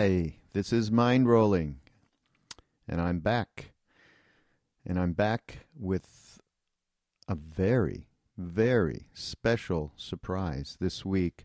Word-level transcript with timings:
Hi, 0.00 0.36
this 0.54 0.72
is 0.72 0.88
Mindrolling, 0.90 1.74
and 2.88 3.02
I'm 3.02 3.18
back. 3.18 3.72
And 4.86 4.98
I'm 4.98 5.12
back 5.12 5.66
with 5.78 6.40
a 7.28 7.34
very, 7.34 8.08
very 8.38 9.08
special 9.12 9.92
surprise 9.98 10.78
this 10.80 11.04
week 11.04 11.44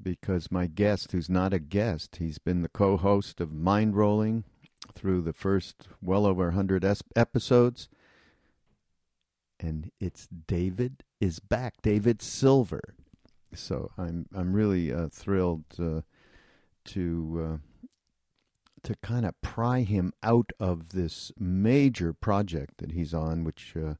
because 0.00 0.52
my 0.52 0.68
guest, 0.68 1.10
who's 1.10 1.28
not 1.28 1.52
a 1.52 1.58
guest, 1.58 2.18
he's 2.20 2.38
been 2.38 2.62
the 2.62 2.68
co 2.68 2.96
host 2.96 3.40
of 3.40 3.48
Mindrolling 3.48 4.44
through 4.94 5.22
the 5.22 5.32
first 5.32 5.88
well 6.00 6.26
over 6.26 6.44
100 6.44 6.84
es- 6.84 7.02
episodes. 7.16 7.88
And 9.58 9.90
it's 9.98 10.28
David 10.28 11.02
is 11.20 11.40
back, 11.40 11.82
David 11.82 12.22
Silver. 12.22 12.94
So 13.52 13.90
I'm 13.98 14.26
I'm 14.32 14.52
really 14.52 14.92
uh, 14.92 15.08
thrilled 15.08 15.64
uh, 15.76 16.02
to 16.86 17.42
uh, 17.44 17.56
to 18.82 18.94
kind 19.02 19.26
of 19.26 19.40
pry 19.42 19.80
him 19.80 20.12
out 20.22 20.50
of 20.60 20.90
this 20.90 21.32
major 21.38 22.12
project 22.12 22.78
that 22.78 22.92
he's 22.92 23.12
on, 23.12 23.42
which 23.42 23.74
uh, 23.76 23.94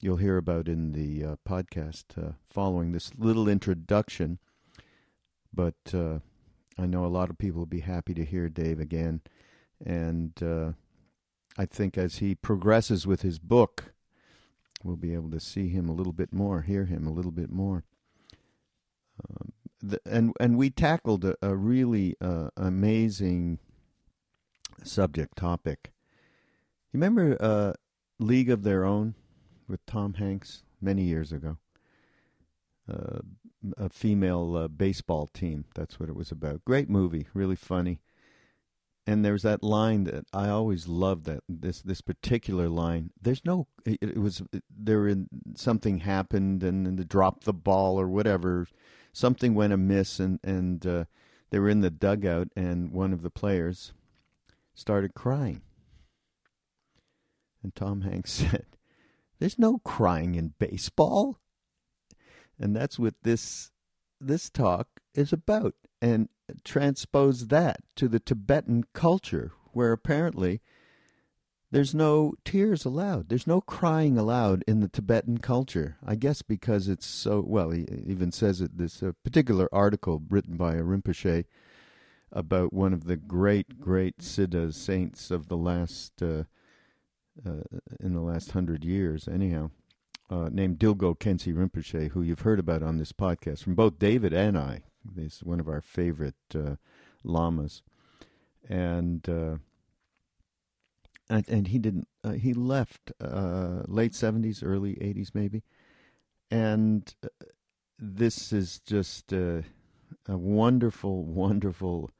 you'll 0.00 0.16
hear 0.16 0.36
about 0.36 0.68
in 0.68 0.92
the 0.92 1.24
uh, 1.24 1.36
podcast 1.48 2.04
uh, 2.16 2.32
following 2.46 2.92
this 2.92 3.10
little 3.18 3.48
introduction. 3.48 4.38
But 5.52 5.74
uh, 5.92 6.20
I 6.78 6.86
know 6.86 7.04
a 7.04 7.08
lot 7.08 7.30
of 7.30 7.38
people 7.38 7.60
will 7.60 7.66
be 7.66 7.80
happy 7.80 8.14
to 8.14 8.24
hear 8.24 8.48
Dave 8.48 8.78
again, 8.78 9.22
and 9.84 10.32
uh, 10.42 10.72
I 11.58 11.66
think 11.66 11.98
as 11.98 12.18
he 12.18 12.34
progresses 12.34 13.06
with 13.06 13.22
his 13.22 13.38
book, 13.38 13.94
we'll 14.84 14.96
be 14.96 15.14
able 15.14 15.30
to 15.30 15.40
see 15.40 15.68
him 15.68 15.88
a 15.88 15.94
little 15.94 16.12
bit 16.12 16.32
more, 16.32 16.62
hear 16.62 16.84
him 16.84 17.06
a 17.06 17.12
little 17.12 17.32
bit 17.32 17.50
more. 17.50 17.84
Um, 19.28 19.52
the, 19.90 20.00
and 20.06 20.32
and 20.40 20.56
we 20.56 20.70
tackled 20.70 21.24
a, 21.24 21.36
a 21.42 21.56
really 21.56 22.16
uh, 22.20 22.48
amazing 22.56 23.58
subject 24.82 25.36
topic. 25.36 25.92
You 26.92 26.98
remember 26.98 27.36
uh, 27.40 27.72
League 28.18 28.50
of 28.50 28.62
Their 28.62 28.84
Own 28.84 29.14
with 29.68 29.84
Tom 29.86 30.14
Hanks 30.14 30.62
many 30.80 31.02
years 31.02 31.32
ago? 31.32 31.58
Uh, 32.90 33.18
a 33.76 33.88
female 33.88 34.56
uh, 34.56 34.68
baseball 34.68 35.26
team. 35.26 35.64
That's 35.74 35.98
what 35.98 36.08
it 36.08 36.14
was 36.14 36.30
about. 36.30 36.64
Great 36.64 36.88
movie, 36.88 37.26
really 37.34 37.56
funny. 37.56 38.00
And 39.08 39.24
there's 39.24 39.42
that 39.42 39.62
line 39.62 40.04
that 40.04 40.26
I 40.32 40.48
always 40.48 40.88
loved. 40.88 41.26
That 41.26 41.40
this 41.48 41.80
this 41.80 42.00
particular 42.00 42.68
line. 42.68 43.10
There's 43.20 43.44
no. 43.44 43.68
It, 43.84 43.98
it 44.02 44.18
was 44.18 44.42
there. 44.68 45.06
In 45.06 45.28
something 45.54 45.98
happened, 45.98 46.64
and, 46.64 46.86
and 46.86 46.98
they 46.98 47.04
dropped 47.04 47.44
the 47.44 47.52
ball 47.52 48.00
or 48.00 48.08
whatever. 48.08 48.66
Something 49.16 49.54
went 49.54 49.72
amiss, 49.72 50.20
and 50.20 50.38
and 50.42 50.86
uh, 50.86 51.04
they 51.48 51.58
were 51.58 51.70
in 51.70 51.80
the 51.80 51.88
dugout, 51.88 52.48
and 52.54 52.92
one 52.92 53.14
of 53.14 53.22
the 53.22 53.30
players 53.30 53.94
started 54.74 55.14
crying. 55.14 55.62
And 57.62 57.74
Tom 57.74 58.02
Hanks 58.02 58.30
said, 58.42 58.66
"There's 59.38 59.58
no 59.58 59.78
crying 59.78 60.34
in 60.34 60.52
baseball." 60.58 61.38
And 62.60 62.76
that's 62.76 62.98
what 62.98 63.14
this 63.22 63.70
this 64.20 64.50
talk 64.50 64.88
is 65.14 65.32
about 65.32 65.72
and 66.02 66.28
transpose 66.62 67.46
that 67.46 67.80
to 67.94 68.08
the 68.08 68.20
Tibetan 68.20 68.84
culture 68.92 69.52
where 69.72 69.92
apparently 69.92 70.60
there's 71.76 71.94
no 71.94 72.32
tears 72.42 72.86
allowed. 72.86 73.28
There's 73.28 73.46
no 73.46 73.60
crying 73.60 74.16
allowed 74.16 74.64
in 74.66 74.80
the 74.80 74.88
Tibetan 74.88 75.36
culture. 75.38 75.98
I 76.02 76.14
guess 76.14 76.40
because 76.40 76.88
it's 76.88 77.04
so 77.04 77.44
well. 77.46 77.70
He 77.70 77.86
even 78.06 78.32
says 78.32 78.62
it. 78.62 78.78
This 78.78 79.02
uh, 79.02 79.12
particular 79.22 79.68
article 79.70 80.22
written 80.30 80.56
by 80.56 80.76
a 80.76 80.82
Rinpoche 80.82 81.44
about 82.32 82.72
one 82.72 82.94
of 82.94 83.04
the 83.04 83.16
great, 83.16 83.78
great 83.78 84.20
Siddha 84.20 84.72
saints 84.72 85.30
of 85.30 85.48
the 85.48 85.56
last 85.58 86.22
uh, 86.22 86.44
uh, 87.46 87.64
in 88.00 88.14
the 88.14 88.22
last 88.22 88.52
hundred 88.52 88.82
years. 88.82 89.28
Anyhow, 89.28 89.70
uh, 90.30 90.48
named 90.50 90.78
Dilgo 90.78 91.14
Khyentse 91.14 91.54
Rinpoche, 91.54 92.12
who 92.12 92.22
you've 92.22 92.40
heard 92.40 92.58
about 92.58 92.82
on 92.82 92.96
this 92.96 93.12
podcast 93.12 93.62
from 93.62 93.74
both 93.74 93.98
David 93.98 94.32
and 94.32 94.56
I. 94.56 94.84
He's 95.14 95.40
one 95.40 95.60
of 95.60 95.68
our 95.68 95.82
favorite 95.82 96.34
uh, 96.54 96.76
lamas, 97.22 97.82
and 98.66 99.28
uh, 99.28 99.56
and, 101.28 101.48
and 101.48 101.68
he 101.68 101.78
didn't. 101.78 102.08
Uh, 102.24 102.32
he 102.32 102.52
left 102.52 103.12
uh, 103.20 103.82
late 103.86 104.14
seventies, 104.14 104.62
early 104.62 105.00
eighties, 105.02 105.34
maybe, 105.34 105.62
and 106.50 107.14
uh, 107.24 107.28
this 107.98 108.52
is 108.52 108.80
just 108.80 109.32
a, 109.32 109.64
a 110.28 110.36
wonderful, 110.36 111.24
wonderful 111.24 112.10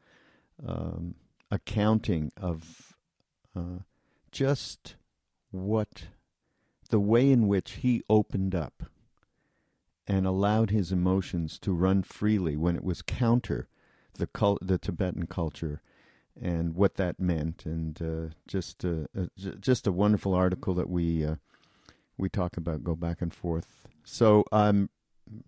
um, 0.66 1.14
accounting 1.50 2.32
of 2.36 2.92
just 4.30 4.96
what 5.50 6.08
the 6.90 7.00
way 7.00 7.30
in 7.30 7.48
which 7.48 7.72
he 7.72 8.02
opened 8.10 8.54
up 8.54 8.82
and 10.06 10.26
allowed 10.26 10.70
his 10.70 10.92
emotions 10.92 11.58
to 11.58 11.72
run 11.72 12.02
freely 12.02 12.54
when 12.54 12.76
it 12.76 12.84
was 12.84 13.00
counter 13.00 13.66
the 14.18 14.26
cult, 14.26 14.58
the 14.60 14.76
Tibetan 14.78 15.26
culture 15.26 15.80
and 16.40 16.74
what 16.74 16.96
that 16.96 17.20
meant. 17.20 17.64
And 17.64 18.00
uh, 18.02 18.34
just 18.46 18.84
uh, 18.84 19.06
uh, 19.18 19.26
just 19.60 19.86
a 19.86 19.92
wonderful 19.92 20.34
article 20.34 20.74
that 20.74 20.88
we 20.88 21.24
uh, 21.24 21.36
we 22.16 22.28
talk 22.28 22.56
about 22.56 22.84
go 22.84 22.94
back 22.94 23.20
and 23.20 23.32
forth. 23.32 23.66
So 24.04 24.44
I'm 24.52 24.90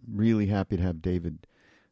really 0.07 0.47
happy 0.47 0.77
to 0.77 0.83
have 0.83 1.03
David 1.03 1.47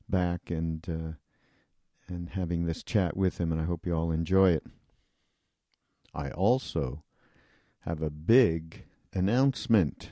back 0.09 0.51
and 0.51 0.87
uh, 0.89 2.13
and 2.13 2.31
having 2.31 2.67
this 2.67 2.83
chat 2.83 3.17
with 3.17 3.39
him 3.39 3.53
and 3.53 3.61
I 3.61 3.65
hope 3.65 3.87
you 3.87 3.95
all 3.95 4.11
enjoy 4.11 4.51
it. 4.51 4.65
I 6.15 6.31
also 6.31 7.03
have 7.81 8.01
a 8.01 8.11
big 8.11 8.85
announcement 9.13 10.11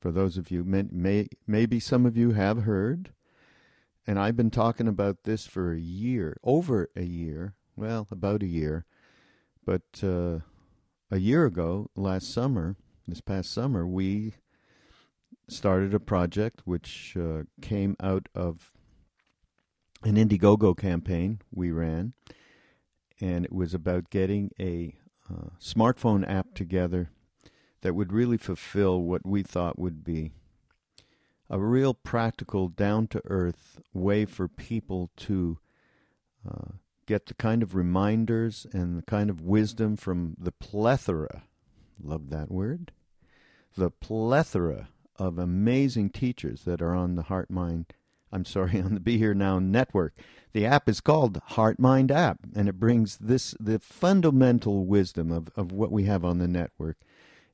for 0.00 0.12
those 0.12 0.36
of 0.36 0.50
you 0.50 0.64
may, 0.64 0.84
may 0.90 1.28
maybe 1.46 1.80
some 1.80 2.06
of 2.06 2.16
you 2.16 2.32
have 2.32 2.62
heard. 2.62 3.10
And 4.06 4.18
I've 4.18 4.36
been 4.36 4.50
talking 4.50 4.88
about 4.88 5.24
this 5.24 5.46
for 5.46 5.72
a 5.72 5.80
year 5.80 6.38
over 6.42 6.88
a 6.96 7.02
year 7.02 7.54
well 7.78 8.06
about 8.10 8.42
a 8.42 8.46
year. 8.46 8.84
But 9.64 10.02
uh, 10.02 10.40
a 11.10 11.18
year 11.18 11.46
ago 11.46 11.90
last 11.94 12.32
summer 12.32 12.76
this 13.06 13.20
past 13.20 13.52
summer 13.52 13.86
we 13.86 14.34
started 15.48 15.94
a 15.94 16.00
project 16.00 16.62
which 16.64 17.16
uh, 17.18 17.44
came 17.62 17.96
out 18.00 18.28
of 18.34 18.72
an 20.02 20.16
Indiegogo 20.16 20.76
campaign 20.76 21.40
we 21.50 21.70
ran. 21.70 22.12
And 23.20 23.44
it 23.44 23.52
was 23.52 23.74
about 23.74 24.10
getting 24.10 24.52
a 24.60 24.94
uh, 25.30 25.50
smartphone 25.60 26.28
app 26.28 26.54
together 26.54 27.10
that 27.80 27.94
would 27.94 28.12
really 28.12 28.36
fulfill 28.36 29.02
what 29.02 29.26
we 29.26 29.42
thought 29.42 29.78
would 29.78 30.04
be 30.04 30.32
a 31.50 31.58
real 31.58 31.94
practical, 31.94 32.68
down 32.68 33.06
to 33.08 33.22
earth 33.24 33.80
way 33.94 34.24
for 34.24 34.48
people 34.48 35.10
to 35.16 35.58
uh, 36.48 36.72
get 37.08 37.24
the 37.24 37.34
kind 37.34 37.62
of 37.62 37.74
reminders 37.74 38.66
and 38.72 38.98
the 38.98 39.02
kind 39.02 39.30
of 39.30 39.40
wisdom 39.40 39.96
from 39.96 40.36
the 40.38 40.52
plethora, 40.52 41.44
love 41.98 42.28
that 42.28 42.50
word, 42.50 42.92
the 43.78 43.90
plethora 43.90 44.90
of 45.16 45.38
amazing 45.38 46.10
teachers 46.10 46.64
that 46.64 46.82
are 46.82 46.94
on 46.94 47.16
the 47.16 47.22
Heart 47.22 47.50
Mind, 47.50 47.86
I'm 48.30 48.44
sorry, 48.44 48.78
on 48.84 48.92
the 48.92 49.00
Be 49.00 49.16
Here 49.16 49.32
Now 49.32 49.58
network. 49.58 50.12
The 50.52 50.66
app 50.66 50.86
is 50.86 51.00
called 51.00 51.40
Heart 51.46 51.78
Mind 51.78 52.12
app, 52.12 52.40
and 52.54 52.68
it 52.68 52.78
brings 52.78 53.16
this 53.16 53.54
the 53.58 53.78
fundamental 53.78 54.84
wisdom 54.84 55.32
of, 55.32 55.48
of 55.56 55.72
what 55.72 55.90
we 55.90 56.04
have 56.04 56.26
on 56.26 56.38
the 56.38 56.48
network 56.48 56.98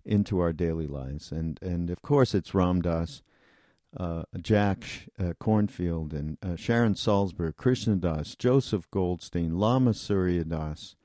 into 0.05 0.41
our 0.41 0.53
daily 0.53 0.89
lives. 0.89 1.31
And 1.31 1.61
and 1.63 1.91
of 1.91 2.03
course 2.03 2.35
it's 2.35 2.55
Ram 2.55 2.83
Dass, 2.83 3.23
uh, 3.97 4.25
Jack 4.41 4.85
uh, 5.19 5.35
Kornfield, 5.41 6.13
and 6.13 6.39
uh, 6.43 6.57
Sharon 6.57 6.95
Salzberg, 6.95 7.57
Krishna 7.57 7.97
Das, 7.97 8.35
Joseph 8.35 8.91
Goldstein, 8.91 9.59
Lama 9.59 9.95
Surya 9.95 10.45
Das, 10.45 10.97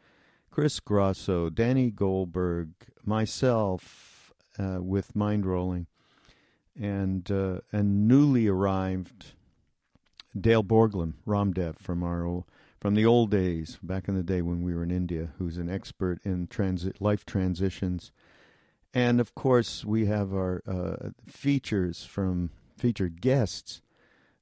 Chris 0.50 0.80
Grosso, 0.80 1.50
Danny 1.50 1.92
Goldberg, 1.92 2.70
myself 3.06 4.34
uh, 4.58 4.80
with 4.82 5.14
Mindrolling, 5.14 5.86
and 6.80 7.30
uh, 7.32 7.60
and 7.72 8.08
newly 8.08 8.48
arrived 8.48 9.34
Dale 10.40 10.64
Borglum, 10.64 11.14
Ramdev 11.28 11.80
from 11.80 12.04
our 12.04 12.26
old, 12.26 12.46
from 12.80 12.96
the 12.96 13.06
old 13.06 13.30
days, 13.32 13.78
back 13.84 14.08
in 14.08 14.16
the 14.16 14.24
day 14.24 14.42
when 14.42 14.64
we 14.64 14.74
were 14.74 14.84
in 14.84 14.92
India, 14.92 15.30
who's 15.38 15.58
an 15.58 15.70
expert 15.70 16.20
in 16.24 16.48
transit 16.48 17.02
life 17.02 17.26
transitions. 17.26 18.12
And 18.94 19.20
of 19.20 19.36
course, 19.36 19.86
we 19.86 20.08
have 20.08 20.34
our 20.34 20.64
uh, 20.66 21.10
features 21.28 22.06
from 22.06 22.50
featured 22.80 23.22
guests 23.22 23.82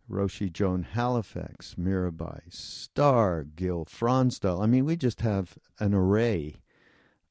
Roshi 0.10 0.52
Joan 0.52 0.84
Halifax, 0.84 1.76
Mirabai, 1.78 2.42
Starr, 2.50 3.44
Gil 3.44 3.86
Fronsdal. 3.86 4.64
I 4.64 4.66
mean, 4.66 4.86
we 4.86 4.96
just 4.96 5.22
have 5.22 5.58
an 5.80 5.94
array 5.94 6.62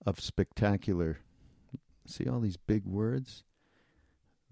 of 0.04 0.20
spectacular. 0.20 1.20
See 2.06 2.28
all 2.28 2.40
these 2.40 2.58
big 2.58 2.84
words? 2.84 3.44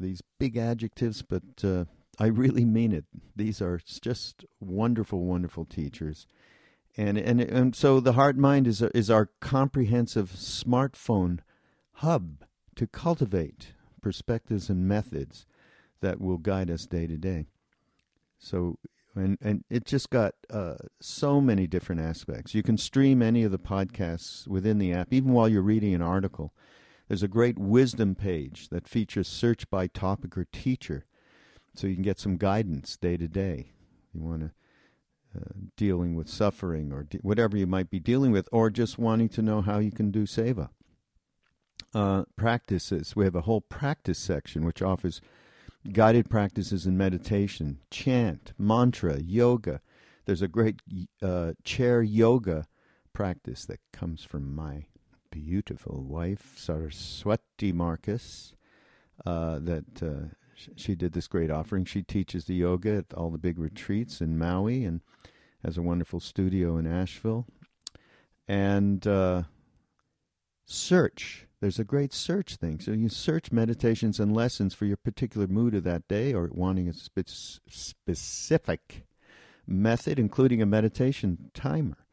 These 0.01 0.23
big 0.39 0.57
adjectives, 0.57 1.23
but 1.23 1.43
uh, 1.63 1.85
I 2.19 2.27
really 2.27 2.65
mean 2.65 2.93
it. 2.93 3.05
These 3.37 3.61
are 3.61 3.79
just 4.01 4.45
wonderful, 4.59 5.25
wonderful 5.25 5.65
teachers. 5.65 6.27
And, 6.97 7.19
and 7.19 7.41
and 7.41 7.75
so 7.75 7.99
the 7.99 8.13
heart 8.13 8.37
mind 8.37 8.69
is 8.69 8.81
is 8.81 9.11
our 9.11 9.27
comprehensive 9.41 10.31
smartphone 10.31 11.41
hub 11.95 12.45
to 12.77 12.87
cultivate 12.87 13.73
perspectives 14.01 14.71
and 14.71 14.87
methods 14.87 15.45
that 16.05 16.21
will 16.21 16.37
guide 16.37 16.71
us 16.71 16.87
day 16.87 17.07
to 17.07 17.17
day. 17.17 17.47
So, 18.39 18.79
and 19.17 19.39
and 19.41 19.65
it 19.71 19.87
just 19.87 20.11
got 20.11 20.35
uh, 20.51 20.75
so 21.01 21.41
many 21.41 21.67
different 21.67 22.03
aspects. 22.03 22.55
You 22.55 22.63
can 22.63 22.77
stream 22.77 23.23
any 23.23 23.43
of 23.43 23.53
the 23.53 23.59
podcasts 23.59 24.47
within 24.47 24.79
the 24.79 24.93
app, 24.93 25.13
even 25.13 25.33
while 25.33 25.49
you're 25.49 25.63
reading 25.63 25.95
an 25.95 26.03
article. 26.03 26.53
There's 27.09 27.23
a 27.23 27.29
great 27.29 27.59
wisdom 27.59 28.15
page 28.15 28.69
that 28.69 28.89
features 28.89 29.29
search 29.29 29.69
by 29.71 29.87
topic 29.87 30.37
or 30.37 30.45
teacher, 30.45 31.07
so 31.75 31.87
you 31.87 31.95
can 31.95 32.03
get 32.03 32.21
some 32.21 32.37
guidance 32.37 32.97
day 32.97 33.17
to 33.17 33.29
day. 33.29 33.73
You 34.13 34.21
want 34.21 34.43
to. 34.43 34.51
Uh, 35.37 35.51
dealing 35.77 36.15
with 36.15 36.29
suffering 36.29 36.93
or 36.93 37.03
de- 37.03 37.19
whatever 37.19 37.57
you 37.57 37.67
might 37.67 37.91
be 37.91 37.99
dealing 37.99 38.31
with, 38.31 38.49
or 38.53 38.71
just 38.71 39.01
wanting 39.01 39.29
to 39.29 39.43
know 39.43 39.63
how 39.63 39.81
you 39.81 39.91
can 39.91 40.13
do 40.13 40.27
seva. 40.27 40.69
Uh, 41.93 42.23
practices. 42.37 43.17
We 43.17 43.25
have 43.25 43.35
a 43.35 43.41
whole 43.41 43.61
practice 43.61 44.19
section 44.21 44.65
which 44.65 44.81
offers 44.81 45.21
guided 45.93 46.31
practices 46.31 46.87
in 46.87 46.97
meditation, 46.97 47.79
chant, 47.91 48.53
mantra, 48.59 49.21
yoga. 49.21 49.81
There's 50.25 50.43
a 50.43 50.49
great 50.49 50.81
uh, 51.23 51.53
chair 51.63 52.03
yoga 52.03 52.67
practice 53.13 53.65
that 53.67 53.81
comes 53.93 54.25
from 54.25 54.55
my 54.55 54.87
beautiful 55.31 56.03
wife, 56.03 56.55
Saraswati 56.57 57.73
Markus, 57.73 58.55
uh, 59.27 59.59
that 59.61 60.03
uh, 60.03 60.35
she 60.77 60.95
did 60.95 61.13
this 61.13 61.29
great 61.29 61.51
offering. 61.51 61.85
She 61.85 62.03
teaches 62.03 62.45
the 62.45 62.55
yoga 62.55 62.97
at 62.97 63.15
all 63.15 63.31
the 63.31 63.39
big 63.39 63.59
retreats 63.59 64.21
in 64.21 64.39
Maui 64.39 64.85
and 64.85 65.01
has 65.65 65.77
a 65.77 65.83
wonderful 65.83 66.21
studio 66.21 66.77
in 66.77 66.87
Asheville. 66.87 67.47
And 68.47 69.07
uh, 69.07 69.43
search 70.67 71.47
there's 71.65 71.79
a 71.79 71.85
great 71.85 72.13
search 72.13 72.57
thing. 72.57 72.79
So 72.79 72.91
you 72.91 73.09
search 73.09 73.51
meditations 73.51 74.21
and 74.21 74.37
lessons 74.37 74.75
for 74.75 74.85
your 74.85 74.99
particular 74.99 75.47
mood 75.47 75.75
of 75.75 75.83
that 75.85 76.07
day 76.09 76.35
or 76.35 76.51
wanting 76.53 76.91
a 76.91 76.93
spe- 76.93 77.27
specific 77.67 79.07
method, 79.67 80.19
including 80.19 80.61
a 80.61 80.67
meditation 80.67 81.51
timer. 81.55 82.05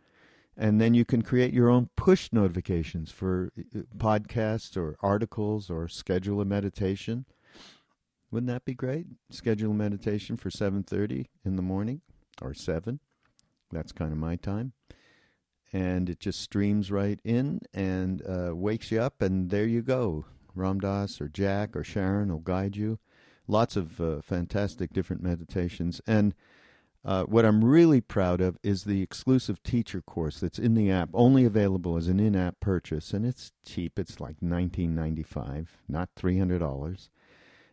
And 0.55 0.79
then 0.79 0.93
you 0.93 1.03
can 1.03 1.21
create 1.21 1.53
your 1.53 1.67
own 1.69 1.89
push 1.97 2.29
notifications 2.31 3.11
for 3.11 3.51
uh, 3.75 3.79
podcasts 3.97 4.77
or 4.77 4.95
articles 5.01 5.69
or 5.69 5.89
schedule 5.89 6.39
a 6.39 6.45
meditation. 6.45 7.25
Wouldn't 8.31 8.49
that 8.49 8.63
be 8.63 8.73
great? 8.73 9.07
Schedule 9.31 9.71
a 9.71 9.73
meditation 9.73 10.37
for 10.37 10.49
7:30 10.49 11.27
in 11.43 11.57
the 11.57 11.61
morning 11.61 11.99
or 12.41 12.53
7. 12.53 13.01
That's 13.69 13.91
kind 13.91 14.13
of 14.13 14.17
my 14.17 14.37
time 14.37 14.71
and 15.73 16.09
it 16.09 16.19
just 16.19 16.41
streams 16.41 16.91
right 16.91 17.19
in 17.23 17.61
and 17.73 18.21
uh, 18.27 18.55
wakes 18.55 18.91
you 18.91 18.99
up, 19.01 19.21
and 19.21 19.49
there 19.49 19.65
you 19.65 19.81
go. 19.81 20.25
Ram 20.53 20.79
Dass 20.79 21.21
or 21.21 21.29
Jack 21.29 21.75
or 21.75 21.83
Sharon 21.83 22.29
will 22.29 22.39
guide 22.39 22.75
you. 22.75 22.99
Lots 23.47 23.75
of 23.75 23.99
uh, 23.99 24.21
fantastic 24.21 24.93
different 24.93 25.23
meditations. 25.23 26.01
And 26.05 26.35
uh, 27.03 27.23
what 27.23 27.45
I'm 27.45 27.63
really 27.63 28.01
proud 28.01 28.41
of 28.41 28.57
is 28.63 28.83
the 28.83 29.01
exclusive 29.01 29.63
teacher 29.63 30.01
course 30.01 30.39
that's 30.39 30.59
in 30.59 30.75
the 30.75 30.91
app, 30.91 31.09
only 31.13 31.45
available 31.45 31.97
as 31.97 32.07
an 32.07 32.19
in 32.19 32.35
app 32.35 32.59
purchase. 32.59 33.13
And 33.13 33.25
it's 33.25 33.51
cheap, 33.65 33.97
it's 33.97 34.19
like 34.19 34.39
$19.95, 34.41 35.67
not 35.87 36.09
$300. 36.15 37.09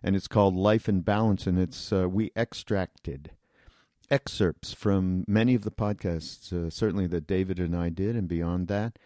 And 0.03 0.17
it's 0.17 0.29
called 0.29 0.55
Life 0.55 0.89
in 0.89 1.01
Balance, 1.01 1.47
and 1.47 1.59
it's 1.59 1.93
uh, 1.93 2.09
we 2.09 2.31
extracted 2.37 3.33
excerpts 4.11 4.73
from 4.73 5.25
many 5.27 5.55
of 5.55 5.65
the 5.65 5.71
podcasts, 5.71 6.53
uh, 6.53 6.71
certainly 6.71 7.07
that 7.09 7.27
David 7.27 7.59
and 7.59 7.77
I 7.77 7.89
did, 7.89 8.17
and 8.17 8.29
beyond 8.29 8.69
that, 8.69 8.99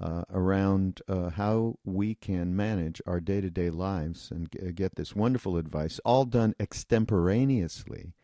uh, 0.00 0.22
around 0.30 1.02
uh, 1.08 1.30
how 1.30 1.76
we 1.84 2.14
can 2.14 2.56
manage 2.56 3.02
our 3.06 3.20
day 3.20 3.40
to 3.40 3.50
day 3.50 3.70
lives 3.70 4.30
and 4.30 4.50
g- 4.50 4.58
uh, 4.68 4.70
get 4.74 4.96
this 4.96 5.14
wonderful 5.14 5.56
advice, 5.56 6.00
all 6.04 6.24
done 6.24 6.54
extemporaneously. 6.58 8.14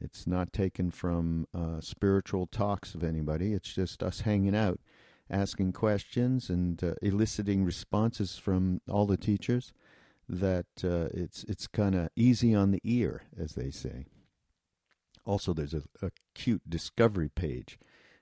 It's 0.00 0.26
not 0.26 0.52
taken 0.52 0.90
from 0.90 1.46
uh, 1.54 1.80
spiritual 1.80 2.46
talks 2.46 2.94
of 2.94 3.04
anybody, 3.04 3.52
it's 3.52 3.72
just 3.74 4.02
us 4.02 4.20
hanging 4.20 4.56
out, 4.56 4.80
asking 5.30 5.72
questions, 5.72 6.48
and 6.48 6.82
uh, 6.82 6.94
eliciting 7.02 7.64
responses 7.64 8.36
from 8.36 8.80
all 8.88 9.06
the 9.06 9.16
teachers. 9.16 9.72
That 10.26 10.64
it's 10.82 11.44
it's 11.44 11.66
kind 11.66 11.94
of 11.94 12.08
easy 12.16 12.54
on 12.54 12.70
the 12.70 12.80
ear, 12.82 13.24
as 13.38 13.56
they 13.56 13.70
say. 13.70 14.06
Also, 15.26 15.52
there's 15.52 15.74
a, 15.74 15.82
a 16.02 16.10
cute 16.34 16.68
discovery 16.68 17.28
page. 17.28 17.78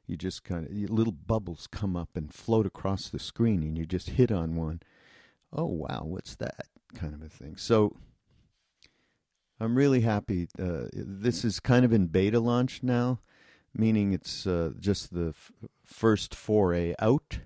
You 0.07 0.17
just 0.17 0.45
kind 0.45 0.67
of 0.67 0.91
little 0.91 1.13
bubbles 1.13 1.67
come 1.71 1.97
up 1.97 2.11
and 2.15 2.33
float 2.33 2.67
across 2.67 3.09
the 3.09 3.19
screen, 3.19 3.63
and 3.63 3.77
you 3.79 3.87
just 3.87 4.11
hit 4.11 4.31
on 4.31 4.57
one. 4.57 4.81
Oh 5.53 5.67
wow, 5.67 6.03
what's 6.05 6.35
that 6.37 6.67
kind 6.95 7.15
of 7.15 7.23
a 7.23 7.29
thing? 7.29 7.57
So 7.57 7.97
I'm 9.61 9.77
really 9.77 10.01
happy. 10.01 10.49
Uh, 10.59 10.87
this 10.93 11.45
is 11.45 11.61
kind 11.61 11.85
of 11.85 11.93
in 11.93 12.07
beta 12.07 12.41
launch 12.41 12.83
now, 12.83 13.21
meaning 13.75 14.13
it's 14.13 14.47
uh, 14.47 14.73
just 14.79 15.15
the 15.15 15.29
f- 15.29 15.53
first 15.85 16.35
foray 16.35 16.95
out 16.99 17.41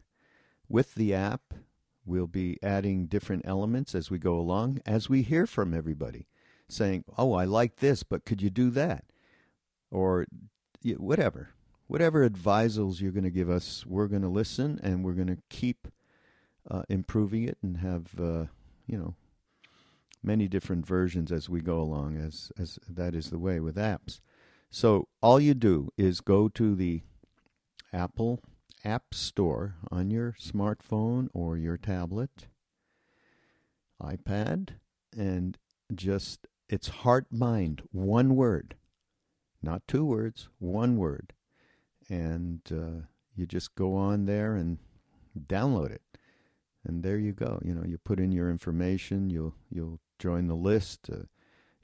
with 0.68 0.94
the 0.94 1.12
app. 1.14 1.54
We'll 2.04 2.28
be 2.28 2.58
adding 2.62 3.06
different 3.06 3.42
elements 3.46 3.94
as 3.94 4.10
we 4.10 4.18
go 4.18 4.38
along, 4.38 4.80
as 4.86 5.10
we 5.10 5.22
hear 5.22 5.46
from 5.46 5.74
everybody 5.74 6.26
saying, 6.68 7.04
Oh, 7.18 7.32
I 7.32 7.44
like 7.44 7.76
this, 7.76 8.02
but 8.02 8.24
could 8.24 8.42
you 8.42 8.50
do 8.50 8.70
that? 8.70 9.04
Or 9.90 10.26
whatever. 10.96 11.50
Whatever 11.86 12.28
advisals 12.28 13.00
you're 13.00 13.12
going 13.12 13.24
to 13.24 13.30
give 13.30 13.48
us, 13.48 13.84
we're 13.86 14.08
going 14.08 14.22
to 14.22 14.28
listen 14.28 14.80
and 14.82 15.04
we're 15.04 15.12
going 15.12 15.28
to 15.28 15.38
keep 15.48 15.86
uh, 16.68 16.82
improving 16.88 17.44
it 17.44 17.58
and 17.62 17.78
have, 17.78 18.18
uh, 18.20 18.46
you 18.86 18.98
know, 18.98 19.14
many 20.22 20.48
different 20.48 20.84
versions 20.84 21.30
as 21.30 21.48
we 21.48 21.60
go 21.60 21.78
along, 21.78 22.16
as, 22.16 22.50
as 22.58 22.80
that 22.88 23.14
is 23.14 23.30
the 23.30 23.38
way 23.38 23.60
with 23.60 23.76
apps. 23.76 24.20
So 24.68 25.06
all 25.22 25.38
you 25.38 25.54
do 25.54 25.92
is 25.96 26.20
go 26.20 26.48
to 26.48 26.74
the 26.74 27.02
Apple 27.92 28.42
App 28.84 29.14
Store 29.14 29.76
on 29.90 30.10
your 30.10 30.32
smartphone 30.32 31.28
or 31.32 31.56
your 31.56 31.76
tablet, 31.76 32.48
iPad, 34.02 34.70
and 35.16 35.56
just 35.94 36.48
it's 36.68 36.88
heart 36.88 37.26
mind, 37.30 37.82
one 37.92 38.34
word 38.34 38.74
not 39.62 39.86
two 39.88 40.04
words, 40.04 40.48
one 40.58 40.96
word. 40.96 41.32
And 42.08 42.60
uh, 42.70 43.06
you 43.34 43.46
just 43.46 43.74
go 43.74 43.94
on 43.94 44.26
there 44.26 44.54
and 44.54 44.78
download 45.38 45.90
it. 45.90 46.02
And 46.84 47.02
there 47.02 47.18
you 47.18 47.32
go. 47.32 47.60
You 47.64 47.74
know, 47.74 47.84
you 47.84 47.98
put 47.98 48.20
in 48.20 48.30
your 48.30 48.48
information, 48.48 49.28
you'll 49.28 49.54
you'll 49.70 50.00
join 50.18 50.46
the 50.46 50.54
list. 50.54 51.10
Uh, 51.12 51.24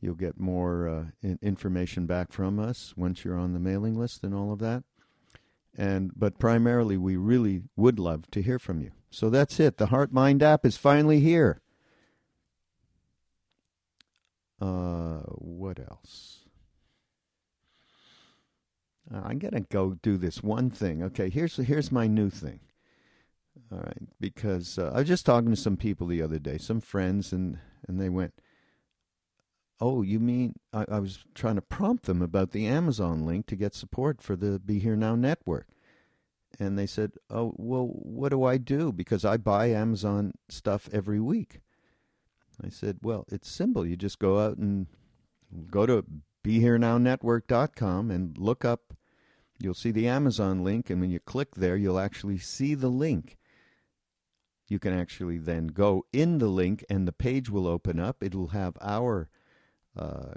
you'll 0.00 0.14
get 0.14 0.38
more 0.38 0.88
uh, 0.88 1.04
in- 1.22 1.38
information 1.42 2.06
back 2.06 2.32
from 2.32 2.58
us 2.58 2.94
once 2.96 3.24
you're 3.24 3.38
on 3.38 3.52
the 3.52 3.58
mailing 3.58 3.98
list 3.98 4.22
and 4.22 4.34
all 4.34 4.52
of 4.52 4.60
that. 4.60 4.84
And 5.76 6.12
but 6.14 6.38
primarily, 6.38 6.96
we 6.96 7.16
really 7.16 7.62
would 7.76 7.98
love 7.98 8.30
to 8.30 8.42
hear 8.42 8.58
from 8.58 8.80
you. 8.80 8.92
So 9.10 9.28
that's 9.28 9.58
it. 9.58 9.78
The 9.78 9.86
Heart 9.86 10.12
Mind 10.12 10.42
app 10.42 10.64
is 10.64 10.76
finally 10.76 11.20
here. 11.20 11.60
Uh, 14.60 15.22
what 15.38 15.80
else? 15.80 16.41
Uh, 19.10 19.20
I'm 19.24 19.38
gonna 19.38 19.60
go 19.60 19.94
do 20.02 20.16
this 20.16 20.42
one 20.42 20.70
thing. 20.70 21.02
Okay, 21.02 21.28
here's 21.28 21.56
here's 21.56 21.90
my 21.90 22.06
new 22.06 22.30
thing. 22.30 22.60
All 23.70 23.78
right, 23.78 24.02
because 24.20 24.78
uh, 24.78 24.92
I 24.94 25.00
was 25.00 25.08
just 25.08 25.26
talking 25.26 25.50
to 25.50 25.56
some 25.56 25.76
people 25.76 26.06
the 26.06 26.22
other 26.22 26.38
day, 26.38 26.58
some 26.58 26.80
friends, 26.80 27.32
and 27.32 27.58
and 27.88 28.00
they 28.00 28.08
went, 28.08 28.34
"Oh, 29.80 30.02
you 30.02 30.20
mean?" 30.20 30.54
I, 30.72 30.84
I 30.90 30.98
was 31.00 31.24
trying 31.34 31.56
to 31.56 31.62
prompt 31.62 32.04
them 32.04 32.22
about 32.22 32.52
the 32.52 32.66
Amazon 32.66 33.26
link 33.26 33.46
to 33.46 33.56
get 33.56 33.74
support 33.74 34.22
for 34.22 34.36
the 34.36 34.58
Be 34.58 34.78
Here 34.78 34.96
Now 34.96 35.16
network, 35.16 35.66
and 36.58 36.78
they 36.78 36.86
said, 36.86 37.12
"Oh, 37.28 37.54
well, 37.56 37.86
what 37.86 38.30
do 38.30 38.44
I 38.44 38.56
do? 38.56 38.92
Because 38.92 39.24
I 39.24 39.36
buy 39.36 39.66
Amazon 39.66 40.32
stuff 40.48 40.88
every 40.92 41.20
week." 41.20 41.60
I 42.64 42.68
said, 42.68 42.98
"Well, 43.02 43.24
it's 43.30 43.50
simple. 43.50 43.84
You 43.84 43.96
just 43.96 44.18
go 44.18 44.38
out 44.38 44.58
and 44.58 44.86
go 45.70 45.86
to 45.86 46.04
BeHereNowNetwork.com 46.44 48.10
and 48.10 48.36
look 48.38 48.64
up. 48.64 48.94
You'll 49.58 49.74
see 49.74 49.90
the 49.90 50.08
Amazon 50.08 50.64
link, 50.64 50.90
and 50.90 51.00
when 51.00 51.10
you 51.10 51.20
click 51.20 51.54
there, 51.54 51.76
you'll 51.76 51.98
actually 51.98 52.38
see 52.38 52.74
the 52.74 52.88
link. 52.88 53.38
You 54.68 54.78
can 54.78 54.92
actually 54.92 55.38
then 55.38 55.68
go 55.68 56.04
in 56.12 56.38
the 56.38 56.48
link, 56.48 56.84
and 56.90 57.06
the 57.06 57.12
page 57.12 57.48
will 57.48 57.66
open 57.66 58.00
up. 58.00 58.22
It'll 58.22 58.48
have 58.48 58.76
our 58.80 59.28
uh, 59.96 60.34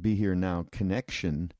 Be 0.00 0.14
Here 0.14 0.34
Now 0.34 0.66
connection." 0.70 1.52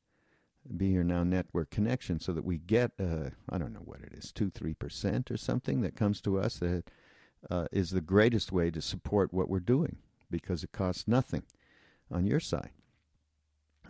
Be 0.77 0.91
Here 0.91 1.05
Now 1.05 1.25
network 1.25 1.71
connection 1.71 2.21
so 2.21 2.33
that 2.33 2.45
we 2.45 2.59
get, 2.59 2.93
uh, 3.00 3.31
I 3.49 3.57
don't 3.57 3.73
know 3.73 3.81
what 3.81 4.00
it 4.00 4.12
is, 4.12 4.33
2 4.33 4.50
3% 4.50 5.31
or 5.31 5.37
something 5.38 5.81
that 5.81 5.97
comes 5.97 6.21
to 6.21 6.38
us 6.38 6.59
that 6.59 6.85
uh, 7.50 7.67
is 7.73 7.91
the 7.91 8.03
greatest 8.03 8.53
way 8.53 8.71
to 8.71 8.83
support 8.83 9.33
what 9.33 9.49
we're 9.49 9.61
doing 9.61 9.97
because 10.31 10.62
it 10.62 10.73
costs 10.73 11.09
nothing 11.09 11.45
on 12.11 12.27
your 12.27 12.41
side. 12.41 12.71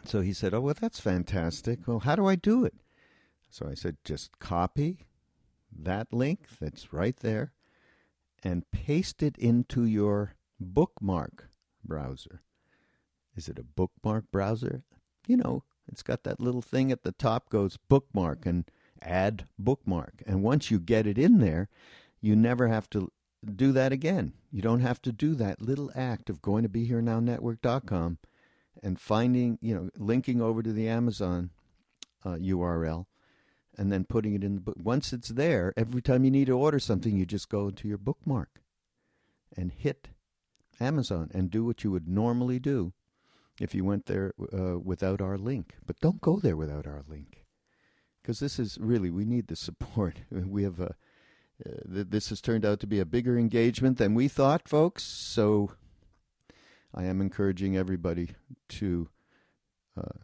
So 0.05 0.21
he 0.21 0.33
said, 0.33 0.55
Oh, 0.55 0.61
well, 0.61 0.75
that's 0.79 1.01
fantastic. 1.01 1.87
Well, 1.87 2.01
how 2.01 2.17
do 2.17 2.27
I 2.27 2.37
do 2.37 2.65
it? 2.65 2.75
So 3.51 3.69
I 3.69 3.75
said, 3.75 3.97
Just 4.05 4.39
copy 4.39 5.07
that 5.77 6.13
link 6.13 6.47
that's 6.61 6.93
right 6.93 7.17
there 7.17 7.53
and 8.43 8.71
paste 8.71 9.23
it 9.23 9.37
into 9.39 9.85
your 9.85 10.35
bookmark 10.61 11.49
browser. 11.85 12.43
Is 13.37 13.49
it 13.49 13.59
a 13.59 13.65
bookmark 13.65 14.31
browser? 14.31 14.83
You 15.27 15.37
know, 15.37 15.65
it's 15.91 16.03
got 16.03 16.25
that 16.25 16.41
little 16.41 16.63
thing 16.63 16.91
at 16.91 17.03
the 17.03 17.13
top 17.13 17.51
goes 17.51 17.77
bookmark 17.89 18.47
and 18.47 18.65
add 19.03 19.47
bookmark. 19.59 20.23
And 20.27 20.43
once 20.43 20.71
you 20.71 20.79
get 20.79 21.07
it 21.07 21.19
in 21.19 21.39
there, 21.39 21.69
you 22.21 22.35
never 22.35 22.69
have 22.69 22.91
to 22.91 23.11
do 23.55 23.73
that 23.73 23.93
again. 23.93 24.33
You 24.51 24.63
don't 24.63 24.81
have 24.81 25.01
to 25.03 25.13
do 25.13 25.35
that 25.37 25.63
little 25.63 25.93
act 25.95 26.29
of 26.31 26.43
going 26.43 26.65
to 26.65 26.69
BeHereNowNetwork.com 26.69 28.19
and 28.83 29.01
finding, 29.01 29.59
you 29.61 29.75
know, 29.75 29.91
linking 29.97 30.41
over 30.41 30.63
to 30.63 30.73
the 30.73 30.89
Amazon 30.89 31.51
uh, 32.25 32.35
URL 32.35 33.07
and 33.77 33.93
then 33.93 34.05
putting 34.05 34.35
it 34.35 34.45
in 34.45 34.57
the 34.57 34.61
book. 34.61 34.77
Once 34.83 35.13
it's 35.13 35.29
there, 35.29 35.73
every 35.77 36.03
time 36.03 36.25
you 36.25 36.31
need 36.31 36.47
to 36.47 36.59
order 36.59 36.79
something, 36.79 37.17
you 37.17 37.25
just 37.25 37.49
go 37.49 37.69
into 37.69 37.89
your 37.89 37.99
bookmark 37.99 38.61
and 39.57 39.73
hit 39.73 40.09
Amazon 40.81 41.31
and 41.33 41.51
do 41.51 41.65
what 41.65 41.85
you 41.85 41.91
would 41.91 42.09
normally 42.09 42.59
do 42.59 42.93
if 43.61 43.75
you 43.75 43.85
went 43.85 44.07
there 44.07 44.33
uh, 44.53 44.79
without 44.79 45.21
our 45.21 45.39
link. 45.39 45.75
But 45.87 46.01
don't 46.01 46.21
go 46.21 46.39
there 46.39 46.57
without 46.57 46.87
our 46.87 47.03
link. 47.09 47.45
Because 48.23 48.41
this 48.41 48.59
is 48.59 48.79
really, 48.81 49.11
we 49.11 49.25
need 49.25 49.49
the 49.49 49.57
support. 49.57 50.19
We 50.31 50.65
have 50.65 50.81
a 50.81 50.95
uh, 51.67 51.73
this 51.85 52.29
has 52.29 52.41
turned 52.41 52.65
out 52.65 52.79
to 52.81 52.87
be 52.87 53.01
a 53.01 53.05
bigger 53.05 53.37
engagement 53.37 53.99
than 53.99 54.15
we 54.15 54.29
thought, 54.29 54.69
folks. 54.69 55.03
So 55.03 55.73
I 56.95 57.05
am 57.05 57.21
encouraging 57.21 57.77
everybody 57.77 58.31
to 58.71 59.09
uh, 59.97 60.19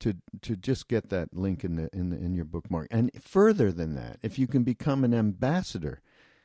to 0.00 0.14
to 0.42 0.56
just 0.56 0.88
get 0.88 1.10
that 1.10 1.34
link 1.34 1.64
in 1.64 1.76
the 1.76 1.90
in 1.92 2.10
the, 2.10 2.16
in 2.16 2.34
your 2.34 2.44
bookmark. 2.44 2.88
And 2.90 3.10
further 3.22 3.72
than 3.72 3.94
that, 3.94 4.18
if 4.22 4.38
you 4.38 4.46
can 4.46 4.62
become 4.62 5.04
an 5.04 5.14
ambassador 5.14 6.00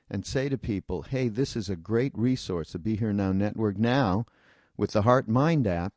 and 0.09 0.25
say 0.25 0.49
to 0.49 0.57
people, 0.57 1.03
"Hey, 1.03 1.27
this 1.27 1.55
is 1.55 1.69
a 1.69 1.75
great 1.75 2.11
resource, 2.15 2.71
the 2.71 2.79
Be 2.79 2.95
Here 2.95 3.13
Now 3.13 3.31
network 3.31 3.77
now 3.77 4.25
with 4.77 4.91
the 4.91 5.03
Heart 5.03 5.27
Mind 5.27 5.67
app." 5.67 5.93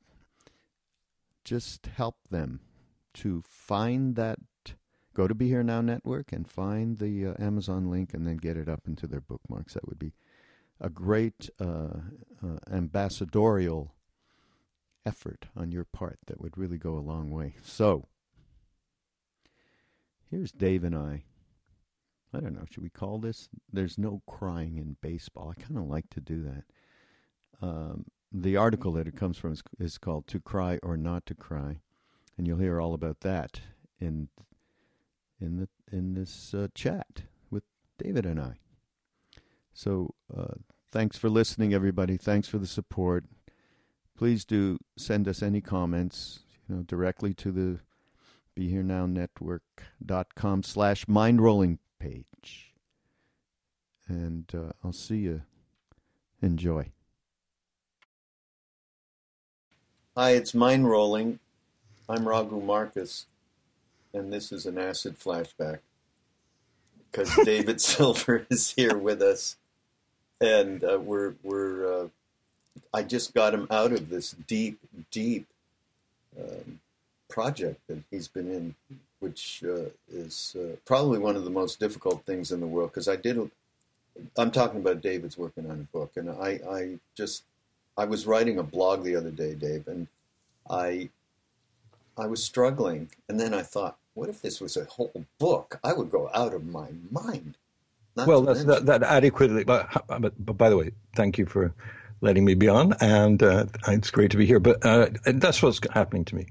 Just 1.45 1.87
help 1.87 2.17
them 2.31 2.61
to 3.15 3.43
find 3.47 4.17
that 4.17 4.39
go 5.15 5.27
to 5.27 5.35
Be 5.35 5.49
Here 5.49 5.63
Now 5.63 5.81
Network 5.81 6.33
and 6.33 6.49
find 6.49 6.99
the 6.99 7.29
uh, 7.29 7.35
Amazon 7.39 7.91
link 7.91 8.13
and 8.13 8.27
then 8.27 8.37
get 8.37 8.57
it 8.57 8.69
up 8.69 8.83
into 8.87 9.07
their 9.07 9.23
bookmarks. 9.23 9.73
That 9.75 9.89
would 9.89 9.99
be 9.99 10.13
a 10.81 10.91
great 10.91 11.51
uh, 11.61 12.01
uh, 12.45 12.59
ambassadorial 12.71 13.95
effort 15.05 15.47
on 15.57 15.73
your 15.73 15.85
part 15.85 16.19
that 16.27 16.41
would 16.41 16.59
really 16.59 16.79
go 16.79 16.97
a 16.97 17.01
long 17.01 17.31
way. 17.31 17.55
So, 17.63 18.09
here's 20.31 20.53
Dave 20.53 20.85
and 20.85 20.97
I. 20.97 21.25
I 22.35 22.41
don't 22.41 22.55
know, 22.55 22.67
should 22.71 22.83
we 22.83 22.91
call 22.91 23.19
this? 23.19 23.49
There's 23.73 23.97
no 23.97 24.21
crying 24.27 24.77
in 24.77 24.97
baseball. 25.01 25.55
I 25.57 25.61
kind 25.61 25.79
of 25.79 25.85
like 25.85 26.11
to 26.11 26.21
do 26.21 26.43
that. 26.43 26.65
Um, 27.67 28.07
the 28.33 28.57
article 28.57 28.93
that 28.93 29.09
it 29.09 29.17
comes 29.17 29.39
from 29.39 29.53
is, 29.53 29.63
is 29.79 29.97
called 29.97 30.27
To 30.27 30.41
Cry 30.41 30.79
or 30.83 30.97
Not 30.97 31.25
to 31.27 31.35
Cry. 31.35 31.81
And 32.37 32.47
you'll 32.47 32.59
hear 32.59 32.81
all 32.81 32.93
about 32.93 33.21
that 33.21 33.61
in 33.99 34.29
in 35.41 35.57
the 35.57 35.69
in 35.91 36.15
this 36.15 36.53
uh, 36.53 36.69
chat 36.75 37.23
with 37.51 37.65
David 37.99 38.27
and 38.27 38.41
I. 38.41 38.57
So 39.77 40.15
uh, 40.35 40.55
thanks 40.91 41.19
for 41.19 41.29
listening, 41.29 41.75
everybody. 41.75 42.17
Thanks 42.17 42.49
for 42.49 42.59
the 42.59 42.67
support. 42.67 43.25
Please 44.17 44.45
do 44.45 44.79
send 44.97 45.29
us 45.29 45.43
any 45.43 45.61
comments, 45.61 46.41
you 46.67 46.77
know, 46.77 46.83
directly 46.83 47.35
to 47.35 47.53
the 47.53 47.81
Be 48.55 48.71
Here 48.71 48.83
Network.com 48.83 50.63
slash 50.63 51.05
mindrolling 51.05 51.79
page. 51.99 52.73
And 54.09 54.51
uh, 54.55 54.73
I'll 54.83 54.93
see 54.93 55.19
you. 55.19 55.43
Enjoy. 56.41 56.93
Hi, 60.17 60.31
it's 60.31 60.55
Mind 60.55 60.89
Rolling. 60.89 61.41
I'm 62.09 62.27
Raghu 62.27 62.61
Markus 62.61 63.27
and 64.17 64.33
this 64.33 64.51
is 64.51 64.67
an 64.67 64.79
acid 64.79 65.19
flashback 65.19 65.81
because 67.11 67.35
David 67.45 67.81
Silver 67.83 68.47
is 68.51 68.73
here 68.73 68.97
with 68.97 69.21
us, 69.21 69.57
and 70.41 70.85
uh, 70.85 70.99
we're 70.99 71.35
we're. 71.43 72.03
Uh, 72.05 72.09
I 72.93 73.03
just 73.03 73.35
got 73.35 73.55
him 73.55 73.67
out 73.71 73.93
of 73.93 74.11
this 74.11 74.33
deep, 74.47 74.79
deep 75.11 75.47
um, 76.39 76.81
project 77.29 77.81
that 77.89 78.03
he's 78.11 78.29
been 78.29 78.51
in, 78.51 78.75
which 79.21 79.65
uh, 79.67 79.91
is 80.13 80.55
uh, 80.59 80.77
probably 80.85 81.19
one 81.19 81.37
of 81.37 81.45
the 81.45 81.51
most 81.51 81.81
difficult 81.81 82.25
things 82.25 82.53
in 82.53 82.61
the 82.61 82.67
world. 82.67 82.91
Because 82.91 83.09
I 83.09 83.17
did, 83.17 83.51
I'm 84.37 84.51
talking 84.51 84.81
about 84.81 85.01
David's 85.01 85.39
working 85.39 85.71
on 85.71 85.81
a 85.81 85.97
book, 85.97 86.13
and 86.17 86.31
I, 86.31 86.61
I 86.71 86.99
just, 87.15 87.45
I 87.97 88.05
was 88.05 88.27
writing 88.27 88.59
a 88.59 88.63
blog 88.63 89.05
the 89.05 89.17
other 89.17 89.31
day, 89.31 89.55
Dave, 89.55 89.89
and 89.89 90.07
I 90.69 91.09
I 92.19 92.27
was 92.27 92.43
struggling, 92.43 93.11
and 93.29 93.39
then 93.39 93.53
I 93.53 93.63
thought, 93.63 93.97
what 94.15 94.31
if 94.31 94.41
this 94.41 94.61
was 94.61 94.77
a 94.77 94.85
whole 94.85 95.25
book? 95.39 95.79
I 95.85 95.93
would 95.93 96.11
go 96.11 96.31
out 96.35 96.55
of 96.55 96.67
my 96.67 96.89
mind. 97.11 97.57
Not 98.17 98.27
well, 98.27 98.43
that's 98.43 98.65
that, 98.65 98.87
that, 98.87 99.03
adequately. 99.03 99.65
But, 99.65 99.91
but, 100.09 100.33
but, 100.39 100.53
by 100.55 100.71
the 100.71 100.77
way, 100.77 100.93
thank 101.15 101.37
you 101.39 101.47
for 101.47 101.75
letting 102.23 102.45
me 102.45 102.55
be 102.55 102.69
on, 102.69 102.95
and 103.01 103.43
uh, 103.43 103.67
it's 103.89 104.11
great 104.11 104.31
to 104.31 104.37
be 104.39 104.47
here. 104.47 104.59
But 104.59 104.85
uh, 104.85 105.11
that's 105.27 105.63
what's 105.63 105.81
happening 105.93 106.25
to 106.27 106.35
me, 106.35 106.47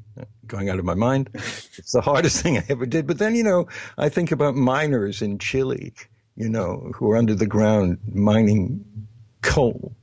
going 0.45 0.69
out 0.69 0.77
of 0.77 0.85
my 0.85 0.93
mind. 0.93 1.29
it's 1.33 1.91
the 1.91 2.01
hardest 2.01 2.41
thing 2.41 2.57
I 2.57 2.63
ever 2.69 2.85
did. 2.85 3.07
But 3.07 3.17
then, 3.17 3.33
you 3.33 3.43
know, 3.43 3.67
I 3.97 4.09
think 4.09 4.31
about 4.31 4.55
miners 4.55 5.21
in 5.21 5.39
Chile, 5.39 5.93
you 6.35 6.49
know, 6.49 6.91
who 6.93 7.09
are 7.11 7.17
under 7.17 7.33
the 7.33 7.47
ground 7.47 7.97
mining 8.13 8.85
coal, 9.41 9.95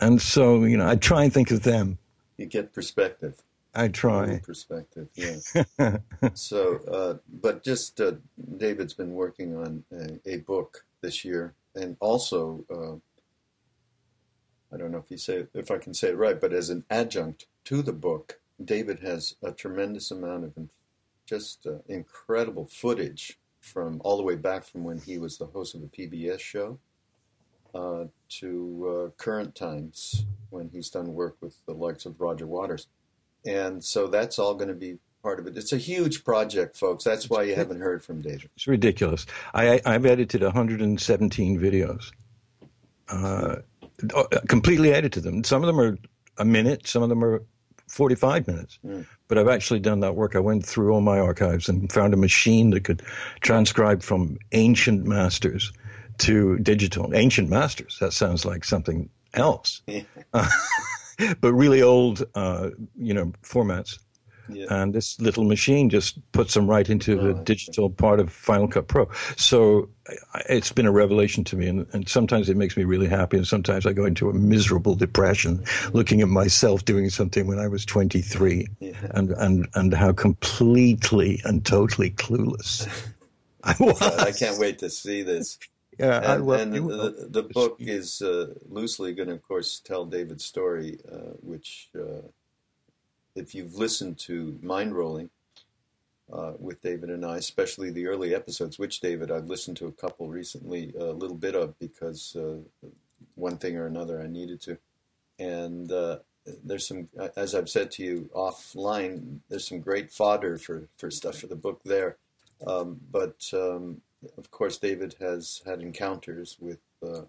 and 0.00 0.22
so 0.22 0.64
you 0.64 0.76
know, 0.76 0.88
I 0.88 0.96
try 0.96 1.24
and 1.24 1.32
think 1.32 1.50
of 1.50 1.62
them. 1.64 1.98
You 2.38 2.46
get 2.46 2.72
perspective. 2.72 3.42
I 3.74 3.88
try. 3.88 4.40
Perspective, 4.44 5.08
yeah. 5.14 5.98
so, 6.34 6.78
uh, 6.90 7.14
but 7.40 7.64
just 7.64 8.00
uh, 8.00 8.12
David's 8.56 8.94
been 8.94 9.12
working 9.12 9.56
on 9.56 9.84
a, 9.92 10.34
a, 10.34 10.36
book 10.38 10.84
this 11.04 11.24
year, 11.24 11.54
and 11.74 11.96
also, 12.00 12.64
uh, 12.70 12.96
I 14.74 14.78
don't 14.78 14.90
know 14.90 14.98
if 14.98 15.10
you 15.10 15.18
say 15.18 15.46
if 15.54 15.70
I 15.70 15.78
can 15.78 15.94
say 15.94 16.08
it 16.08 16.16
right, 16.16 16.40
but 16.40 16.52
as 16.52 16.70
an 16.70 16.84
adjunct 16.90 17.46
to 17.64 17.82
the 17.82 17.92
book, 17.92 18.40
David 18.64 19.00
has 19.00 19.36
a 19.42 19.52
tremendous 19.52 20.10
amount 20.10 20.44
of 20.44 20.52
just 21.26 21.66
uh, 21.66 21.78
incredible 21.88 22.66
footage 22.66 23.38
from 23.60 24.00
all 24.04 24.16
the 24.16 24.22
way 24.22 24.36
back 24.36 24.64
from 24.64 24.84
when 24.84 24.98
he 24.98 25.18
was 25.18 25.38
the 25.38 25.46
host 25.46 25.74
of 25.74 25.82
a 25.82 25.86
PBS 25.86 26.40
show. 26.40 26.78
Uh, 27.74 28.04
to 28.28 28.86
uh, 28.88 29.10
current 29.20 29.52
times 29.56 30.26
when 30.50 30.68
he's 30.68 30.90
done 30.90 31.12
work 31.12 31.36
with 31.40 31.56
the 31.66 31.72
likes 31.72 32.06
of 32.06 32.20
Roger 32.20 32.46
Waters 32.46 32.86
and 33.46 33.82
so 33.82 34.06
that's 34.06 34.38
all 34.38 34.54
going 34.54 34.68
to 34.68 34.74
be 34.74 34.98
part 35.24 35.40
of 35.40 35.46
it. 35.46 35.56
It's 35.56 35.72
a 35.72 35.78
huge 35.78 36.22
project, 36.22 36.76
folks. 36.76 37.02
That's 37.02 37.28
why 37.28 37.44
you 37.44 37.56
haven't 37.56 37.80
heard 37.80 38.04
from 38.04 38.20
David. 38.20 38.50
It's 38.54 38.68
ridiculous. 38.68 39.26
I, 39.54 39.80
I've 39.86 40.04
edited 40.04 40.42
117 40.42 41.58
videos, 41.58 42.12
uh, 43.08 43.56
completely 44.46 44.92
edited 44.92 45.24
them. 45.24 45.42
Some 45.42 45.62
of 45.62 45.66
them 45.66 45.80
are 45.80 45.96
a 46.36 46.44
minute, 46.44 46.86
some 46.86 47.02
of 47.02 47.08
them 47.08 47.24
are 47.24 47.42
45 47.88 48.46
minutes. 48.46 48.78
Mm. 48.84 49.06
But 49.26 49.38
I've 49.38 49.48
actually 49.48 49.80
done 49.80 50.00
that 50.00 50.14
work. 50.14 50.36
I 50.36 50.40
went 50.40 50.66
through 50.66 50.92
all 50.92 51.00
my 51.00 51.18
archives 51.18 51.70
and 51.70 51.90
found 51.90 52.12
a 52.12 52.18
machine 52.18 52.70
that 52.70 52.84
could 52.84 53.02
transcribe 53.40 54.02
from 54.02 54.36
ancient 54.52 55.06
masters 55.06 55.72
to 56.18 56.58
digital. 56.58 57.14
Ancient 57.14 57.48
masters. 57.48 57.96
That 57.98 58.12
sounds 58.12 58.44
like 58.44 58.62
something 58.64 59.08
else. 59.32 59.80
uh, 60.34 60.48
but 61.40 61.52
really 61.54 61.80
old, 61.80 62.24
uh, 62.34 62.70
you 62.96 63.14
know, 63.14 63.32
formats. 63.42 63.98
Yeah. 64.48 64.66
And 64.70 64.94
this 64.94 65.20
little 65.20 65.44
machine 65.44 65.90
just 65.90 66.18
puts 66.32 66.54
them 66.54 66.68
right 66.68 66.88
into 66.88 67.18
oh, 67.18 67.32
the 67.32 67.34
digital 67.34 67.90
part 67.90 68.20
of 68.20 68.32
Final 68.32 68.68
Cut 68.68 68.88
Pro. 68.88 69.10
So 69.36 69.88
it's 70.48 70.72
been 70.72 70.86
a 70.86 70.92
revelation 70.92 71.44
to 71.44 71.56
me, 71.56 71.66
and, 71.66 71.86
and, 71.92 72.08
sometimes 72.08 72.50
it 72.50 72.56
makes 72.56 72.76
me 72.76 72.84
really 72.84 73.06
happy, 73.06 73.38
and 73.38 73.46
sometimes 73.46 73.86
I 73.86 73.92
go 73.92 74.04
into 74.04 74.28
a 74.28 74.34
miserable 74.34 74.94
depression 74.94 75.64
looking 75.92 76.20
at 76.20 76.28
myself 76.28 76.84
doing 76.84 77.08
something 77.08 77.46
when 77.46 77.58
I 77.58 77.68
was 77.68 77.86
23, 77.86 78.66
yeah. 78.80 78.92
and 79.12 79.30
and 79.30 79.66
and 79.74 79.94
how 79.94 80.12
completely 80.12 81.40
and 81.44 81.64
totally 81.64 82.10
clueless 82.10 82.86
I 83.64 83.74
was. 83.80 84.00
I 84.02 84.32
can't 84.32 84.58
wait 84.58 84.78
to 84.80 84.90
see 84.90 85.22
this. 85.22 85.58
Yeah, 85.98 86.34
and, 86.34 86.50
and 86.50 86.74
the, 86.74 86.80
the, 86.80 87.28
the, 87.30 87.42
book 87.44 87.76
is 87.78 88.20
uh, 88.20 88.54
loosely 88.68 89.12
going 89.14 89.28
to, 89.28 89.34
of 89.34 89.42
course, 89.42 89.78
tell 89.78 90.04
David's 90.04 90.44
story, 90.44 90.98
uh, 91.10 91.34
which, 91.40 91.88
uh, 91.96 92.22
if 93.34 93.54
you've 93.54 93.76
listened 93.76 94.18
to 94.18 94.58
Mindrolling 94.62 95.28
uh, 96.32 96.52
with 96.58 96.80
David 96.82 97.10
and 97.10 97.24
I, 97.24 97.36
especially 97.36 97.90
the 97.90 98.06
early 98.06 98.34
episodes, 98.34 98.78
which 98.78 99.00
David 99.00 99.30
I've 99.30 99.48
listened 99.48 99.76
to 99.78 99.86
a 99.86 99.92
couple 99.92 100.28
recently, 100.28 100.92
a 100.98 101.04
little 101.04 101.36
bit 101.36 101.54
of 101.54 101.78
because 101.78 102.36
uh, 102.36 102.56
one 103.34 103.56
thing 103.56 103.76
or 103.76 103.86
another 103.86 104.20
I 104.20 104.26
needed 104.26 104.60
to, 104.62 104.78
and 105.38 105.90
uh, 105.90 106.18
there's 106.64 106.86
some, 106.88 107.08
as 107.36 107.54
I've 107.54 107.68
said 107.68 107.90
to 107.92 108.02
you 108.02 108.30
offline, 108.34 109.38
there's 109.48 109.68
some 109.68 109.80
great 109.80 110.12
fodder 110.12 110.58
for 110.58 110.88
for 110.96 111.10
stuff 111.10 111.38
for 111.38 111.46
the 111.46 111.56
book 111.56 111.80
there, 111.84 112.16
um, 112.66 113.00
but. 113.10 113.36
Um, 113.52 114.00
of 114.38 114.50
course, 114.50 114.78
David 114.78 115.16
has 115.20 115.62
had 115.66 115.80
encounters 115.80 116.56
with 116.60 116.78
a 117.02 117.24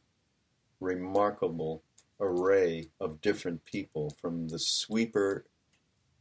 remarkable 0.80 1.82
array 2.20 2.88
of 3.00 3.22
different 3.22 3.66
people, 3.66 4.16
from 4.22 4.48
the 4.48 4.60
sweeper 4.60 5.46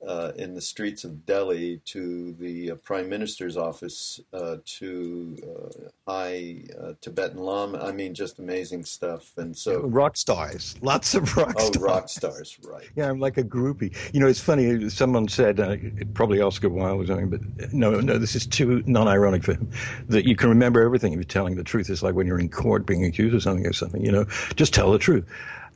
uh, 0.07 0.33
in 0.37 0.55
the 0.55 0.61
streets 0.61 1.05
of 1.05 1.25
Delhi 1.27 1.81
to 1.87 2.33
the 2.39 2.73
uh, 2.73 2.75
Prime 2.77 3.09
Minister's 3.09 3.57
office 3.57 4.21
uh, 4.33 4.57
to 4.65 5.37
uh, 5.43 5.89
high 6.11 6.63
uh, 6.81 6.93
Tibetan 7.01 7.39
Lama. 7.39 7.79
I 7.79 7.93
mean, 7.93 8.15
just 8.15 8.39
amazing 8.39 8.85
stuff. 8.85 9.33
And 9.37 9.57
so 9.57 9.81
rock 9.83 10.17
stars, 10.17 10.77
lots 10.83 11.15
of 11.15 11.37
rock 11.37 11.55
oh, 11.59 11.67
stars. 11.67 11.83
rock 11.83 12.09
stars, 12.09 12.59
right? 12.65 12.89
Yeah, 12.97 13.09
I'm 13.09 13.21
like 13.21 13.39
a 13.39 13.45
groupie. 13.45 13.95
You 14.13 14.21
know, 14.21 14.27
it's 14.27 14.41
funny. 14.41 14.89
Someone 14.91 15.29
said, 15.29 15.61
uh, 15.61 15.77
probably 16.15 16.41
Oscar 16.41 16.69
Wilde 16.69 16.99
was 16.99 17.09
doing, 17.09 17.31
but 17.31 17.41
no, 17.73 18.01
no, 18.01 18.19
this 18.19 18.35
is 18.35 18.47
too 18.47 18.83
non-ironic 18.87 19.43
for 19.43 19.55
him. 19.55 19.71
That 20.09 20.27
you 20.27 20.37
can 20.37 20.49
remember 20.49 20.83
everything 20.83 21.13
if 21.13 21.17
you're 21.17 21.25
telling 21.25 21.57
the 21.57 21.65
truth. 21.65 21.91
It's 21.91 22.03
like 22.03 22.15
when 22.15 22.27
you're 22.27 22.41
in 22.41 22.49
court 22.49 22.87
being 22.87 23.05
accused 23.05 23.35
of 23.35 23.43
something 23.43 23.67
or 23.67 23.73
something. 23.73 24.05
You 24.05 24.13
know, 24.13 24.25
just 24.57 24.75
tell 24.75 24.93
the 24.93 24.99
truth. 24.99 25.25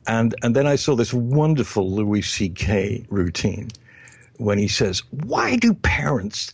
And 0.07 0.33
and 0.41 0.55
then 0.55 0.65
I 0.65 0.75
saw 0.75 0.95
this 0.95 1.13
wonderful 1.13 1.89
Louis 1.91 2.21
C.K. 2.21 3.05
routine 3.09 3.69
when 4.39 4.57
he 4.57 4.67
says, 4.67 5.03
Why 5.11 5.55
do 5.57 5.73
parents, 5.73 6.51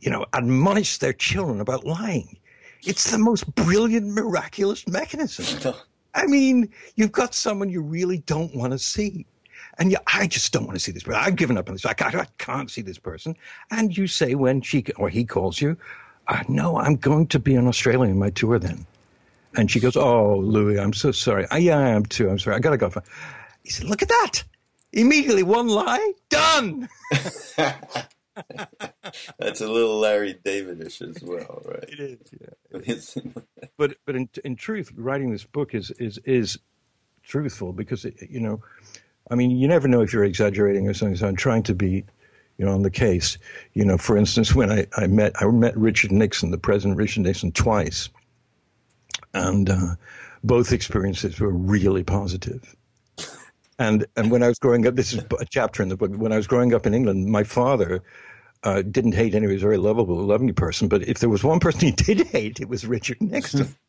you 0.00 0.10
know, 0.10 0.24
admonish 0.32 0.98
their 0.98 1.12
children 1.12 1.60
about 1.60 1.84
lying? 1.84 2.38
It's 2.82 3.10
the 3.10 3.18
most 3.18 3.52
brilliant, 3.54 4.08
miraculous 4.08 4.86
mechanism. 4.86 5.74
I 6.14 6.26
mean, 6.26 6.70
you've 6.96 7.12
got 7.12 7.34
someone 7.34 7.68
you 7.68 7.82
really 7.82 8.18
don't 8.18 8.54
want 8.54 8.72
to 8.72 8.78
see. 8.78 9.26
And 9.78 9.90
you, 9.90 9.98
I 10.06 10.28
just 10.28 10.52
don't 10.52 10.66
want 10.66 10.76
to 10.76 10.80
see 10.80 10.92
this 10.92 11.02
person. 11.02 11.20
I've 11.20 11.34
given 11.34 11.58
up 11.58 11.68
on 11.68 11.74
this. 11.74 11.84
I 11.84 11.94
can't, 11.94 12.14
I 12.14 12.26
can't 12.38 12.70
see 12.70 12.82
this 12.82 12.98
person. 12.98 13.34
And 13.72 13.96
you 13.96 14.06
say 14.06 14.36
when 14.36 14.60
she 14.60 14.84
or 14.96 15.08
he 15.08 15.24
calls 15.24 15.60
you, 15.60 15.76
uh, 16.28 16.42
no, 16.48 16.76
I'm 16.76 16.96
going 16.96 17.26
to 17.28 17.38
be 17.40 17.54
in 17.54 17.66
Australia 17.66 18.10
in 18.10 18.18
my 18.18 18.30
tour 18.30 18.58
then. 18.58 18.86
And 19.56 19.70
she 19.70 19.80
goes, 19.80 19.96
oh, 19.96 20.36
Louis, 20.36 20.78
I'm 20.78 20.92
so 20.92 21.10
sorry. 21.10 21.46
Uh, 21.46 21.56
yeah, 21.56 21.78
I 21.78 21.88
am 21.88 22.06
too. 22.06 22.28
I'm 22.28 22.38
sorry. 22.38 22.56
I 22.56 22.58
got 22.60 22.70
to 22.70 22.76
go. 22.76 22.92
He 23.62 23.70
said, 23.70 23.86
look 23.86 24.02
at 24.02 24.08
that. 24.08 24.44
Immediately, 24.94 25.42
one 25.42 25.68
lie, 25.68 26.12
done. 26.30 26.88
That's 29.38 29.60
a 29.60 29.68
little 29.68 29.98
Larry 29.98 30.34
Davidish 30.44 31.02
as 31.02 31.22
well, 31.22 31.62
right? 31.64 31.84
It 31.88 32.00
is, 32.00 32.18
yeah. 32.40 33.32
but 33.76 33.96
but 34.06 34.16
in 34.16 34.28
in 34.44 34.56
truth, 34.56 34.92
writing 34.96 35.30
this 35.30 35.44
book 35.44 35.74
is 35.74 35.90
is 35.92 36.18
is 36.24 36.58
truthful 37.22 37.72
because 37.72 38.04
it, 38.04 38.14
you 38.28 38.40
know, 38.40 38.62
I 39.30 39.34
mean, 39.34 39.52
you 39.52 39.68
never 39.68 39.88
know 39.88 40.00
if 40.00 40.12
you're 40.12 40.24
exaggerating 40.24 40.88
or 40.88 40.94
something. 40.94 41.16
So 41.16 41.28
I'm 41.28 41.36
trying 41.36 41.62
to 41.64 41.74
be, 41.74 42.04
you 42.58 42.64
know, 42.64 42.72
on 42.72 42.82
the 42.82 42.90
case. 42.90 43.38
You 43.72 43.84
know, 43.84 43.98
for 43.98 44.16
instance, 44.16 44.54
when 44.54 44.70
I, 44.70 44.86
I 44.96 45.06
met 45.06 45.32
I 45.40 45.46
met 45.46 45.76
Richard 45.76 46.12
Nixon, 46.12 46.50
the 46.50 46.58
President 46.58 46.98
Richard 46.98 47.22
Nixon, 47.22 47.52
twice, 47.52 48.08
and 49.32 49.70
uh, 49.70 49.94
both 50.42 50.72
experiences 50.72 51.38
were 51.38 51.50
really 51.50 52.02
positive. 52.02 52.74
And 53.78 54.06
and 54.16 54.30
when 54.30 54.42
I 54.42 54.48
was 54.48 54.58
growing 54.58 54.86
up, 54.86 54.94
this 54.94 55.12
is 55.12 55.24
a 55.38 55.44
chapter 55.44 55.82
in 55.82 55.88
the 55.88 55.96
book. 55.96 56.10
When 56.12 56.32
I 56.32 56.36
was 56.36 56.46
growing 56.46 56.74
up 56.74 56.86
in 56.86 56.94
England, 56.94 57.26
my 57.26 57.42
father 57.42 58.02
uh, 58.62 58.82
didn't 58.82 59.12
hate 59.12 59.34
anyone. 59.34 59.50
He 59.50 59.54
was 59.54 59.62
a 59.62 59.66
very 59.66 59.78
lovable, 59.78 60.16
loving 60.16 60.52
person. 60.54 60.88
But 60.88 61.02
if 61.02 61.18
there 61.18 61.28
was 61.28 61.44
one 61.44 61.60
person 61.60 61.80
he 61.80 61.90
did 61.92 62.26
hate, 62.28 62.60
it 62.60 62.68
was 62.68 62.86
Richard 62.86 63.20
Nixon. 63.20 63.74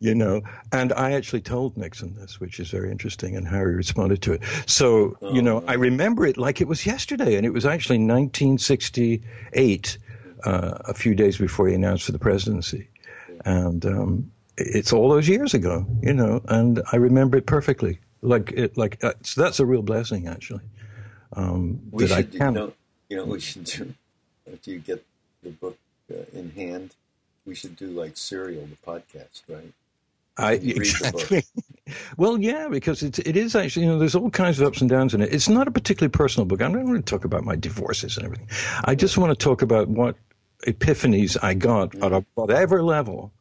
you 0.00 0.14
know, 0.14 0.42
and 0.72 0.92
I 0.92 1.12
actually 1.12 1.40
told 1.40 1.76
Nixon 1.76 2.14
this, 2.14 2.40
which 2.40 2.60
is 2.60 2.70
very 2.70 2.90
interesting, 2.90 3.36
and 3.36 3.46
how 3.46 3.58
he 3.58 3.64
responded 3.64 4.22
to 4.22 4.34
it. 4.34 4.42
So, 4.66 5.16
you 5.32 5.42
know, 5.42 5.64
I 5.66 5.74
remember 5.74 6.26
it 6.26 6.36
like 6.36 6.60
it 6.60 6.68
was 6.68 6.84
yesterday, 6.84 7.36
and 7.36 7.46
it 7.46 7.52
was 7.52 7.64
actually 7.64 7.98
1968, 7.98 9.98
uh, 10.44 10.78
a 10.84 10.94
few 10.94 11.14
days 11.14 11.38
before 11.38 11.68
he 11.68 11.74
announced 11.74 12.04
for 12.04 12.12
the 12.12 12.18
presidency, 12.18 12.88
and 13.44 13.86
um, 13.86 14.30
it's 14.58 14.92
all 14.92 15.08
those 15.08 15.28
years 15.28 15.54
ago, 15.54 15.86
you 16.02 16.12
know, 16.12 16.42
and 16.48 16.82
I 16.92 16.96
remember 16.96 17.38
it 17.38 17.46
perfectly 17.46 18.00
like 18.24 18.52
it, 18.52 18.76
like 18.76 19.02
uh, 19.04 19.12
so 19.22 19.42
that's 19.42 19.60
a 19.60 19.66
real 19.66 19.82
blessing 19.82 20.28
actually. 20.28 20.62
Um, 21.34 21.80
we 21.90 22.06
should, 22.06 22.32
you 22.32 22.50
know, 22.50 22.72
you 23.08 23.16
know, 23.16 23.24
we 23.24 23.40
should 23.40 23.64
do 23.64 23.94
after 24.50 24.70
you 24.70 24.78
get 24.78 25.04
the 25.42 25.50
book 25.50 25.78
uh, 26.10 26.24
in 26.32 26.50
hand. 26.50 26.94
We 27.46 27.54
should 27.54 27.76
do 27.76 27.88
like 27.88 28.16
serial, 28.16 28.66
the 28.66 28.76
podcast, 28.90 29.42
right? 29.48 29.72
I 30.36 30.52
exactly. 30.54 31.44
well, 32.16 32.38
yeah, 32.38 32.68
because 32.68 33.02
it 33.02 33.18
it 33.20 33.36
is 33.36 33.54
actually 33.54 33.86
you 33.86 33.92
know 33.92 33.98
there's 33.98 34.14
all 34.14 34.30
kinds 34.30 34.58
of 34.58 34.66
ups 34.66 34.80
and 34.80 34.90
downs 34.90 35.14
in 35.14 35.20
it. 35.20 35.32
It's 35.32 35.48
not 35.48 35.68
a 35.68 35.70
particularly 35.70 36.10
personal 36.10 36.46
book. 36.46 36.62
I'm 36.62 36.72
not 36.72 36.86
going 36.86 36.96
to 36.96 37.02
talk 37.02 37.24
about 37.24 37.44
my 37.44 37.56
divorces 37.56 38.16
and 38.16 38.24
everything. 38.24 38.48
I 38.84 38.94
just 38.94 39.18
want 39.18 39.38
to 39.38 39.44
talk 39.44 39.62
about 39.62 39.88
what 39.88 40.16
epiphanies 40.66 41.36
I 41.42 41.54
got 41.54 41.90
mm-hmm. 41.90 42.14
at 42.14 42.24
whatever 42.34 42.82
level, 42.82 43.32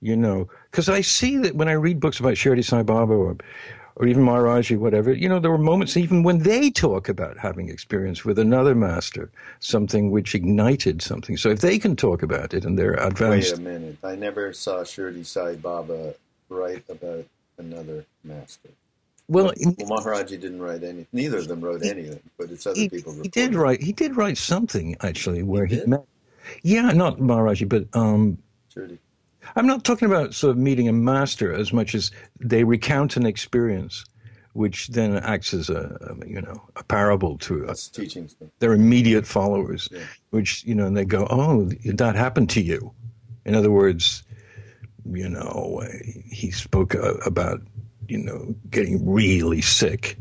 you 0.00 0.16
know, 0.16 0.48
because 0.70 0.88
I 0.88 1.00
see 1.00 1.38
that 1.38 1.54
when 1.54 1.68
I 1.68 1.72
read 1.72 2.00
books 2.00 2.20
about 2.20 2.34
Shirdi 2.34 2.64
Sai 2.64 2.82
Baba 2.82 3.12
or 3.12 3.36
or 3.96 4.06
even 4.06 4.24
Maharaji, 4.24 4.78
whatever, 4.78 5.12
you 5.12 5.28
know, 5.28 5.38
there 5.38 5.50
were 5.50 5.58
moments 5.58 5.96
even 5.96 6.22
when 6.22 6.38
they 6.40 6.70
talk 6.70 7.08
about 7.08 7.38
having 7.38 7.70
experience 7.70 8.26
with 8.26 8.38
another 8.38 8.74
master, 8.74 9.30
something 9.60 10.10
which 10.10 10.34
ignited 10.34 11.00
something. 11.00 11.36
So 11.38 11.48
if 11.48 11.60
they 11.60 11.78
can 11.78 11.96
talk 11.96 12.22
about 12.22 12.52
it 12.52 12.66
and 12.66 12.78
they're 12.78 12.92
advanced. 12.92 13.52
Wait 13.52 13.58
a 13.58 13.62
minute. 13.62 13.96
I 14.04 14.14
never 14.14 14.52
saw 14.52 14.80
Shirdi 14.80 15.24
Sai 15.24 15.54
Baba 15.54 16.14
write 16.50 16.84
about 16.90 17.24
another 17.56 18.04
master. 18.22 18.68
Well, 19.28 19.52
well, 19.56 19.74
Maharaji 19.74 20.38
didn't 20.40 20.60
write 20.60 20.84
anything. 20.84 21.06
Neither 21.12 21.38
of 21.38 21.48
them 21.48 21.60
wrote 21.60 21.82
he, 21.82 21.90
anything, 21.90 22.20
but 22.38 22.50
it's 22.50 22.66
other 22.66 22.78
he, 22.78 22.88
people. 22.88 23.12
He 23.14 23.28
did 23.28 23.56
write. 23.56 23.82
He 23.82 23.92
did 23.92 24.16
write 24.16 24.38
something 24.38 24.94
actually, 25.00 25.42
where 25.42 25.66
he, 25.66 25.80
he 25.80 25.86
met. 25.86 26.04
Yeah, 26.62 26.92
not 26.92 27.18
Maharaji, 27.18 27.68
but 27.68 27.86
um, 27.98 28.38
Shirdi. 28.72 28.98
I'm 29.54 29.66
not 29.66 29.84
talking 29.84 30.06
about 30.06 30.34
sort 30.34 30.52
of 30.52 30.58
meeting 30.58 30.88
a 30.88 30.92
master 30.92 31.52
as 31.52 31.72
much 31.72 31.94
as 31.94 32.10
they 32.40 32.64
recount 32.64 33.16
an 33.16 33.26
experience, 33.26 34.04
which 34.54 34.88
then 34.88 35.16
acts 35.18 35.54
as 35.54 35.70
a, 35.70 35.96
um, 36.10 36.22
you 36.26 36.40
know 36.40 36.60
a 36.76 36.84
parable 36.84 37.38
to 37.38 37.66
uh, 37.66 37.70
us. 37.70 37.88
teaching 37.88 38.28
their 38.58 38.72
immediate 38.72 39.26
followers, 39.26 39.88
yeah. 39.92 40.00
which 40.30 40.64
you 40.64 40.74
know, 40.74 40.86
and 40.86 40.96
they 40.96 41.04
go, 41.04 41.26
"Oh, 41.30 41.64
that 41.84 42.16
happened 42.16 42.50
to 42.50 42.60
you." 42.60 42.92
In 43.44 43.54
other 43.54 43.70
words, 43.70 44.24
you 45.12 45.28
know, 45.28 45.82
he 46.30 46.50
spoke 46.50 46.94
uh, 46.94 47.14
about 47.24 47.60
you 48.08 48.18
know 48.18 48.54
getting 48.70 49.08
really 49.08 49.60
sick, 49.62 50.18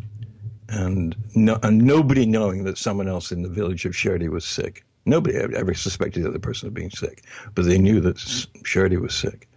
and 0.70 1.16
no, 1.36 1.58
and 1.64 1.82
nobody 1.82 2.26
knowing 2.26 2.64
that 2.66 2.78
someone 2.78 3.08
else 3.08 3.32
in 3.32 3.42
the 3.42 3.50
village 3.50 3.86
of 3.86 3.94
Shirdi 3.94 4.30
was 4.30 4.46
sick. 4.46 4.85
Nobody 5.06 5.38
ever 5.38 5.74
suspected 5.74 6.24
the 6.24 6.30
other 6.30 6.40
person 6.40 6.68
of 6.68 6.74
being 6.74 6.90
sick, 6.90 7.24
but 7.54 7.66
they 7.66 7.78
knew 7.78 8.00
that 8.02 8.18
Shirdi 8.18 9.00
was 9.00 9.14
sick. 9.14 9.48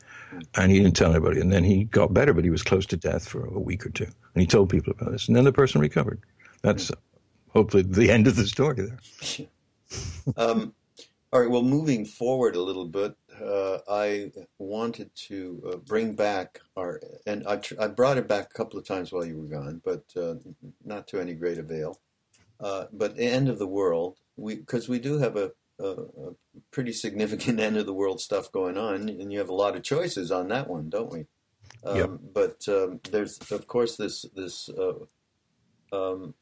And 0.54 0.70
he 0.70 0.78
didn't 0.78 0.94
tell 0.94 1.10
anybody. 1.10 1.40
And 1.40 1.50
then 1.50 1.64
he 1.64 1.84
got 1.84 2.12
better, 2.12 2.34
but 2.34 2.44
he 2.44 2.50
was 2.50 2.62
close 2.62 2.84
to 2.86 2.96
death 2.96 3.26
for 3.26 3.46
a 3.46 3.58
week 3.58 3.86
or 3.86 3.90
two. 3.90 4.04
And 4.04 4.40
he 4.42 4.46
told 4.46 4.68
people 4.68 4.92
about 4.92 5.12
this. 5.12 5.26
And 5.26 5.36
then 5.36 5.44
the 5.44 5.52
person 5.52 5.80
recovered. 5.80 6.20
That's 6.62 6.90
uh, 6.90 6.96
hopefully 7.48 7.82
the 7.82 8.10
end 8.10 8.26
of 8.26 8.36
the 8.36 8.46
story 8.46 8.82
there. 8.82 9.48
Um, 10.36 10.74
all 11.32 11.40
right. 11.40 11.50
Well, 11.50 11.62
moving 11.62 12.04
forward 12.04 12.56
a 12.56 12.62
little 12.62 12.84
bit, 12.84 13.14
uh, 13.42 13.78
I 13.88 14.32
wanted 14.58 15.10
to 15.28 15.62
uh, 15.72 15.76
bring 15.76 16.14
back 16.14 16.60
our, 16.76 17.00
and 17.26 17.46
I, 17.46 17.56
tr- 17.56 17.80
I 17.80 17.88
brought 17.88 18.18
it 18.18 18.28
back 18.28 18.50
a 18.50 18.54
couple 18.54 18.78
of 18.78 18.86
times 18.86 19.12
while 19.12 19.24
you 19.24 19.38
were 19.38 19.46
gone, 19.46 19.80
but 19.84 20.04
uh, 20.14 20.34
not 20.84 21.06
to 21.08 21.20
any 21.20 21.32
great 21.32 21.56
avail. 21.56 22.00
Uh, 22.60 22.84
but 22.92 23.16
the 23.16 23.24
end 23.24 23.48
of 23.48 23.58
the 23.58 23.66
world, 23.66 24.18
because 24.44 24.88
we 24.88 24.98
do 24.98 25.18
have 25.18 25.36
a, 25.36 25.52
a, 25.78 25.88
a, 25.88 26.32
pretty 26.70 26.92
significant 26.92 27.60
end 27.60 27.76
of 27.76 27.86
the 27.86 27.94
world 27.94 28.20
stuff 28.20 28.52
going 28.52 28.76
on, 28.76 29.08
and 29.08 29.32
you 29.32 29.38
have 29.38 29.48
a 29.48 29.54
lot 29.54 29.76
of 29.76 29.82
choices 29.82 30.30
on 30.30 30.48
that 30.48 30.68
one, 30.68 30.88
don't 30.88 31.12
we? 31.12 31.26
Um, 31.84 31.96
yep. 31.96 32.10
But 32.34 32.68
um, 32.68 33.00
there's 33.10 33.38
of 33.50 33.66
course 33.66 33.96
this 33.96 34.24
this 34.34 34.68
uh, 34.68 34.94
um, 35.92 36.34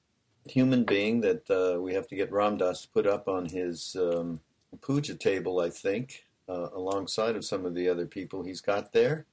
human 0.48 0.84
being 0.84 1.20
that 1.20 1.50
uh, 1.50 1.80
we 1.80 1.94
have 1.94 2.08
to 2.08 2.16
get 2.16 2.32
Ram 2.32 2.56
Dass 2.56 2.86
put 2.86 3.06
up 3.06 3.28
on 3.28 3.46
his 3.46 3.96
um, 3.98 4.40
puja 4.80 5.14
table, 5.14 5.60
I 5.60 5.70
think, 5.70 6.24
uh, 6.48 6.68
alongside 6.74 7.36
of 7.36 7.44
some 7.44 7.64
of 7.64 7.74
the 7.74 7.88
other 7.88 8.06
people 8.06 8.42
he's 8.42 8.60
got 8.60 8.92
there, 8.92 9.26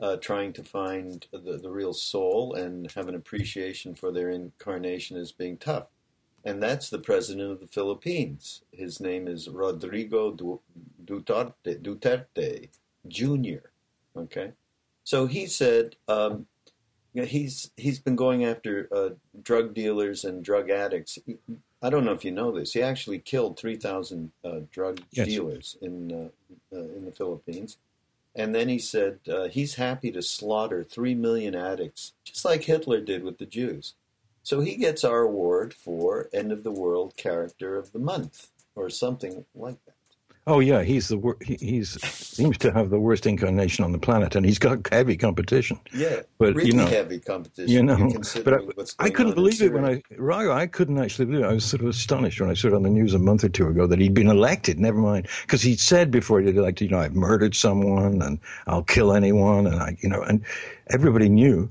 uh, 0.00 0.16
trying 0.16 0.52
to 0.54 0.64
find 0.64 1.26
the, 1.32 1.58
the 1.58 1.70
real 1.70 1.92
soul 1.92 2.54
and 2.54 2.90
have 2.92 3.08
an 3.08 3.14
appreciation 3.14 3.94
for 3.94 4.12
their 4.12 4.30
incarnation 4.30 5.16
as 5.16 5.32
being 5.32 5.56
tough. 5.56 5.86
And 6.44 6.62
that's 6.62 6.90
the 6.90 6.98
president 6.98 7.52
of 7.52 7.60
the 7.60 7.66
Philippines. 7.66 8.62
His 8.72 9.00
name 9.00 9.28
is 9.28 9.48
Rodrigo 9.48 10.32
Duterte, 11.04 11.54
Duterte 11.64 12.68
Jr. 13.06 13.68
Okay, 14.16 14.52
so 15.04 15.26
he 15.26 15.46
said 15.46 15.96
um, 16.08 16.46
he's 17.14 17.70
he's 17.76 17.98
been 17.98 18.16
going 18.16 18.44
after 18.44 18.88
uh, 18.92 19.10
drug 19.42 19.74
dealers 19.74 20.24
and 20.24 20.44
drug 20.44 20.70
addicts. 20.70 21.18
I 21.80 21.90
don't 21.90 22.04
know 22.04 22.12
if 22.12 22.24
you 22.24 22.30
know 22.30 22.52
this. 22.52 22.72
He 22.72 22.82
actually 22.82 23.20
killed 23.20 23.58
three 23.58 23.76
thousand 23.76 24.32
uh, 24.44 24.60
drug 24.70 25.00
yes. 25.12 25.26
dealers 25.26 25.76
in 25.80 26.12
uh, 26.12 26.76
uh 26.76 26.82
in 26.96 27.04
the 27.04 27.12
Philippines, 27.12 27.78
and 28.34 28.54
then 28.54 28.68
he 28.68 28.78
said 28.78 29.20
uh, 29.32 29.48
he's 29.48 29.76
happy 29.76 30.10
to 30.12 30.22
slaughter 30.22 30.84
three 30.84 31.14
million 31.14 31.54
addicts, 31.54 32.12
just 32.24 32.44
like 32.44 32.64
Hitler 32.64 33.00
did 33.00 33.22
with 33.22 33.38
the 33.38 33.46
Jews. 33.46 33.94
So 34.42 34.60
he 34.60 34.76
gets 34.76 35.04
our 35.04 35.20
award 35.20 35.72
for 35.72 36.28
End 36.32 36.52
of 36.52 36.64
the 36.64 36.72
World 36.72 37.16
Character 37.16 37.76
of 37.76 37.92
the 37.92 37.98
Month, 37.98 38.48
or 38.74 38.90
something 38.90 39.44
like 39.54 39.76
that. 39.86 39.94
Oh 40.44 40.58
yeah, 40.58 40.82
he's 40.82 41.06
the 41.06 41.16
wor- 41.18 41.36
he 41.40 41.54
he's 41.60 42.02
seems 42.02 42.58
to 42.58 42.72
have 42.72 42.90
the 42.90 42.98
worst 42.98 43.26
incarnation 43.26 43.84
on 43.84 43.92
the 43.92 43.98
planet, 43.98 44.34
and 44.34 44.44
he's 44.44 44.58
got 44.58 44.88
heavy 44.90 45.16
competition. 45.16 45.78
Yeah, 45.94 46.22
but 46.38 46.56
really 46.56 46.70
you 46.70 46.76
know, 46.76 46.86
heavy 46.86 47.20
competition. 47.20 47.72
You 47.72 47.82
know, 47.84 48.12
but 48.42 48.54
I, 48.98 49.04
I 49.06 49.10
couldn't 49.10 49.34
believe 49.34 49.62
it 49.62 49.72
when 49.72 49.84
I 49.84 50.02
Raghu, 50.16 50.50
I 50.50 50.66
couldn't 50.66 50.98
actually 50.98 51.26
believe 51.26 51.44
it. 51.44 51.48
I 51.48 51.52
was 51.52 51.64
sort 51.64 51.82
of 51.82 51.86
astonished 51.86 52.40
when 52.40 52.50
I 52.50 52.54
saw 52.54 52.68
it 52.68 52.74
on 52.74 52.82
the 52.82 52.90
news 52.90 53.14
a 53.14 53.20
month 53.20 53.44
or 53.44 53.50
two 53.50 53.68
ago 53.68 53.86
that 53.86 54.00
he'd 54.00 54.14
been 54.14 54.28
elected. 54.28 54.80
Never 54.80 54.98
mind, 54.98 55.28
because 55.42 55.62
he'd 55.62 55.78
said 55.78 56.10
before 56.10 56.40
he'd 56.40 56.56
elected, 56.56 56.90
you 56.90 56.96
know, 56.96 57.02
I've 57.02 57.14
murdered 57.14 57.54
someone 57.54 58.20
and 58.20 58.40
I'll 58.66 58.82
kill 58.82 59.12
anyone, 59.12 59.68
and 59.68 59.80
I, 59.80 59.96
you 60.00 60.08
know, 60.08 60.22
and 60.22 60.44
everybody 60.88 61.28
knew, 61.28 61.70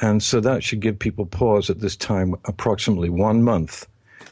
and 0.00 0.22
so 0.22 0.40
that 0.40 0.62
should 0.62 0.80
give 0.80 0.98
people 0.98 1.26
pause 1.26 1.70
at 1.70 1.80
this 1.80 1.96
time, 1.96 2.34
approximately 2.44 3.08
one 3.08 3.42
month 3.42 3.86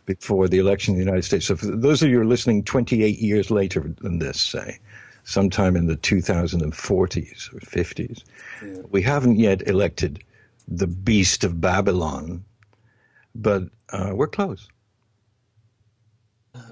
before 0.06 0.48
the 0.48 0.58
election 0.58 0.94
in 0.94 0.98
the 0.98 1.04
United 1.04 1.22
States. 1.22 1.46
So 1.46 1.56
for 1.56 1.66
those 1.66 2.02
of 2.02 2.10
you 2.10 2.16
who 2.16 2.22
are 2.22 2.26
listening 2.26 2.64
28 2.64 3.18
years 3.18 3.50
later 3.50 3.94
than 4.00 4.18
this, 4.18 4.40
say, 4.40 4.78
sometime 5.24 5.76
in 5.76 5.86
the 5.86 5.96
2040s 5.96 7.54
or 7.54 7.60
50s, 7.60 8.24
yeah. 8.62 8.82
we 8.90 9.00
haven't 9.00 9.36
yet 9.36 9.66
elected 9.66 10.22
the 10.68 10.86
beast 10.86 11.44
of 11.44 11.60
Babylon, 11.60 12.44
but 13.34 13.64
uh, 13.90 14.12
we're 14.14 14.28
close. 14.28 14.68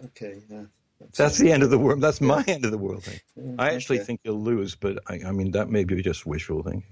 Okay, 0.04 0.42
yeah. 0.50 0.64
That's, 1.00 1.18
That's 1.18 1.38
the 1.38 1.50
end 1.50 1.64
of 1.64 1.70
the 1.70 1.78
world. 1.78 2.00
That's 2.00 2.20
my 2.20 2.44
end 2.46 2.64
of 2.64 2.70
the 2.70 2.78
world 2.78 3.02
thing. 3.02 3.20
Yeah, 3.36 3.54
I 3.58 3.70
actually 3.70 3.98
okay. 3.98 4.06
think 4.06 4.20
you'll 4.22 4.40
lose, 4.40 4.76
but 4.76 4.98
I, 5.08 5.20
I 5.26 5.32
mean 5.32 5.50
that 5.52 5.68
may 5.68 5.82
be 5.82 6.00
just 6.00 6.26
wishful 6.26 6.62
thinking. 6.62 6.84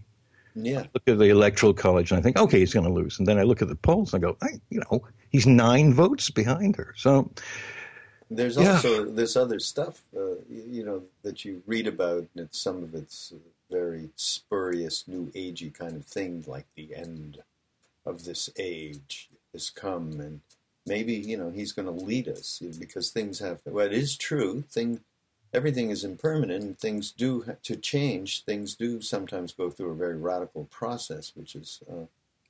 Yeah. 0.55 0.81
I 0.81 0.89
look 0.95 1.03
at 1.07 1.19
the 1.19 1.31
electoral 1.31 1.75
college 1.75 2.11
and 2.11 2.19
I 2.19 2.23
think, 2.23 2.39
okay, 2.39 2.59
he's 2.59 2.75
going 2.75 2.87
to 2.87 2.93
lose. 2.93 3.19
And 3.19 3.27
then 3.27 3.39
I 3.39 3.43
look 3.43 3.63
at 3.63 3.69
the 3.69 3.77
polls 3.77 4.13
and 4.13 4.25
I 4.25 4.29
go, 4.29 4.37
hey, 4.43 4.61
you 4.71 4.81
know, 4.81 5.03
he's 5.31 5.47
nine 5.47 5.95
votes 5.95 6.31
behind 6.31 6.77
her. 6.77 6.95
So 6.97 7.31
there's 8.31 8.57
yeah. 8.57 8.75
also 8.75 9.05
this 9.05 9.37
other 9.37 9.59
stuff, 9.59 10.03
uh, 10.17 10.37
you 10.49 10.85
know, 10.85 11.03
that 11.23 11.45
you 11.45 11.63
read 11.67 11.87
about, 11.87 12.27
and 12.35 12.47
it's 12.47 12.61
some 12.61 12.83
of 12.83 12.95
it's 12.95 13.33
very 13.71 14.11
spurious, 14.17 15.07
new 15.09 15.27
agey 15.35 15.73
kind 15.73 15.97
of 15.97 16.05
thing, 16.05 16.45
like 16.47 16.67
the 16.77 16.95
end 16.95 17.39
of 18.07 18.25
this 18.25 18.49
age 18.57 19.29
has 19.53 19.71
come, 19.71 20.21
and 20.21 20.41
maybe 20.87 21.15
you 21.15 21.37
know 21.37 21.51
he's 21.51 21.73
going 21.73 21.87
to 21.87 22.05
lead 22.05 22.29
us 22.29 22.63
because 22.79 23.11
things 23.11 23.41
have. 23.41 23.61
Well, 23.65 23.87
it 23.87 23.93
is 23.93 24.17
true. 24.17 24.63
Thing 24.71 25.01
everything 25.53 25.91
is 25.91 26.05
impermanent 26.05 26.79
things 26.79 27.11
do 27.11 27.57
to 27.63 27.77
change 27.77 28.45
things 28.45 28.75
do 28.75 29.01
sometimes 29.01 29.53
go 29.53 29.71
through 29.71 29.91
a 29.91 29.97
very 29.97 30.17
radical 30.17 30.65
process 30.67 31.33
which 31.35 31.55
is 31.55 31.83
uh, 31.91 32.05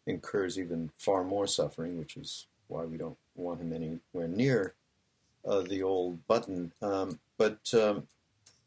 incurs 0.07 0.59
even 0.59 0.91
far 0.99 1.25
more 1.25 1.47
suffering 1.47 1.99
which 1.99 2.17
is 2.17 2.47
why 2.69 2.85
we 2.85 2.97
don't 2.97 3.17
want 3.35 3.61
him 3.61 3.73
anywhere 3.73 4.29
near 4.29 4.75
uh, 5.45 5.63
the 5.63 5.83
old 5.83 6.27
button. 6.27 6.73
Um, 6.83 7.19
but 7.39 7.73
um, 7.75 8.07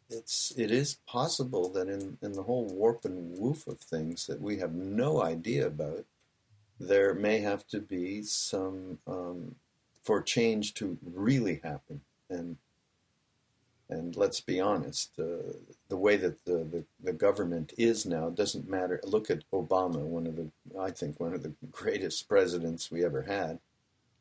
it's 0.09 0.53
it 0.57 0.71
is 0.71 0.97
possible 1.07 1.69
that 1.69 1.87
in, 1.87 2.17
in 2.21 2.33
the 2.33 2.43
whole 2.43 2.65
warp 2.65 3.05
and 3.05 3.37
woof 3.37 3.67
of 3.67 3.79
things 3.79 4.27
that 4.27 4.41
we 4.41 4.57
have 4.57 4.73
no 4.73 5.21
idea 5.21 5.67
about 5.67 6.05
there 6.79 7.13
may 7.13 7.39
have 7.39 7.65
to 7.67 7.79
be 7.79 8.23
some 8.23 8.97
um, 9.07 9.55
for 10.03 10.21
change 10.21 10.73
to 10.73 10.97
really 11.13 11.61
happen. 11.63 12.01
And 12.29 12.57
and 13.89 14.15
let's 14.15 14.41
be 14.41 14.59
honest, 14.59 15.11
uh, 15.19 15.53
the 15.89 15.97
way 15.97 16.15
that 16.17 16.43
the, 16.45 16.63
the, 16.71 16.85
the, 17.03 17.13
government 17.13 17.73
is 17.77 18.05
now 18.05 18.29
doesn't 18.29 18.69
matter. 18.69 18.99
Look 19.03 19.29
at 19.29 19.43
Obama, 19.51 19.97
one 19.97 20.25
of 20.25 20.35
the, 20.37 20.49
I 20.79 20.91
think, 20.91 21.19
one 21.19 21.33
of 21.33 21.43
the 21.43 21.53
greatest 21.71 22.27
presidents 22.27 22.89
we 22.89 23.03
ever 23.03 23.23
had, 23.23 23.59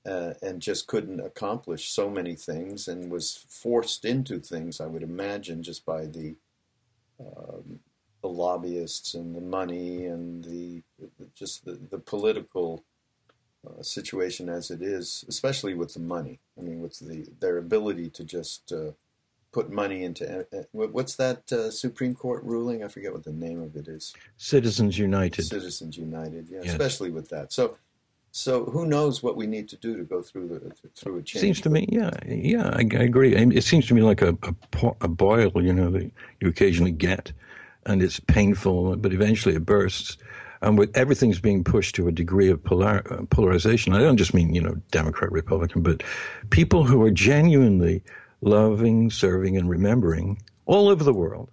uh, 0.05 0.35
and 0.43 0.61
just 0.61 0.89
couldn't 0.89 1.21
accomplish 1.21 1.91
so 1.91 2.11
many 2.11 2.35
things 2.35 2.89
and 2.89 3.11
was 3.11 3.47
forced 3.49 4.05
into 4.05 4.41
things, 4.41 4.81
I 4.81 4.87
would 4.87 5.03
imagine, 5.03 5.63
just 5.63 5.87
by 5.87 6.07
the, 6.07 6.35
um, 7.21 7.79
the 8.21 8.29
lobbyists 8.29 9.15
and 9.15 9.35
the 9.35 9.41
money 9.41 10.07
and 10.07 10.45
the, 10.45 10.83
just 11.35 11.65
the, 11.65 11.79
the 11.91 11.99
political 11.99 12.85
uh, 13.65 13.81
situation 13.81 14.49
as 14.49 14.73
it 14.73 14.83
is, 14.83 15.25
especially 15.29 15.75
with 15.75 15.95
the 15.95 16.01
money. 16.01 16.41
I 16.59 16.63
mean, 16.63 16.81
with 16.81 16.99
the 16.99 17.29
their 17.39 17.59
ability 17.59 18.11
to 18.11 18.25
just 18.25 18.73
uh, 18.73 18.91
put 19.53 19.71
money 19.71 20.03
into 20.03 20.41
uh, 20.41 20.57
uh, 20.57 20.63
what's 20.73 21.17
that 21.17 21.51
uh, 21.53 21.71
Supreme 21.71 22.15
Court 22.15 22.43
ruling? 22.43 22.83
I 22.83 22.89
forget 22.89 23.13
what 23.13 23.25
the 23.25 23.33
name 23.33 23.63
of 23.63 23.77
it 23.77 23.87
is. 23.87 24.15
Citizens 24.39 24.99
United. 24.99 25.45
Citizens 25.45 25.97
United, 25.97 26.49
yeah, 26.51 26.61
yes. 26.63 26.73
especially 26.73 27.11
with 27.11 27.29
that. 27.29 27.53
So, 27.53 27.77
so 28.33 28.65
who 28.65 28.87
knows 28.87 29.23
what 29.23 29.37
we 29.37 29.47
need 29.47 29.69
to 29.69 29.77
do 29.77 29.97
to 29.97 30.05
go 30.05 30.23
through 30.23 30.49
the 30.49 30.89
through 30.97 31.19
a 31.19 31.23
change? 31.23 31.41
Seems 31.43 31.61
to 31.61 31.71
me, 31.71 31.87
yeah, 31.91 32.11
yeah, 32.27 32.71
I, 32.73 32.81
I 32.99 33.03
agree. 33.03 33.35
It 33.35 33.65
seems 33.65 33.87
to 33.89 33.95
me 33.95 34.01
like 34.01 34.23
a, 34.23 34.37
a, 34.43 34.91
a 35.03 35.09
boil, 35.09 35.63
you 35.63 35.73
know, 35.73 35.91
that 35.91 36.11
you 36.41 36.49
occasionally 36.49 36.93
get, 36.93 37.33
and 37.85 38.03
it's 38.03 38.21
painful, 38.21 38.97
but 38.97 39.13
eventually 39.13 39.55
it 39.55 39.67
bursts. 39.67 40.17
And 40.63 40.79
with 40.79 40.97
everything's 40.97 41.41
being 41.41 41.65
pushed 41.65 41.97
to 41.97 42.07
a 42.07 42.13
degree 42.13 42.49
of 42.49 42.63
polar, 42.63 43.03
uh, 43.13 43.25
polarization, 43.31 43.93
I 43.95 43.99
don't 43.99 44.17
just 44.17 44.33
mean 44.33 44.55
you 44.55 44.63
know 44.63 44.77
Democrat, 44.93 45.31
Republican, 45.31 45.83
but 45.83 46.03
people 46.51 46.85
who 46.85 47.03
are 47.03 47.11
genuinely 47.11 48.03
loving, 48.43 49.09
serving, 49.11 49.57
and 49.57 49.71
remembering 49.71 50.43
all 50.67 50.89
over 50.89 51.03
the 51.03 51.15
world. 51.15 51.51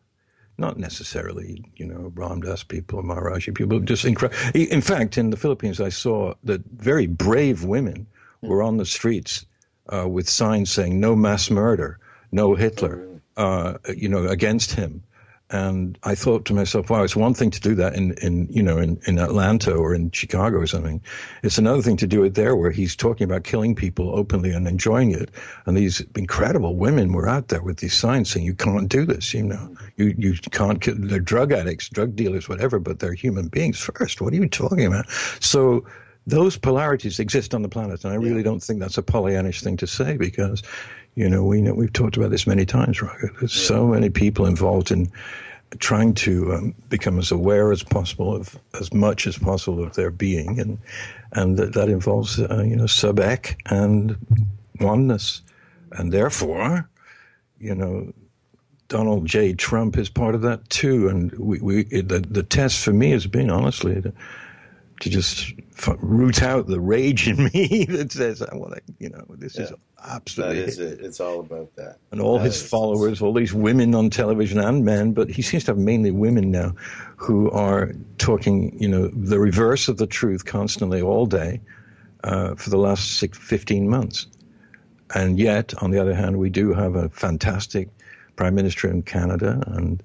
Not 0.57 0.77
necessarily, 0.77 1.63
you 1.77 1.85
know, 1.85 2.11
Ram 2.15 2.41
Dass 2.41 2.63
people, 2.63 3.01
Maharaji 3.01 3.55
people, 3.55 3.79
just 3.79 4.03
incredible. 4.03 4.41
In 4.53 4.81
fact, 4.81 5.17
in 5.17 5.29
the 5.29 5.37
Philippines, 5.37 5.79
I 5.79 5.87
saw 5.87 6.33
that 6.43 6.65
very 6.65 7.07
brave 7.07 7.63
women 7.63 8.05
were 8.41 8.61
on 8.61 8.75
the 8.75 8.85
streets 8.85 9.45
uh, 9.87 10.07
with 10.09 10.27
signs 10.27 10.69
saying 10.69 10.99
"No 10.99 11.15
mass 11.15 11.49
murder, 11.49 11.97
no 12.33 12.55
Hitler," 12.55 13.21
uh, 13.37 13.75
you 13.95 14.09
know, 14.09 14.27
against 14.27 14.73
him. 14.73 15.01
And 15.51 15.97
I 16.03 16.13
thought 16.13 16.45
to 16.45 16.53
myself, 16.53 16.89
wow, 16.89 17.01
it's 17.01 17.15
one 17.15 17.33
thing 17.33 17.49
to 17.51 17.59
do 17.59 17.73
that 17.75 17.95
in, 17.95 18.13
in 18.21 18.47
you 18.49 18.61
know, 18.61 18.77
in, 18.77 18.99
in 19.07 19.17
Atlanta 19.17 19.73
or 19.73 19.95
in 19.95 20.11
Chicago 20.11 20.57
or 20.57 20.67
something. 20.67 21.01
It's 21.41 21.57
another 21.57 21.81
thing 21.81 21.97
to 21.97 22.07
do 22.07 22.23
it 22.23 22.35
there 22.35 22.55
where 22.55 22.69
he's 22.69 22.95
talking 22.95 23.25
about 23.25 23.43
killing 23.43 23.73
people 23.73 24.15
openly 24.15 24.51
and 24.51 24.67
enjoying 24.67 25.11
it. 25.11 25.31
And 25.65 25.75
these 25.75 26.01
incredible 26.15 26.75
women 26.75 27.13
were 27.13 27.27
out 27.27 27.47
there 27.47 27.63
with 27.63 27.77
these 27.77 27.95
signs 27.95 28.29
saying, 28.29 28.45
you 28.45 28.53
can't 28.53 28.89
do 28.89 29.05
this, 29.05 29.33
you 29.33 29.43
know, 29.43 29.75
you, 29.97 30.13
you 30.17 30.35
can't 30.51 30.81
kill, 30.81 30.95
they're 30.97 31.19
drug 31.19 31.51
addicts, 31.51 31.89
drug 31.89 32.15
dealers, 32.15 32.47
whatever, 32.47 32.77
but 32.77 32.99
they're 32.99 33.13
human 33.13 33.47
beings 33.47 33.79
first. 33.79 34.21
What 34.21 34.33
are 34.33 34.37
you 34.37 34.47
talking 34.47 34.85
about? 34.85 35.09
So 35.39 35.83
those 36.27 36.57
polarities 36.57 37.19
exist 37.19 37.55
on 37.55 37.61
the 37.63 37.69
planet. 37.69 38.03
And 38.03 38.13
I 38.13 38.17
really 38.17 38.43
don't 38.43 38.61
think 38.61 38.79
that's 38.79 38.97
a 38.97 39.03
Pollyannish 39.03 39.63
thing 39.63 39.77
to 39.77 39.87
say 39.87 40.17
because 40.17 40.61
you 41.15 41.29
know, 41.29 41.43
we 41.43 41.61
know 41.61 41.73
we've 41.73 41.93
talked 41.93 42.17
about 42.17 42.31
this 42.31 42.47
many 42.47 42.65
times, 42.65 43.01
Roger. 43.01 43.31
There's 43.39 43.53
so 43.53 43.87
many 43.87 44.09
people 44.09 44.45
involved 44.45 44.91
in 44.91 45.11
trying 45.77 46.13
to 46.15 46.53
um, 46.53 46.75
become 46.89 47.19
as 47.19 47.31
aware 47.31 47.71
as 47.71 47.83
possible 47.83 48.35
of 48.35 48.57
as 48.79 48.91
much 48.93 49.27
as 49.27 49.37
possible 49.37 49.83
of 49.83 49.93
their 49.95 50.09
being, 50.09 50.59
and 50.59 50.79
and 51.33 51.57
that, 51.57 51.73
that 51.73 51.89
involves 51.89 52.39
uh, 52.39 52.63
you 52.65 52.75
know 52.75 52.85
subek 52.85 53.55
and 53.67 54.17
oneness, 54.79 55.41
and 55.91 56.11
therefore, 56.11 56.89
you 57.59 57.75
know, 57.75 58.11
Donald 58.87 59.25
J. 59.25 59.53
Trump 59.53 59.97
is 59.97 60.09
part 60.09 60.35
of 60.35 60.41
that 60.41 60.67
too. 60.69 61.07
And 61.07 61.31
we, 61.33 61.59
we 61.59 61.83
the 61.83 62.19
the 62.27 62.43
test 62.43 62.83
for 62.83 62.93
me 62.93 63.11
has 63.11 63.27
been 63.27 63.51
honestly 63.51 64.01
to, 64.01 64.13
to 65.01 65.09
just 65.09 65.53
root 65.99 66.41
out 66.41 66.67
the 66.67 66.79
rage 66.79 67.27
in 67.27 67.43
me 67.53 67.85
that 67.89 68.11
says, 68.11 68.43
"Well, 68.51 68.73
you 68.97 69.09
know, 69.09 69.25
this 69.29 69.57
yeah. 69.57 69.65
is 69.65 69.73
absolutely." 70.05 70.61
That 70.61 70.67
is 70.67 70.79
it. 70.79 70.99
It's 71.01 71.19
all 71.19 71.39
about 71.39 71.75
that. 71.75 71.97
And 72.11 72.21
all 72.21 72.37
that 72.37 72.45
his 72.45 72.61
followers, 72.61 73.21
all 73.21 73.33
these 73.33 73.53
women 73.53 73.95
on 73.95 74.09
television 74.09 74.59
and 74.59 74.85
men, 74.85 75.13
but 75.13 75.29
he 75.29 75.41
seems 75.41 75.63
to 75.65 75.71
have 75.71 75.77
mainly 75.77 76.11
women 76.11 76.51
now, 76.51 76.73
who 77.15 77.49
are 77.51 77.91
talking, 78.17 78.77
you 78.79 78.87
know, 78.87 79.07
the 79.07 79.39
reverse 79.39 79.87
of 79.87 79.97
the 79.97 80.07
truth 80.07 80.45
constantly 80.45 81.01
all 81.01 81.25
day 81.25 81.59
uh, 82.23 82.55
for 82.55 82.69
the 82.69 82.77
last 82.77 83.17
six, 83.17 83.37
15 83.37 83.89
months. 83.89 84.27
And 85.15 85.39
yet, 85.39 85.73
on 85.81 85.91
the 85.91 85.99
other 85.99 86.13
hand, 86.13 86.37
we 86.37 86.49
do 86.49 86.73
have 86.73 86.95
a 86.95 87.09
fantastic 87.09 87.89
prime 88.35 88.55
minister 88.55 88.89
in 88.89 89.01
Canada, 89.01 89.61
and 89.67 90.01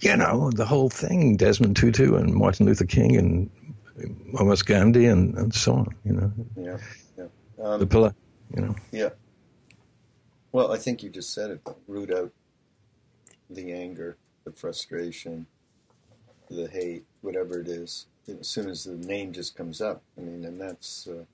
you 0.00 0.14
know 0.16 0.50
the 0.50 0.66
whole 0.66 0.90
thing: 0.90 1.36
Desmond 1.36 1.76
Tutu 1.76 2.14
and 2.14 2.34
Martin 2.34 2.66
Luther 2.66 2.84
King 2.84 3.16
and 3.16 3.50
Mohammed 4.26 4.66
Gandhi 4.66 5.06
and, 5.06 5.34
and 5.36 5.54
so 5.54 5.74
on. 5.74 5.94
You 6.04 6.12
know, 6.12 6.32
yeah, 6.56 6.78
yeah. 7.16 7.64
Um, 7.64 7.80
the 7.80 7.86
pillar. 7.86 8.14
You 8.54 8.62
know, 8.62 8.74
yeah. 8.90 9.10
Well, 10.52 10.72
I 10.72 10.78
think 10.78 11.02
you 11.02 11.10
just 11.10 11.32
said 11.32 11.50
it. 11.50 11.60
Root 11.86 12.12
out 12.12 12.32
the 13.48 13.72
anger, 13.72 14.16
the 14.44 14.52
frustration, 14.52 15.46
the 16.50 16.68
hate, 16.68 17.04
whatever 17.20 17.60
it 17.60 17.68
is. 17.68 18.06
As 18.28 18.48
soon 18.48 18.68
as 18.68 18.84
the 18.84 18.94
name 18.94 19.32
just 19.32 19.56
comes 19.56 19.80
up, 19.80 20.02
I 20.18 20.22
mean, 20.22 20.44
and 20.44 20.60
that's. 20.60 21.08
Uh, 21.08 21.24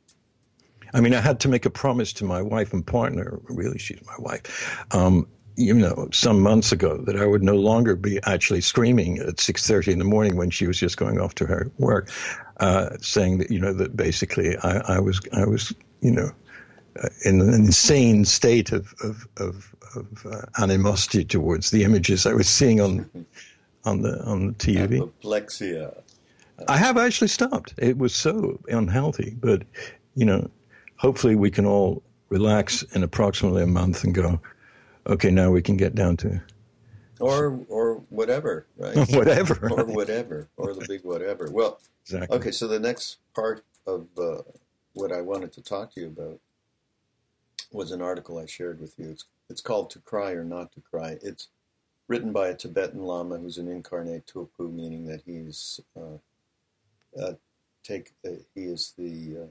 I 0.94 1.00
mean, 1.00 1.14
I 1.14 1.20
had 1.20 1.40
to 1.40 1.48
make 1.48 1.66
a 1.66 1.70
promise 1.70 2.12
to 2.14 2.24
my 2.24 2.40
wife 2.40 2.72
and 2.72 2.86
partner. 2.86 3.40
Really, 3.48 3.78
she's 3.78 4.00
my 4.06 4.14
wife. 4.18 4.84
Um, 4.94 5.26
you 5.56 5.74
know, 5.74 6.08
some 6.12 6.40
months 6.40 6.70
ago, 6.70 6.98
that 6.98 7.16
I 7.16 7.24
would 7.24 7.42
no 7.42 7.56
longer 7.56 7.96
be 7.96 8.20
actually 8.24 8.60
screaming 8.60 9.18
at 9.18 9.40
six 9.40 9.66
thirty 9.66 9.92
in 9.92 9.98
the 9.98 10.04
morning 10.04 10.36
when 10.36 10.50
she 10.50 10.66
was 10.66 10.78
just 10.78 10.96
going 10.96 11.18
off 11.18 11.34
to 11.36 11.46
her 11.46 11.70
work, 11.78 12.10
uh, 12.60 12.90
saying 13.00 13.38
that 13.38 13.50
you 13.50 13.58
know 13.58 13.72
that 13.72 13.96
basically 13.96 14.56
I, 14.58 14.96
I 14.96 15.00
was 15.00 15.20
I 15.32 15.44
was 15.46 15.74
you 16.02 16.12
know 16.12 16.30
in 17.24 17.40
an 17.40 17.52
insane 17.52 18.24
state 18.24 18.72
of 18.72 18.94
of, 19.02 19.26
of, 19.36 19.74
of 19.94 20.26
uh, 20.26 20.62
animosity 20.62 21.24
towards 21.24 21.70
the 21.70 21.84
images 21.84 22.26
I 22.26 22.34
was 22.34 22.48
seeing 22.48 22.80
on 22.80 23.08
on 23.84 24.02
the 24.02 24.22
on 24.24 24.48
the 24.48 24.52
TV. 24.54 25.00
Apoplexia. 25.00 26.02
I 26.68 26.76
have 26.78 26.96
actually 26.96 27.28
stopped. 27.28 27.74
It 27.76 27.98
was 27.98 28.14
so 28.14 28.58
unhealthy, 28.68 29.36
but 29.40 29.62
you 30.14 30.24
know, 30.24 30.50
hopefully 30.96 31.36
we 31.36 31.50
can 31.50 31.66
all 31.66 32.02
relax 32.30 32.82
in 32.94 33.02
approximately 33.02 33.62
a 33.62 33.66
month 33.66 34.04
and 34.04 34.14
go, 34.14 34.40
okay, 35.06 35.30
now 35.30 35.50
we 35.50 35.62
can 35.62 35.76
get 35.76 35.94
down 35.94 36.16
to. 36.18 36.40
Or 37.20 37.60
or 37.68 38.02
whatever, 38.10 38.66
right? 38.76 38.96
whatever. 39.10 39.68
or 39.70 39.84
whatever, 39.84 40.48
or 40.56 40.74
the 40.74 40.86
big 40.86 41.02
whatever. 41.02 41.48
Well, 41.50 41.80
exactly. 42.04 42.36
Okay, 42.36 42.50
so 42.50 42.66
the 42.66 42.80
next 42.80 43.18
part 43.34 43.64
of 43.86 44.06
uh, 44.18 44.42
what 44.92 45.12
I 45.12 45.20
wanted 45.20 45.52
to 45.52 45.62
talk 45.62 45.94
to 45.94 46.00
you 46.00 46.08
about 46.08 46.40
was 47.72 47.92
an 47.92 48.02
article 48.02 48.38
I 48.38 48.46
shared 48.46 48.80
with 48.80 48.94
you. 48.98 49.10
It's 49.10 49.24
it's 49.48 49.60
called 49.60 49.90
"To 49.90 50.00
Cry 50.00 50.32
or 50.32 50.44
Not 50.44 50.72
to 50.72 50.80
Cry." 50.80 51.18
It's 51.22 51.48
written 52.08 52.32
by 52.32 52.48
a 52.48 52.54
Tibetan 52.54 53.02
Lama 53.02 53.38
who's 53.38 53.58
an 53.58 53.68
incarnate 53.68 54.26
tulku, 54.26 54.72
meaning 54.72 55.06
that 55.06 55.22
he's 55.24 55.80
uh, 55.96 56.18
uh, 57.20 57.34
take 57.82 58.12
uh, 58.26 58.30
he 58.54 58.64
is 58.64 58.94
the 58.96 59.38
uh, 59.42 59.46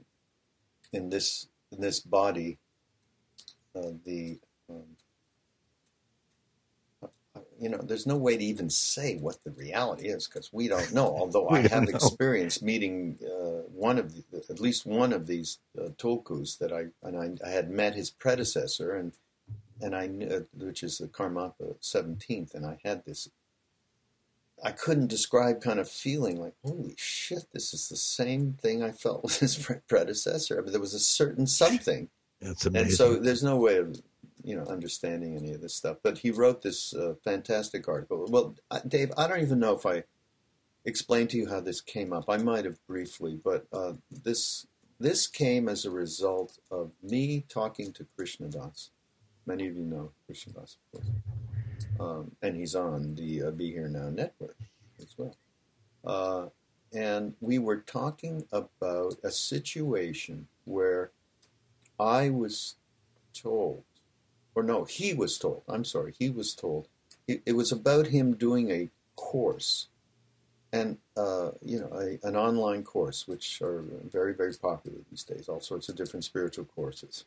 in 0.93 1.09
this 1.09 1.47
in 1.71 1.81
this 1.81 1.99
body 1.99 2.57
uh, 3.75 3.91
the 4.05 4.39
um, 4.69 4.83
you 7.59 7.69
know, 7.69 7.77
there's 7.77 8.05
no 8.05 8.17
way 8.17 8.37
to 8.37 8.43
even 8.43 8.69
say 8.69 9.17
what 9.17 9.43
the 9.43 9.51
reality 9.51 10.07
is 10.07 10.27
because 10.27 10.51
we 10.51 10.67
don't 10.67 10.93
know. 10.93 11.05
Although 11.19 11.49
I 11.49 11.61
have 11.67 11.87
experienced 11.89 12.61
meeting 12.61 13.17
uh, 13.23 13.67
one 13.73 13.97
of, 13.97 14.13
the, 14.13 14.43
at 14.49 14.59
least 14.59 14.85
one 14.85 15.13
of 15.13 15.27
these 15.27 15.59
uh, 15.77 15.89
tulkus 15.97 16.57
that 16.59 16.71
I 16.71 16.85
and 17.03 17.17
I, 17.17 17.47
I, 17.47 17.51
had 17.51 17.69
met 17.69 17.95
his 17.95 18.09
predecessor 18.09 18.95
and 18.95 19.13
and 19.81 19.95
I 19.95 20.07
knew, 20.07 20.27
uh, 20.27 20.39
which 20.53 20.83
is 20.83 20.97
the 20.97 21.07
Karmapa 21.07 21.75
17th, 21.81 22.53
and 22.53 22.65
I 22.65 22.79
had 22.83 23.05
this. 23.05 23.29
I 24.63 24.71
couldn't 24.71 25.07
describe 25.07 25.61
kind 25.61 25.79
of 25.79 25.89
feeling 25.89 26.39
like, 26.39 26.53
holy 26.63 26.95
shit, 26.97 27.43
this 27.51 27.73
is 27.73 27.89
the 27.89 27.97
same 27.97 28.53
thing 28.53 28.81
I 28.81 28.91
felt 28.91 29.23
with 29.23 29.39
his 29.39 29.69
predecessor. 29.87 30.57
I 30.57 30.61
mean, 30.61 30.71
there 30.71 30.81
was 30.81 30.93
a 30.93 30.99
certain 30.99 31.45
something. 31.45 32.09
That's 32.41 32.65
amazing. 32.65 32.87
And 32.87 32.95
so 32.95 33.15
there's 33.15 33.43
no 33.43 33.57
way 33.57 33.77
of 33.77 34.01
you 34.45 34.55
know 34.55 34.63
understanding 34.65 35.35
any 35.35 35.53
of 35.53 35.61
this 35.61 35.75
stuff. 35.75 35.97
But 36.03 36.19
he 36.19 36.29
wrote 36.29 36.61
this 36.61 36.93
uh, 36.93 37.15
fantastic 37.23 37.87
article. 37.87 38.25
Well, 38.29 38.55
Dave, 38.87 39.11
I 39.17 39.27
don't 39.27 39.41
even 39.41 39.59
know 39.59 39.73
if 39.73 39.85
I 39.85 40.03
explained 40.85 41.31
to 41.31 41.37
you 41.37 41.49
how 41.49 41.59
this 41.59 41.81
came 41.81 42.13
up. 42.13 42.25
I 42.29 42.37
might 42.37 42.65
have 42.65 42.85
briefly, 42.85 43.39
but 43.43 43.65
uh, 43.73 43.93
this 44.11 44.67
this 44.99 45.27
came 45.27 45.67
as 45.67 45.83
a 45.83 45.91
result 45.91 46.59
of 46.69 46.91
me 47.01 47.43
talking 47.49 47.91
to 47.93 48.05
Krishna 48.15 48.47
Das. 48.47 48.91
Many 49.47 49.67
of 49.67 49.75
you 49.75 49.83
know 49.83 50.11
Krishna 50.27 50.53
Das, 50.53 50.77
of 50.93 51.01
course, 51.01 51.11
um, 51.99 52.31
and 52.41 52.55
he's 52.55 52.75
on 52.75 53.15
the 53.15 53.43
uh, 53.43 53.51
Be 53.51 53.71
Here 53.71 53.89
Now 53.89 54.09
network 54.09 54.57
as 54.99 55.15
well. 55.17 55.35
Uh, 56.05 56.49
and 56.93 57.33
we 57.41 57.57
were 57.57 57.77
talking 57.77 58.45
about 58.51 59.15
a 59.23 59.31
situation 59.31 60.47
where 60.65 61.11
I 61.99 62.29
was 62.29 62.75
told 63.33 63.83
or 64.55 64.63
no, 64.63 64.85
he 64.85 65.13
was 65.13 65.37
told. 65.37 65.63
I'm 65.67 65.85
sorry, 65.85 66.15
he 66.17 66.29
was 66.29 66.55
told. 66.55 66.87
It, 67.27 67.41
it 67.45 67.51
was 67.53 67.71
about 67.71 68.07
him 68.07 68.35
doing 68.35 68.71
a 68.71 68.89
course, 69.15 69.89
and 70.71 70.97
uh, 71.17 71.51
you 71.61 71.79
know, 71.79 71.91
a, 71.93 72.25
an 72.25 72.35
online 72.35 72.83
course, 72.83 73.27
which 73.27 73.61
are 73.61 73.83
very, 74.09 74.33
very 74.33 74.53
popular 74.53 74.97
these 75.09 75.23
days. 75.23 75.49
All 75.49 75.59
sorts 75.59 75.89
of 75.89 75.95
different 75.95 76.23
spiritual 76.23 76.65
courses, 76.65 77.25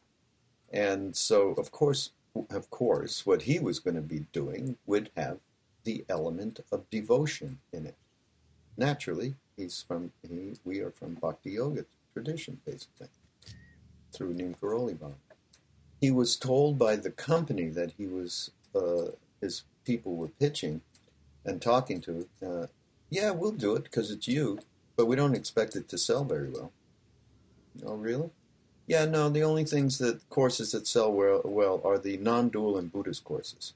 and 0.72 1.14
so 1.14 1.50
of 1.52 1.70
course, 1.70 2.10
of 2.50 2.70
course, 2.70 3.26
what 3.26 3.42
he 3.42 3.58
was 3.58 3.78
going 3.78 3.96
to 3.96 4.02
be 4.02 4.26
doing 4.32 4.76
would 4.86 5.10
have 5.16 5.38
the 5.84 6.04
element 6.08 6.60
of 6.72 6.88
devotion 6.90 7.58
in 7.72 7.86
it. 7.86 7.96
Naturally, 8.76 9.34
he's 9.56 9.84
from 9.86 10.12
he, 10.22 10.54
we 10.64 10.80
are 10.80 10.90
from 10.92 11.14
Bhakti 11.14 11.52
Yoga 11.52 11.84
tradition, 12.12 12.60
basically, 12.64 13.08
through 14.12 14.34
Neem 14.34 14.54
Karoli 14.54 14.98
Baba 14.98 15.14
he 16.00 16.10
was 16.10 16.36
told 16.36 16.78
by 16.78 16.96
the 16.96 17.10
company 17.10 17.68
that 17.68 17.92
he 17.98 18.06
was 18.06 18.50
uh, 18.74 19.10
his 19.40 19.62
people 19.84 20.16
were 20.16 20.28
pitching 20.28 20.80
and 21.44 21.62
talking 21.62 22.00
to, 22.02 22.28
uh, 22.46 22.66
yeah, 23.10 23.30
we'll 23.30 23.52
do 23.52 23.74
it 23.74 23.84
because 23.84 24.10
it's 24.10 24.28
you, 24.28 24.58
but 24.96 25.06
we 25.06 25.16
don't 25.16 25.34
expect 25.34 25.76
it 25.76 25.88
to 25.88 25.98
sell 25.98 26.24
very 26.24 26.50
well. 26.50 26.72
Oh, 27.86 27.94
really? 27.94 28.30
Yeah, 28.86 29.04
no. 29.04 29.28
The 29.28 29.42
only 29.42 29.64
things 29.64 29.98
that 29.98 30.28
courses 30.30 30.72
that 30.72 30.86
sell 30.86 31.12
well, 31.12 31.42
well 31.44 31.80
are 31.84 31.98
the 31.98 32.16
non-dual 32.18 32.78
and 32.78 32.92
Buddhist 32.92 33.24
courses. 33.24 33.72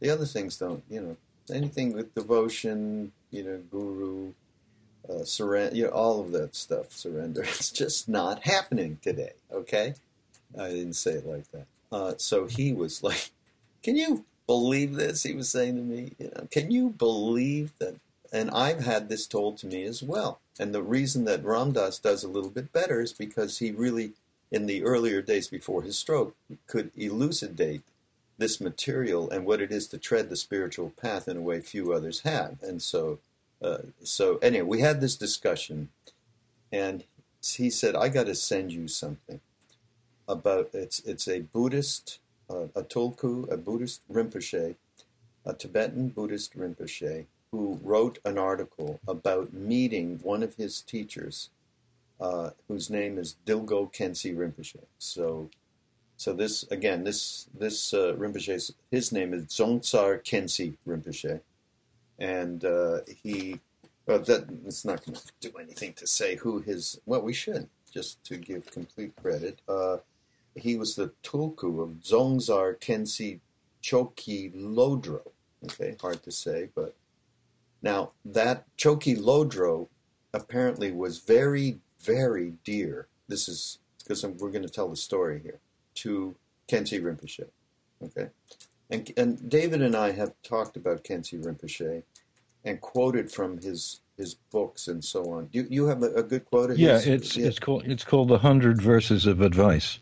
The 0.00 0.10
other 0.10 0.26
things 0.26 0.58
don't. 0.58 0.82
You 0.90 1.00
know, 1.00 1.16
anything 1.54 1.92
with 1.92 2.14
devotion, 2.14 3.12
you 3.30 3.44
know, 3.44 3.58
guru, 3.70 4.32
uh, 5.08 5.24
surrender, 5.24 5.76
you 5.76 5.84
know, 5.84 5.90
all 5.90 6.20
of 6.20 6.32
that 6.32 6.54
stuff. 6.54 6.92
Surrender. 6.92 7.42
It's 7.44 7.70
just 7.70 8.08
not 8.08 8.44
happening 8.44 8.98
today. 9.02 9.32
Okay. 9.52 9.94
I 10.58 10.68
didn't 10.70 10.94
say 10.94 11.12
it 11.12 11.26
like 11.26 11.50
that. 11.52 11.66
Uh, 11.90 12.14
so 12.18 12.46
he 12.46 12.72
was 12.72 13.02
like, 13.02 13.30
"Can 13.82 13.96
you 13.96 14.24
believe 14.46 14.94
this?" 14.94 15.22
He 15.22 15.34
was 15.34 15.48
saying 15.48 15.76
to 15.76 15.82
me, 15.82 16.12
"You 16.18 16.32
know, 16.34 16.48
can 16.50 16.70
you 16.70 16.90
believe 16.90 17.72
that?" 17.78 17.96
And 18.32 18.50
I've 18.50 18.80
had 18.80 19.08
this 19.08 19.26
told 19.26 19.58
to 19.58 19.66
me 19.66 19.84
as 19.84 20.02
well. 20.02 20.40
And 20.58 20.74
the 20.74 20.82
reason 20.82 21.24
that 21.24 21.44
Ram 21.44 21.72
Dass 21.72 21.98
does 21.98 22.24
a 22.24 22.28
little 22.28 22.50
bit 22.50 22.72
better 22.72 23.00
is 23.00 23.12
because 23.12 23.58
he 23.58 23.70
really, 23.70 24.12
in 24.50 24.66
the 24.66 24.82
earlier 24.82 25.22
days 25.22 25.48
before 25.48 25.82
his 25.82 25.98
stroke, 25.98 26.34
could 26.66 26.90
elucidate 26.96 27.82
this 28.38 28.60
material 28.60 29.30
and 29.30 29.44
what 29.44 29.60
it 29.60 29.70
is 29.70 29.86
to 29.88 29.98
tread 29.98 30.28
the 30.28 30.36
spiritual 30.36 30.90
path 30.90 31.28
in 31.28 31.36
a 31.36 31.42
way 31.42 31.60
few 31.60 31.92
others 31.92 32.20
have. 32.20 32.56
And 32.62 32.82
so, 32.82 33.18
uh, 33.62 33.78
so 34.02 34.38
anyway, 34.38 34.66
we 34.66 34.80
had 34.80 35.00
this 35.00 35.16
discussion, 35.16 35.88
and 36.70 37.04
he 37.42 37.70
said, 37.70 37.94
"I 37.94 38.08
got 38.08 38.26
to 38.26 38.34
send 38.34 38.72
you 38.72 38.88
something." 38.88 39.40
About 40.28 40.70
it's 40.72 40.98
it's 41.00 41.28
a 41.28 41.40
Buddhist, 41.40 42.18
uh, 42.50 42.66
a 42.74 42.82
Tulku, 42.82 43.50
a 43.50 43.56
Buddhist 43.56 44.00
Rinpoche, 44.10 44.74
a 45.44 45.54
Tibetan 45.54 46.08
Buddhist 46.08 46.58
Rinpoche, 46.58 47.26
who 47.52 47.78
wrote 47.82 48.18
an 48.24 48.36
article 48.36 48.98
about 49.06 49.52
meeting 49.52 50.18
one 50.22 50.42
of 50.42 50.56
his 50.56 50.80
teachers, 50.80 51.50
uh, 52.20 52.50
whose 52.66 52.90
name 52.90 53.18
is 53.18 53.36
Dilgo 53.46 53.92
Khyentse 53.92 54.36
Rinpoche. 54.36 54.82
So, 54.98 55.48
so 56.16 56.32
this 56.32 56.64
again, 56.72 57.04
this 57.04 57.46
this 57.56 57.94
uh, 57.94 58.14
Rinpoche, 58.18 58.72
his 58.90 59.12
name 59.12 59.32
is 59.32 59.44
Dzongsar 59.44 60.24
Khyentse 60.24 60.76
Rinpoche, 60.86 61.40
and 62.18 62.64
uh, 62.64 62.98
he. 63.22 63.60
Well, 64.06 64.20
that 64.20 64.48
it's 64.64 64.84
not 64.84 65.04
going 65.04 65.16
to 65.16 65.50
do 65.50 65.58
anything 65.58 65.92
to 65.94 66.06
say 66.06 66.36
who 66.36 66.60
his. 66.60 67.00
Well, 67.06 67.22
we 67.22 67.32
should 67.32 67.68
just 67.92 68.22
to 68.24 68.36
give 68.36 68.70
complete 68.70 69.14
credit. 69.16 69.60
Uh, 69.68 69.98
he 70.56 70.76
was 70.76 70.96
the 70.96 71.12
tulku 71.22 71.82
of 71.82 72.00
Dzongsar 72.00 72.78
Khyentse 72.80 73.40
Chokyi 73.82 74.52
Lodro. 74.54 75.22
Okay, 75.64 75.96
hard 76.00 76.22
to 76.22 76.32
say, 76.32 76.68
but 76.74 76.94
now 77.82 78.12
that 78.24 78.64
Chokyi 78.76 79.16
Lodro 79.18 79.88
apparently 80.32 80.92
was 80.92 81.18
very, 81.18 81.78
very 82.00 82.54
dear. 82.64 83.08
This 83.28 83.48
is 83.48 83.78
because 83.98 84.24
we're 84.24 84.50
going 84.50 84.62
to 84.62 84.68
tell 84.68 84.88
the 84.88 84.96
story 84.96 85.40
here 85.42 85.60
to 85.96 86.34
Khyentse 86.68 87.00
Rinpoche. 87.02 87.46
Okay, 88.02 88.28
and 88.90 89.12
and 89.16 89.48
David 89.48 89.82
and 89.82 89.96
I 89.96 90.12
have 90.12 90.32
talked 90.42 90.76
about 90.76 91.04
Khyentse 91.04 91.42
Rinpoche 91.42 92.02
and 92.64 92.80
quoted 92.80 93.30
from 93.30 93.60
his 93.60 94.00
his 94.16 94.34
books 94.50 94.88
and 94.88 95.04
so 95.04 95.30
on. 95.32 95.48
You 95.52 95.66
you 95.70 95.86
have 95.86 96.02
a, 96.02 96.12
a 96.14 96.22
good 96.22 96.44
quote? 96.44 96.70
Of 96.70 96.78
yeah, 96.78 96.98
his? 96.98 97.06
it's 97.06 97.36
yeah. 97.36 97.46
it's 97.46 97.58
called 97.58 97.84
it's 97.86 98.04
called 98.04 98.28
the 98.28 98.38
Hundred 98.38 98.80
Verses 98.80 99.26
of 99.26 99.40
Advice, 99.40 99.98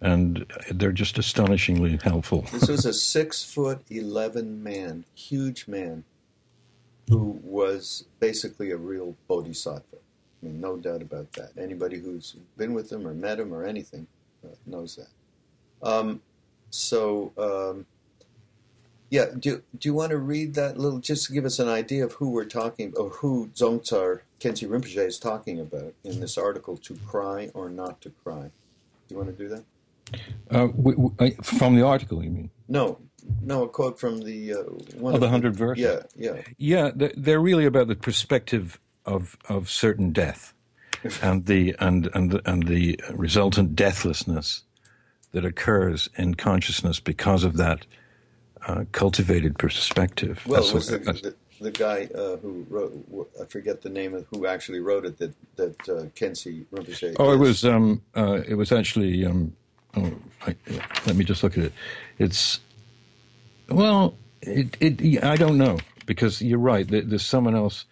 and 0.00 0.46
they're 0.70 0.92
just 0.92 1.18
astonishingly 1.18 1.98
helpful. 2.02 2.42
this 2.52 2.68
was 2.68 2.84
a 2.84 2.92
six 2.92 3.42
foot 3.42 3.80
eleven 3.90 4.62
man, 4.62 5.04
huge 5.14 5.66
man, 5.66 6.04
who 7.08 7.40
was 7.42 8.04
basically 8.20 8.70
a 8.70 8.76
real 8.76 9.16
bodhisattva. 9.28 9.96
I 9.96 10.46
mean, 10.46 10.60
no 10.60 10.76
doubt 10.76 11.02
about 11.02 11.32
that. 11.32 11.52
Anybody 11.58 11.98
who's 11.98 12.36
been 12.56 12.74
with 12.74 12.92
him 12.92 13.06
or 13.06 13.14
met 13.14 13.40
him 13.40 13.54
or 13.54 13.64
anything 13.64 14.06
uh, 14.44 14.54
knows 14.66 14.96
that. 14.96 15.88
Um, 15.88 16.20
so. 16.70 17.32
Um, 17.38 17.86
yeah, 19.08 19.26
do, 19.38 19.62
do 19.78 19.88
you 19.88 19.94
want 19.94 20.10
to 20.10 20.16
read 20.16 20.54
that 20.54 20.78
little, 20.78 20.98
just 20.98 21.26
to 21.26 21.32
give 21.32 21.44
us 21.44 21.60
an 21.60 21.68
idea 21.68 22.04
of 22.04 22.14
who 22.14 22.30
we're 22.30 22.44
talking, 22.44 22.92
or 22.96 23.10
who 23.10 23.48
Dzongsar 23.54 24.22
Khyentse 24.40 24.68
Rinpoche 24.68 25.06
is 25.06 25.20
talking 25.20 25.60
about 25.60 25.94
in 26.02 26.18
this 26.18 26.36
article, 26.36 26.76
To 26.78 26.96
Cry 27.06 27.50
or 27.54 27.70
Not 27.70 28.00
to 28.00 28.10
Cry? 28.10 28.50
Do 29.06 29.14
you 29.14 29.16
want 29.16 29.28
to 29.28 29.44
do 29.44 29.48
that? 29.48 29.62
Uh, 30.50 30.66
w- 30.68 31.10
w- 31.18 31.36
from 31.42 31.74
the 31.76 31.82
article, 31.82 32.22
you 32.22 32.30
mean? 32.30 32.50
No, 32.68 32.98
no, 33.42 33.64
a 33.64 33.68
quote 33.68 33.98
from 33.98 34.20
the 34.20 34.54
uh, 34.54 34.62
one 34.98 35.14
of 35.14 35.20
the 35.20 35.28
hundred 35.28 35.56
verses. 35.56 35.82
Yeah, 35.82 36.02
yeah, 36.14 36.42
yeah. 36.58 37.10
They're 37.16 37.40
really 37.40 37.64
about 37.64 37.88
the 37.88 37.96
perspective 37.96 38.78
of 39.04 39.36
of 39.48 39.68
certain 39.68 40.12
death, 40.12 40.54
and 41.22 41.46
the 41.46 41.74
and 41.80 42.08
and 42.14 42.40
and 42.44 42.68
the 42.68 43.00
resultant 43.12 43.74
deathlessness 43.74 44.62
that 45.32 45.44
occurs 45.44 46.08
in 46.16 46.34
consciousness 46.34 47.00
because 47.00 47.44
of 47.44 47.56
that 47.56 47.84
uh, 48.66 48.84
cultivated 48.92 49.58
perspective. 49.58 50.42
Well, 50.46 50.66
it 50.66 50.74
was 50.74 50.88
the, 50.88 50.98
the, 50.98 51.34
the, 51.60 51.70
guy 51.70 52.08
uh, 52.14 52.36
who 52.38 52.66
wrote, 52.68 53.30
I 53.40 53.44
forget 53.44 53.82
the 53.82 53.90
name 53.90 54.14
of 54.14 54.26
who 54.30 54.46
actually 54.46 54.80
wrote 54.80 55.04
it, 55.04 55.18
that, 55.18 55.34
that 55.56 55.88
uh, 55.88 56.02
Khyentse 56.16 56.64
Rinpoche. 56.72 57.16
Oh, 57.18 57.32
it 57.32 57.36
was, 57.36 57.64
um, 57.64 58.02
uh, 58.16 58.40
it 58.48 58.54
was 58.54 58.72
actually, 58.72 59.24
um, 59.24 59.54
oh, 59.96 60.12
I, 60.46 60.56
let 61.06 61.16
me 61.16 61.24
just 61.24 61.42
look 61.42 61.58
at 61.58 61.64
it. 61.64 61.72
It's, 62.18 62.60
well, 63.68 64.14
it, 64.42 64.76
it, 64.80 65.24
I 65.24 65.36
don't 65.36 65.58
know, 65.58 65.78
because 66.06 66.40
you're 66.40 66.58
right, 66.58 66.86
there's 66.88 67.24
someone 67.24 67.54
else, 67.54 67.84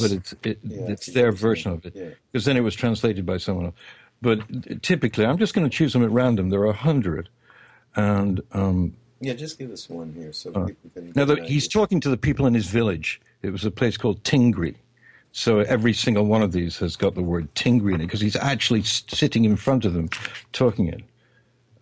but 0.00 0.12
it's, 0.12 0.34
it, 0.44 0.58
yeah, 0.62 0.82
it's 0.88 1.06
their 1.06 1.32
version 1.32 1.72
of 1.72 1.84
it, 1.84 1.94
because 1.94 2.14
yeah. 2.32 2.40
then 2.40 2.56
it 2.56 2.60
was 2.60 2.74
translated 2.74 3.26
by 3.26 3.36
someone 3.36 3.66
else. 3.66 3.74
But 4.22 4.82
typically, 4.82 5.24
I'm 5.24 5.38
just 5.38 5.54
going 5.54 5.68
to 5.68 5.74
choose 5.74 5.92
them 5.92 6.04
at 6.04 6.10
random. 6.10 6.50
There 6.50 6.60
are 6.60 6.66
a 6.66 6.72
hundred, 6.72 7.28
and 7.96 8.40
um, 8.52 8.94
yeah, 9.20 9.32
just 9.32 9.58
give 9.58 9.70
us 9.70 9.88
one 9.88 10.12
here 10.12 10.32
so 10.32 10.52
uh, 10.52 10.66
people 10.66 10.90
can. 10.94 11.12
Now, 11.16 11.24
the, 11.24 11.42
he's 11.44 11.66
talking 11.66 12.00
to 12.00 12.10
the 12.10 12.16
people 12.16 12.46
in 12.46 12.54
his 12.54 12.66
village. 12.66 13.20
It 13.42 13.50
was 13.50 13.64
a 13.64 13.70
place 13.70 13.96
called 13.96 14.22
Tingri. 14.22 14.74
So 15.32 15.60
every 15.60 15.92
single 15.92 16.26
one 16.26 16.42
of 16.42 16.52
these 16.52 16.78
has 16.78 16.96
got 16.96 17.14
the 17.14 17.22
word 17.22 17.54
Tingri 17.54 17.94
in 17.94 18.00
it 18.00 18.06
because 18.06 18.20
he's 18.20 18.36
actually 18.36 18.82
sitting 18.82 19.44
in 19.44 19.56
front 19.56 19.84
of 19.84 19.94
them 19.94 20.08
talking 20.52 20.88
it. 20.88 21.02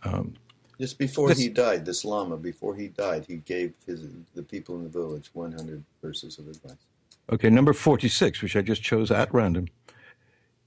Um, 0.04 0.34
Just 0.80 0.98
before 0.98 1.28
this, 1.28 1.38
he 1.38 1.48
died, 1.48 1.84
this 1.84 2.04
Lama, 2.04 2.37
before 2.37 2.74
he 2.74 2.88
died, 2.88 3.24
he 3.26 3.37
gave 3.37 3.72
his 3.87 4.06
the 4.34 4.42
people 4.42 4.76
in 4.76 4.84
the 4.84 4.88
village 4.88 5.30
100 5.32 5.82
verses 6.02 6.38
of 6.38 6.48
advice. 6.48 6.87
Okay, 7.30 7.50
number 7.50 7.72
46, 7.72 8.42
which 8.42 8.56
I 8.56 8.62
just 8.62 8.82
chose 8.82 9.11
at 9.11 9.32
random. 9.34 9.68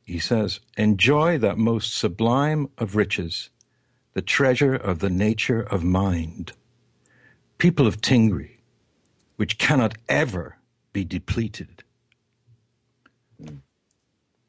He 0.04 0.20
says, 0.20 0.60
Enjoy 0.78 1.38
that 1.38 1.58
most 1.58 1.96
sublime 1.96 2.70
of 2.78 2.96
riches, 2.96 3.50
the 4.14 4.22
treasure 4.22 4.76
of 4.76 5.00
the 5.00 5.10
nature 5.10 5.62
of 5.62 5.84
mind 5.84 6.54
people 7.62 7.86
of 7.86 8.02
Tingri, 8.02 8.58
which 9.36 9.60
cannot 9.60 9.96
ever 10.10 10.58
be 10.94 11.06
depleted. 11.06 11.84
Okay. 13.40 13.56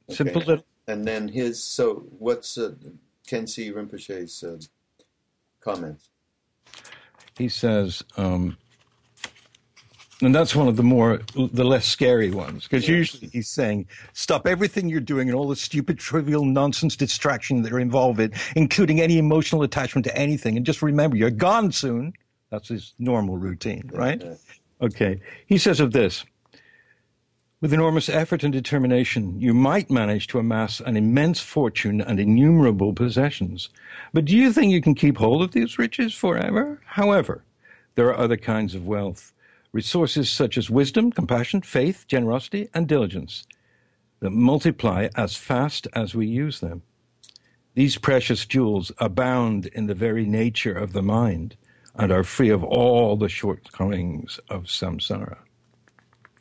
Simple 0.08 0.40
little. 0.40 0.64
And 0.88 1.06
then 1.06 1.28
his, 1.28 1.62
so 1.62 2.06
what's 2.18 2.56
uh, 2.56 2.72
Khyentse 3.28 3.70
Rinpoche's 3.70 4.42
uh, 4.42 4.56
comments? 5.62 6.10
He 7.38 7.48
says, 7.48 8.04
um, 8.16 8.56
and 10.20 10.34
that's 10.34 10.54
one 10.54 10.68
of 10.68 10.76
the 10.76 10.82
more, 10.82 11.20
the 11.34 11.64
less 11.64 11.86
scary 11.86 12.30
ones, 12.30 12.64
because 12.64 12.86
usually 12.86 13.28
he's 13.28 13.48
saying, 13.48 13.86
stop 14.12 14.46
everything 14.46 14.88
you're 14.88 15.00
doing 15.00 15.28
and 15.28 15.36
all 15.36 15.48
the 15.48 15.56
stupid, 15.56 15.98
trivial 15.98 16.44
nonsense 16.44 16.94
distraction 16.94 17.62
that 17.62 17.72
are 17.72 17.80
involved 17.80 18.20
in, 18.20 18.32
including 18.54 19.00
any 19.00 19.18
emotional 19.18 19.62
attachment 19.62 20.04
to 20.04 20.16
anything, 20.16 20.56
and 20.56 20.64
just 20.64 20.82
remember, 20.82 21.16
you're 21.16 21.30
gone 21.30 21.72
soon. 21.72 22.12
That's 22.50 22.68
his 22.68 22.92
normal 22.98 23.38
routine, 23.38 23.90
right? 23.92 24.22
Okay. 24.80 25.20
He 25.46 25.58
says 25.58 25.80
of 25.80 25.92
this 25.92 26.24
with 27.62 27.72
enormous 27.72 28.08
effort 28.08 28.42
and 28.42 28.52
determination, 28.52 29.40
you 29.40 29.54
might 29.54 29.88
manage 29.88 30.26
to 30.26 30.40
amass 30.40 30.80
an 30.80 30.96
immense 30.96 31.38
fortune 31.38 32.00
and 32.00 32.18
innumerable 32.18 32.92
possessions. 32.92 33.70
But 34.12 34.24
do 34.24 34.36
you 34.36 34.52
think 34.52 34.72
you 34.72 34.82
can 34.82 34.96
keep 34.96 35.16
hold 35.16 35.42
of 35.42 35.52
these 35.52 35.78
riches 35.78 36.12
forever? 36.12 36.80
However, 36.84 37.44
there 37.94 38.08
are 38.08 38.18
other 38.18 38.36
kinds 38.36 38.74
of 38.74 38.88
wealth, 38.88 39.32
resources 39.70 40.28
such 40.28 40.58
as 40.58 40.70
wisdom, 40.70 41.12
compassion, 41.12 41.62
faith, 41.62 42.04
generosity, 42.08 42.68
and 42.74 42.88
diligence 42.88 43.46
that 44.18 44.30
multiply 44.30 45.08
as 45.14 45.36
fast 45.36 45.86
as 45.92 46.16
we 46.16 46.26
use 46.26 46.58
them. 46.58 46.82
These 47.74 47.96
precious 47.96 48.44
jewels 48.44 48.90
abound 48.98 49.66
in 49.66 49.86
the 49.86 49.94
very 49.94 50.26
nature 50.26 50.74
of 50.74 50.92
the 50.92 51.02
mind 51.02 51.56
and 51.94 52.10
are 52.10 52.24
free 52.24 52.50
of 52.50 52.64
all 52.64 53.16
the 53.16 53.28
shortcomings 53.28 54.40
of 54.48 54.64
samsara. 54.64 55.36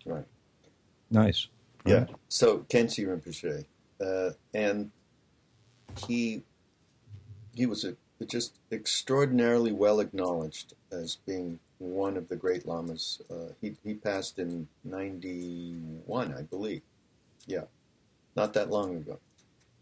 Right. 0.03 0.25
Nice. 1.11 1.47
Yeah. 1.85 1.99
Right. 1.99 2.15
So 2.29 2.59
Khyentse 2.69 3.05
Rinpoche, 3.05 3.65
uh, 3.99 4.31
and 4.53 4.91
he 6.07 6.43
he 7.53 7.65
was 7.65 7.83
a, 7.83 7.95
just 8.25 8.53
extraordinarily 8.71 9.73
well 9.73 9.99
acknowledged 9.99 10.73
as 10.91 11.17
being 11.27 11.59
one 11.79 12.15
of 12.15 12.29
the 12.29 12.35
great 12.35 12.65
lamas. 12.65 13.21
Uh, 13.29 13.53
he 13.59 13.75
he 13.83 13.93
passed 13.93 14.39
in 14.39 14.67
ninety 14.83 15.73
one, 16.05 16.33
I 16.33 16.43
believe. 16.43 16.81
Yeah, 17.45 17.65
not 18.35 18.53
that 18.53 18.69
long 18.69 18.95
ago. 18.95 19.19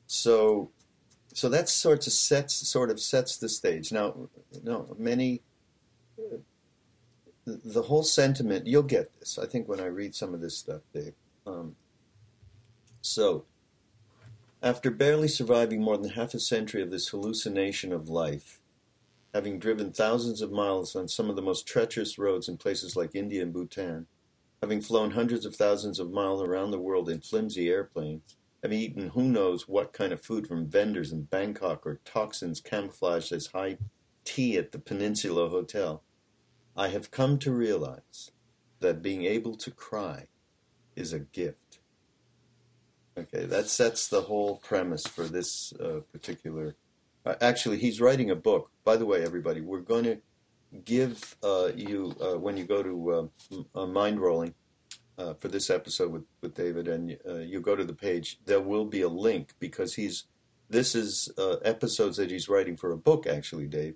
So 0.07 0.71
so 1.33 1.47
that 1.49 1.69
sort 1.69 2.07
of 2.07 2.13
sets 2.13 2.55
sort 2.55 2.89
of 2.89 2.99
sets 2.99 3.37
the 3.37 3.49
stage. 3.49 3.91
Now, 3.91 4.15
no, 4.63 4.95
many 4.97 5.41
the 7.63 7.83
whole 7.83 8.03
sentiment, 8.03 8.67
you'll 8.67 8.83
get 8.83 9.17
this, 9.19 9.37
I 9.37 9.45
think, 9.45 9.67
when 9.67 9.79
I 9.79 9.85
read 9.85 10.15
some 10.15 10.33
of 10.33 10.41
this 10.41 10.57
stuff, 10.57 10.81
Dave. 10.93 11.13
Um, 11.45 11.75
so, 13.01 13.45
after 14.61 14.91
barely 14.91 15.27
surviving 15.27 15.81
more 15.81 15.97
than 15.97 16.11
half 16.11 16.33
a 16.33 16.39
century 16.39 16.81
of 16.81 16.91
this 16.91 17.09
hallucination 17.09 17.93
of 17.93 18.09
life, 18.09 18.59
having 19.33 19.59
driven 19.59 19.91
thousands 19.91 20.41
of 20.41 20.51
miles 20.51 20.95
on 20.95 21.07
some 21.07 21.29
of 21.29 21.35
the 21.35 21.41
most 21.41 21.67
treacherous 21.67 22.17
roads 22.17 22.49
in 22.49 22.57
places 22.57 22.95
like 22.95 23.15
India 23.15 23.41
and 23.41 23.53
Bhutan, 23.53 24.07
having 24.61 24.81
flown 24.81 25.11
hundreds 25.11 25.45
of 25.45 25.55
thousands 25.55 25.99
of 25.99 26.11
miles 26.11 26.41
around 26.41 26.71
the 26.71 26.79
world 26.79 27.09
in 27.09 27.21
flimsy 27.21 27.69
airplanes, 27.69 28.35
having 28.61 28.79
eaten 28.79 29.09
who 29.09 29.23
knows 29.23 29.67
what 29.67 29.93
kind 29.93 30.11
of 30.11 30.21
food 30.23 30.47
from 30.47 30.67
vendors 30.67 31.11
in 31.11 31.23
Bangkok 31.23 31.85
or 31.85 32.01
toxins 32.03 32.59
camouflaged 32.59 33.31
as 33.31 33.47
high 33.47 33.77
tea 34.25 34.57
at 34.57 34.71
the 34.71 34.79
Peninsula 34.79 35.47
Hotel, 35.49 36.03
I 36.79 36.87
have 36.87 37.11
come 37.11 37.39
to 37.39 37.51
realize 37.51 38.31
that 38.79 39.01
being 39.01 39.25
able 39.25 39.55
to 39.57 39.69
cry 39.69 40.27
is 40.95 41.11
a 41.11 41.19
gift. 41.19 41.79
Okay, 43.17 43.43
that 43.43 43.67
sets 43.67 44.07
the 44.07 44.21
whole 44.21 44.55
premise 44.55 45.05
for 45.05 45.25
this 45.25 45.73
uh, 45.73 45.99
particular. 46.13 46.77
Uh, 47.25 47.35
actually, 47.41 47.79
he's 47.79 47.99
writing 47.99 48.31
a 48.31 48.35
book. 48.35 48.71
By 48.85 48.95
the 48.95 49.05
way, 49.05 49.21
everybody, 49.21 49.59
we're 49.59 49.81
going 49.81 50.05
to 50.05 50.19
give 50.85 51.35
uh, 51.43 51.71
you 51.75 52.15
uh, 52.21 52.39
when 52.39 52.55
you 52.55 52.63
go 52.63 52.81
to 52.81 53.29
uh, 53.75 53.85
Mindrolling 53.85 54.53
uh, 55.17 55.33
for 55.33 55.49
this 55.49 55.69
episode 55.69 56.13
with, 56.13 56.23
with 56.39 56.55
David, 56.55 56.87
and 56.87 57.17
you 57.45 57.59
go 57.59 57.75
to 57.75 57.83
the 57.83 57.93
page. 57.93 58.39
There 58.45 58.61
will 58.61 58.85
be 58.85 59.01
a 59.01 59.09
link 59.09 59.53
because 59.59 59.95
he's. 59.95 60.27
This 60.69 60.95
is 60.95 61.29
episodes 61.65 62.15
that 62.17 62.31
he's 62.31 62.47
writing 62.47 62.77
for 62.77 62.93
a 62.93 62.97
book, 62.97 63.27
actually, 63.27 63.67
Dave 63.67 63.95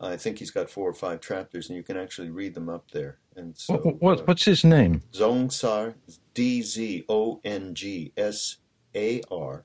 I 0.00 0.16
think 0.16 0.38
he's 0.38 0.50
got 0.50 0.68
four 0.68 0.88
or 0.88 0.94
five 0.94 1.20
chapters, 1.20 1.68
and 1.68 1.76
you 1.76 1.82
can 1.82 1.96
actually 1.96 2.30
read 2.30 2.54
them 2.54 2.68
up 2.68 2.90
there. 2.90 3.18
And 3.36 3.56
so, 3.56 3.76
what, 3.76 4.02
what, 4.02 4.20
uh, 4.20 4.22
what's 4.24 4.44
his 4.44 4.64
name? 4.64 5.02
Dzongsar, 5.12 5.94
D 6.34 6.62
Z 6.62 7.04
O 7.08 7.40
N 7.44 7.74
G 7.74 8.12
S 8.16 8.56
A 8.94 9.22
R, 9.30 9.64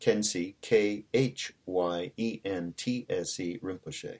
Khyentse, 0.00 0.54
K 0.60 1.04
H 1.12 1.52
Y 1.64 2.12
E 2.16 2.40
N 2.44 2.74
T 2.76 3.06
S 3.08 3.40
E 3.40 3.58
Rinpoche. 3.62 4.18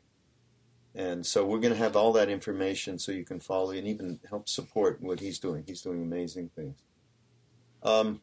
And 0.95 1.26
so 1.26 1.45
we're 1.45 1.61
going 1.61 1.74
to 1.74 1.78
have 1.78 1.95
all 1.95 2.12
that 2.14 2.30
information 2.30 2.99
so 2.99 3.12
you 3.12 3.24
can 3.24 3.39
follow 3.39 3.72
and 3.72 3.87
even 3.87 4.18
help 4.30 4.49
support 4.49 4.99
what 5.03 5.20
he's 5.20 5.39
doing. 5.39 5.62
He's 5.66 5.82
doing 5.82 6.03
amazing 6.03 6.51
things. 6.57 6.78
Um, 7.82 8.22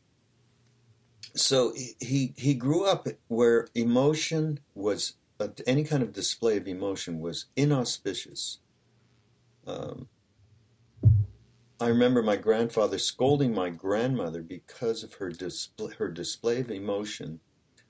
so 1.35 1.73
he 1.99 2.33
he 2.35 2.53
grew 2.55 2.85
up 2.85 3.07
where 3.27 3.67
emotion 3.75 4.59
was 4.75 5.13
any 5.65 5.83
kind 5.83 6.03
of 6.03 6.13
display 6.13 6.57
of 6.57 6.67
emotion 6.67 7.19
was 7.19 7.45
inauspicious. 7.55 8.59
Um, 9.65 10.07
I 11.79 11.87
remember 11.87 12.23
my 12.23 12.37
grandfather 12.37 12.97
scolding 12.97 13.53
my 13.53 13.69
grandmother 13.69 14.41
because 14.41 15.03
of 15.03 15.15
her 15.15 15.29
display, 15.29 15.93
her 15.97 16.09
display 16.09 16.61
of 16.61 16.71
emotion 16.71 17.39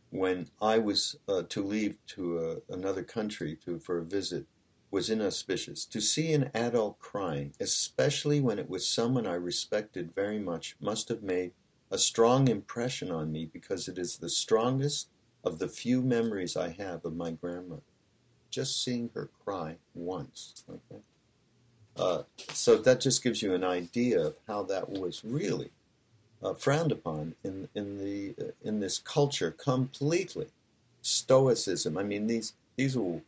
when 0.09 0.47
I 0.61 0.79
was 0.79 1.15
uh, 1.27 1.43
to 1.49 1.63
leave 1.63 1.97
to 2.07 2.39
uh, 2.39 2.73
another 2.73 3.03
country 3.03 3.57
to 3.65 3.79
for 3.79 3.97
a 3.99 4.05
visit 4.05 4.45
was 4.89 5.09
inauspicious. 5.09 5.85
To 5.85 5.99
see 5.99 6.33
an 6.33 6.51
adult 6.53 6.99
crying, 6.99 7.53
especially 7.59 8.39
when 8.39 8.59
it 8.59 8.69
was 8.69 8.87
someone 8.87 9.25
I 9.25 9.33
respected 9.33 10.13
very 10.15 10.39
much, 10.39 10.75
must 10.79 11.09
have 11.09 11.23
made 11.23 11.51
a 11.91 11.97
strong 11.97 12.47
impression 12.47 13.11
on 13.11 13.31
me 13.31 13.45
because 13.51 13.87
it 13.87 13.97
is 13.97 14.17
the 14.17 14.29
strongest 14.29 15.09
of 15.43 15.59
the 15.59 15.67
few 15.67 16.01
memories 16.01 16.55
I 16.55 16.69
have 16.69 17.05
of 17.05 17.15
my 17.15 17.31
grandmother. 17.31 17.81
Just 18.49 18.83
seeing 18.83 19.09
her 19.13 19.29
cry 19.43 19.75
once. 19.95 20.63
Okay? 20.69 21.01
Uh, 21.95 22.23
so 22.53 22.77
that 22.77 23.01
just 23.01 23.23
gives 23.23 23.41
you 23.41 23.53
an 23.53 23.63
idea 23.63 24.27
of 24.27 24.35
how 24.47 24.63
that 24.63 24.89
was 24.89 25.23
really 25.23 25.69
uh, 26.43 26.53
frowned 26.53 26.91
upon 26.91 27.35
in 27.43 27.69
in 27.75 27.97
the 27.99 28.33
uh, 28.43 28.51
in 28.63 28.79
this 28.79 28.97
culture 28.99 29.51
completely. 29.51 30.47
Stoicism. 31.01 31.97
I 31.97 32.03
mean, 32.03 32.27
these 32.27 32.53
these 32.75 32.97
were 32.97 33.21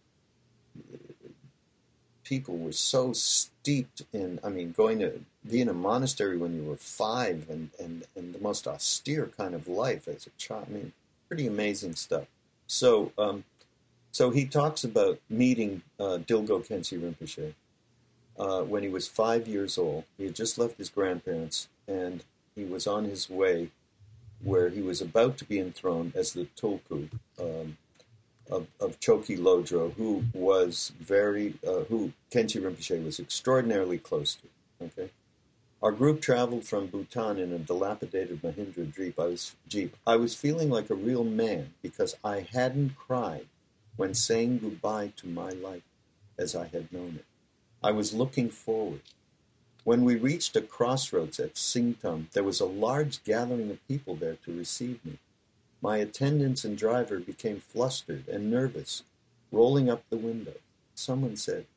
people 2.23 2.57
were 2.57 2.71
so 2.71 3.13
steeped 3.13 4.01
in. 4.11 4.39
I 4.43 4.49
mean, 4.49 4.71
going 4.71 4.99
to 4.99 5.21
be 5.49 5.61
in 5.61 5.69
a 5.69 5.73
monastery 5.73 6.37
when 6.37 6.55
you 6.55 6.63
were 6.63 6.77
five 6.77 7.47
and 7.49 7.69
and 7.79 8.05
and 8.15 8.33
the 8.33 8.39
most 8.39 8.67
austere 8.67 9.31
kind 9.37 9.53
of 9.53 9.67
life 9.67 10.07
as 10.07 10.27
a 10.27 10.31
child. 10.37 10.67
I 10.69 10.73
mean, 10.73 10.93
pretty 11.27 11.47
amazing 11.47 11.95
stuff. 11.95 12.25
So. 12.67 13.11
Um, 13.17 13.43
so 14.11 14.29
he 14.29 14.45
talks 14.45 14.85
about 14.85 15.19
meeting 15.29 15.81
uh, 15.99 16.19
Dilgo 16.25 16.65
Khyentse 16.65 16.97
Rinpoche, 16.97 17.53
uh, 18.39 18.61
when 18.61 18.81
he 18.81 18.87
was 18.87 19.09
five 19.09 19.45
years 19.45 19.77
old. 19.77 20.05
He 20.17 20.23
had 20.23 20.35
just 20.35 20.57
left 20.57 20.77
his 20.77 20.89
grandparents 20.89 21.67
and 21.85 22.23
he 22.55 22.63
was 22.63 22.87
on 22.87 23.05
his 23.05 23.29
way 23.29 23.71
where 24.41 24.69
he 24.69 24.81
was 24.81 25.01
about 25.01 25.37
to 25.39 25.45
be 25.45 25.59
enthroned 25.59 26.15
as 26.15 26.33
the 26.33 26.47
Tulku 26.57 27.09
um, 27.39 27.77
of, 28.49 28.67
of 28.79 28.99
Chokyi 28.99 29.37
Lodro, 29.37 29.93
who 29.95 30.23
was 30.33 30.91
very, 30.99 31.55
uh, 31.67 31.83
who 31.89 32.13
Khyentse 32.31 32.61
Rinpoche 32.61 33.03
was 33.03 33.19
extraordinarily 33.19 33.97
close 33.97 34.35
to. 34.35 34.85
Okay, 34.85 35.09
Our 35.83 35.91
group 35.91 36.21
traveled 36.21 36.65
from 36.65 36.87
Bhutan 36.87 37.37
in 37.37 37.51
a 37.51 37.59
dilapidated 37.59 38.41
Mahindra 38.41 38.95
Jeep. 38.95 39.19
I 39.19 39.25
was, 39.25 39.55
Jeep. 39.67 39.95
I 40.07 40.15
was 40.15 40.33
feeling 40.33 40.69
like 40.69 40.89
a 40.89 40.95
real 40.95 41.23
man 41.23 41.73
because 41.81 42.15
I 42.23 42.47
hadn't 42.51 42.95
cried 42.95 43.47
when 43.97 44.13
saying 44.13 44.59
goodbye 44.59 45.11
to 45.17 45.27
my 45.27 45.49
life 45.49 45.83
as 46.37 46.55
I 46.55 46.67
had 46.67 46.91
known 46.91 47.15
it. 47.17 47.25
I 47.83 47.91
was 47.91 48.13
looking 48.13 48.49
forward. 48.49 49.01
When 49.83 50.03
we 50.03 50.15
reached 50.15 50.55
a 50.55 50.61
crossroads 50.61 51.39
at 51.39 51.53
Singtam, 51.53 52.31
there 52.31 52.43
was 52.43 52.59
a 52.59 52.65
large 52.65 53.23
gathering 53.23 53.69
of 53.69 53.87
people 53.87 54.15
there 54.15 54.37
to 54.45 54.57
receive 54.57 55.05
me. 55.05 55.19
My 55.81 55.97
attendants 55.97 56.65
and 56.65 56.77
driver 56.77 57.19
became 57.19 57.59
flustered 57.59 58.27
and 58.27 58.49
nervous, 58.49 59.03
rolling 59.51 59.89
up 59.89 60.03
the 60.09 60.17
window. 60.17 60.55
Someone 60.95 61.35
said, 61.35 61.67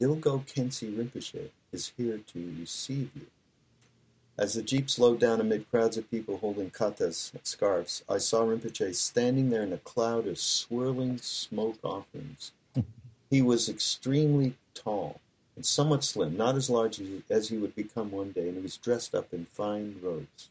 Dilgo 0.00 0.46
Khyentse 0.46 0.94
Rinpoche 0.96 1.50
is 1.72 1.92
here 1.96 2.18
to 2.18 2.54
receive 2.58 3.10
you. 3.14 3.26
As 4.38 4.54
the 4.54 4.62
jeep 4.62 4.88
slowed 4.88 5.20
down 5.20 5.40
amid 5.40 5.70
crowds 5.70 5.96
of 5.96 6.10
people 6.10 6.38
holding 6.38 6.70
katas, 6.70 7.32
scarves, 7.42 8.02
I 8.08 8.18
saw 8.18 8.42
Rinpoche 8.44 8.94
standing 8.94 9.50
there 9.50 9.62
in 9.62 9.72
a 9.72 9.78
cloud 9.78 10.26
of 10.26 10.38
swirling 10.38 11.18
smoke 11.18 11.78
offerings. 11.82 12.52
He 13.30 13.40
was 13.40 13.68
extremely 13.68 14.56
tall 14.74 15.18
and 15.56 15.64
somewhat 15.64 16.04
slim, 16.04 16.36
not 16.36 16.56
as 16.56 16.68
large 16.68 17.00
as 17.30 17.48
he 17.48 17.56
would 17.56 17.74
become 17.74 18.10
one 18.10 18.32
day, 18.32 18.48
and 18.48 18.56
he 18.56 18.62
was 18.62 18.76
dressed 18.76 19.14
up 19.14 19.32
in 19.32 19.46
fine 19.46 19.96
robes. 20.02 20.48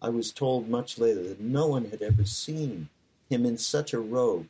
I 0.00 0.08
was 0.08 0.32
told 0.32 0.68
much 0.68 0.98
later 0.98 1.22
that 1.22 1.40
no 1.40 1.66
one 1.66 1.86
had 1.86 2.02
ever 2.02 2.24
seen 2.24 2.88
him 3.30 3.46
in 3.46 3.58
such 3.58 3.92
a 3.92 4.00
robe, 4.00 4.48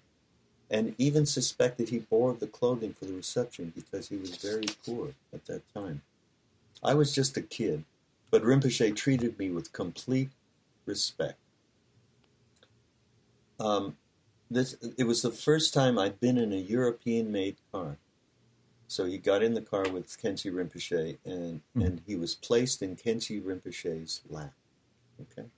and 0.70 0.94
even 0.98 1.26
suspected 1.26 1.88
he 1.88 1.98
bore 1.98 2.34
the 2.34 2.46
clothing 2.46 2.92
for 2.92 3.04
the 3.04 3.12
reception 3.12 3.72
because 3.74 4.08
he 4.08 4.16
was 4.16 4.36
very 4.36 4.66
poor 4.84 5.10
at 5.32 5.44
that 5.46 5.62
time. 5.72 6.02
I 6.82 6.94
was 6.94 7.14
just 7.14 7.36
a 7.36 7.42
kid, 7.42 7.84
but 8.30 8.42
Rinpoche 8.42 8.94
treated 8.96 9.38
me 9.38 9.50
with 9.50 9.72
complete 9.72 10.30
respect. 10.84 11.38
Um, 13.58 13.96
this 14.50 14.76
it 14.96 15.04
was 15.04 15.22
the 15.22 15.30
first 15.30 15.72
time 15.74 15.98
I'd 15.98 16.20
been 16.20 16.38
in 16.38 16.52
a 16.52 16.56
European-made 16.56 17.56
car. 17.72 17.96
So 18.88 19.04
he 19.04 19.18
got 19.18 19.42
in 19.42 19.54
the 19.54 19.62
car 19.62 19.88
with 19.88 20.06
Khyentse 20.06 20.52
Rinpoche, 20.52 21.16
and 21.24 21.60
mm-hmm. 21.60 21.80
and 21.82 22.02
he 22.06 22.14
was 22.16 22.34
placed 22.34 22.82
in 22.82 22.96
Khyentse 22.96 23.42
Rinpoche's 23.42 24.20
lap. 24.28 24.52
Okay, 25.20 25.48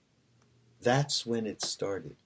that's 0.81 1.27
when 1.27 1.47
it 1.47 1.63
started. 1.63 2.17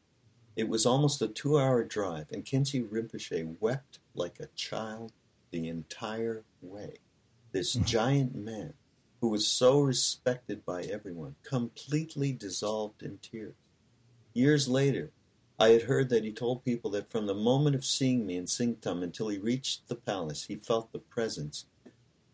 It 0.55 0.69
was 0.69 0.85
almost 0.85 1.23
a 1.23 1.29
two-hour 1.29 1.85
drive, 1.85 2.27
and 2.31 2.45
Khyentse 2.45 2.87
Rinpoche 2.87 3.57
wept 3.59 3.99
like 4.15 4.39
a 4.39 4.49
child 4.55 5.13
the 5.51 5.69
entire 5.69 6.45
way. 6.61 6.97
This 7.53 7.75
mm-hmm. 7.75 7.85
giant 7.85 8.35
man, 8.35 8.75
who 9.21 9.29
was 9.29 9.47
so 9.47 9.81
respected 9.81 10.65
by 10.67 10.83
everyone, 10.83 11.37
completely 11.43 12.33
dissolved 12.33 13.03
in 13.03 13.19
tears. 13.19 13.55
Years 14.35 14.69
later, 14.69 15.11
I 15.59 15.69
had 15.69 15.83
heard 15.83 16.09
that 16.11 16.25
he 16.25 16.33
told 16.33 16.65
people 16.65 16.91
that 16.91 17.11
from 17.11 17.27
the 17.27 17.35
moment 17.35 17.77
of 17.77 17.85
seeing 17.85 18.27
me 18.27 18.37
in 18.37 18.47
Singtam 18.47 19.03
until 19.03 19.29
he 19.29 19.39
reached 19.39 19.89
the 19.89 19.95
palace, 19.95 20.45
he 20.47 20.57
felt 20.57 20.93
the 20.93 20.99
presence 20.99 21.67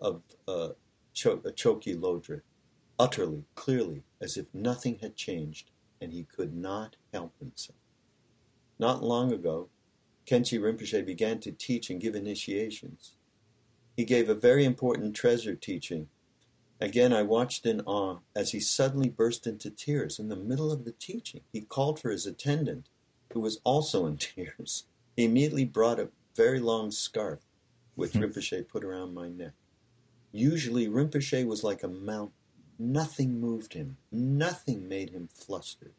of 0.01 0.23
uh, 0.47 0.71
Ch- 1.13 1.27
uh, 1.27 1.37
Chokyi 1.37 1.99
Lodro, 1.99 2.41
utterly, 2.99 3.45
clearly, 3.55 4.03
as 4.21 4.37
if 4.37 4.47
nothing 4.55 4.99
had 5.01 5.15
changed, 5.15 5.71
and 6.01 6.13
he 6.13 6.25
could 6.25 6.55
not 6.55 6.97
help 7.13 7.33
himself. 7.39 7.79
Not 8.79 9.03
long 9.03 9.33
ago, 9.33 9.69
Khyentse 10.27 10.61
Rinpoche 10.61 11.05
began 11.05 11.41
to 11.41 11.53
teach 11.53 11.91
and 11.91 12.01
give 12.01 12.15
initiations. 12.15 13.15
He 13.97 14.05
gave 14.05 14.29
a 14.29 14.35
very 14.35 14.65
important 14.65 15.17
treasure 15.17 15.57
teaching. 15.57 16.09
Again, 16.81 17.13
I 17.13 17.23
watched 17.23 17.67
in 17.67 17.81
awe 17.81 18.19
as 18.37 18.53
he 18.53 18.61
suddenly 18.61 19.09
burst 19.09 19.47
into 19.47 19.71
tears 19.71 20.19
in 20.21 20.29
the 20.29 20.37
middle 20.37 20.71
of 20.71 20.85
the 20.85 20.93
teaching. 20.93 21.41
He 21.53 21.63
called 21.63 21.99
for 21.99 22.11
his 22.11 22.27
attendant 22.27 22.89
who 23.33 23.41
was 23.41 23.61
also 23.65 24.07
in 24.07 24.17
tears. 24.19 24.85
He 25.17 25.25
immediately 25.25 25.65
brought 25.65 25.99
a 25.99 26.11
very 26.37 26.61
long 26.61 26.91
scarf, 26.93 27.41
which 27.97 28.13
hmm. 28.13 28.23
Rinpoche 28.23 28.69
put 28.69 28.85
around 28.85 29.15
my 29.15 29.29
neck. 29.29 29.55
Usually, 30.31 30.89
Rinpoche 30.89 31.47
was 31.47 31.65
like 31.65 31.83
a 31.83 31.89
mountain. 31.89 32.35
Nothing 32.79 33.41
moved 33.41 33.73
him. 33.73 33.97
Nothing 34.13 34.89
made 34.89 35.11
him 35.11 35.29
flustered. 35.35 35.95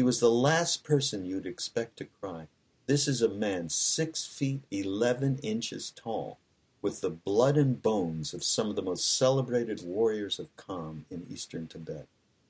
He 0.00 0.04
was 0.04 0.18
the 0.18 0.30
last 0.30 0.82
person 0.82 1.26
you'd 1.26 1.44
expect 1.44 1.98
to 1.98 2.06
cry. 2.06 2.46
This 2.86 3.06
is 3.06 3.20
a 3.20 3.28
man 3.28 3.68
six 3.68 4.24
feet 4.24 4.62
eleven 4.70 5.36
inches 5.42 5.90
tall, 5.94 6.38
with 6.80 7.02
the 7.02 7.10
blood 7.10 7.58
and 7.58 7.82
bones 7.82 8.32
of 8.32 8.42
some 8.42 8.70
of 8.70 8.76
the 8.76 8.82
most 8.82 9.18
celebrated 9.18 9.82
warriors 9.84 10.38
of 10.38 10.56
Kham 10.56 11.04
in 11.10 11.26
eastern 11.28 11.66
Tibet. 11.66 12.06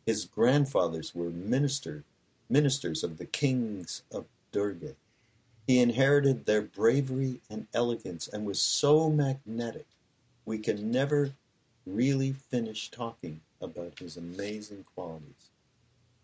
His 0.06 0.26
grandfathers 0.26 1.12
were 1.12 1.30
ministers 1.30 2.04
ministers 2.48 3.02
of 3.02 3.18
the 3.18 3.26
kings 3.26 4.04
of 4.12 4.26
Derge. 4.52 4.94
He 5.66 5.80
inherited 5.80 6.46
their 6.46 6.62
bravery 6.62 7.40
and 7.50 7.66
elegance 7.74 8.28
and 8.28 8.46
was 8.46 8.62
so 8.62 9.10
magnetic, 9.10 9.88
we 10.44 10.58
can 10.58 10.92
never 10.92 11.32
really 11.84 12.30
finish 12.30 12.92
talking 12.92 13.40
about 13.60 13.98
his 13.98 14.16
amazing 14.16 14.84
qualities. 14.94 15.49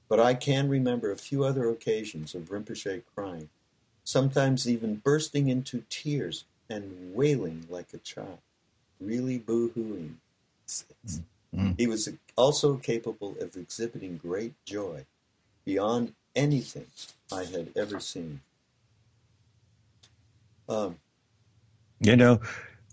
But 0.09 0.21
I 0.21 0.35
can 0.35 0.69
remember 0.69 1.11
a 1.11 1.17
few 1.17 1.45
other 1.45 1.69
occasions 1.69 2.35
of 2.35 2.51
Rinpoche 2.51 3.03
crying, 3.15 3.49
sometimes 4.05 4.69
even 4.69 4.97
bursting 4.97 5.49
into 5.49 5.83
tears 5.91 6.45
and 6.71 7.15
wailing 7.15 7.67
like 7.69 7.93
a 7.93 7.99
child, 7.99 8.39
really 9.01 9.39
boo-hooing. 9.39 10.19
Mm-hmm. 10.69 11.73
He 11.77 11.87
was 11.87 12.09
also 12.37 12.77
capable 12.77 13.35
of 13.41 13.57
exhibiting 13.57 14.19
great 14.23 14.55
joy 14.65 15.07
beyond 15.65 16.15
anything 16.35 16.87
I 17.33 17.45
had 17.45 17.71
ever 17.75 17.99
seen. 17.99 18.41
Um, 20.69 20.99
you 22.01 22.17
know, 22.17 22.41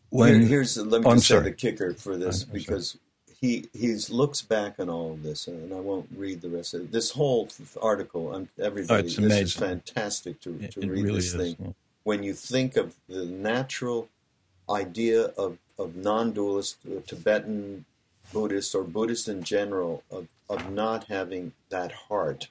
when 0.09 0.41
here, 0.41 0.47
here's 0.47 0.77
let 0.77 1.01
me 1.03 1.11
just 1.13 1.27
say 1.27 1.39
the 1.39 1.51
kicker 1.51 1.93
for 1.93 2.17
this 2.17 2.43
because 2.43 2.97
he 3.43 3.67
he 3.73 3.93
looks 4.09 4.41
back 4.41 4.79
on 4.79 4.89
all 4.89 5.11
of 5.11 5.21
this, 5.21 5.47
and 5.49 5.73
I 5.73 5.79
won't 5.81 6.07
read 6.15 6.39
the 6.39 6.47
rest 6.47 6.73
of 6.75 6.83
it. 6.83 6.93
This 6.93 7.11
whole 7.11 7.49
article, 7.81 8.33
um, 8.33 8.47
everybody, 8.57 9.01
oh, 9.01 9.03
this 9.03 9.17
amazing. 9.17 9.43
is 9.43 9.53
fantastic 9.53 10.39
to, 10.41 10.57
to 10.57 10.79
it, 10.79 10.87
read 10.87 11.03
really 11.03 11.15
this 11.15 11.33
is. 11.33 11.55
thing. 11.55 11.75
When 12.03 12.23
you 12.23 12.33
think 12.33 12.77
of 12.77 12.95
the 13.09 13.25
natural 13.25 14.07
idea 14.69 15.25
of, 15.37 15.57
of 15.77 15.97
non-dualist 15.97 16.77
uh, 16.87 17.01
Tibetan 17.05 17.83
Buddhists 18.31 18.73
or 18.73 18.85
Buddhists 18.85 19.27
in 19.27 19.43
general 19.43 20.03
of, 20.09 20.29
of 20.49 20.71
not 20.71 21.03
having 21.09 21.51
that 21.67 21.91
heart, 21.91 22.47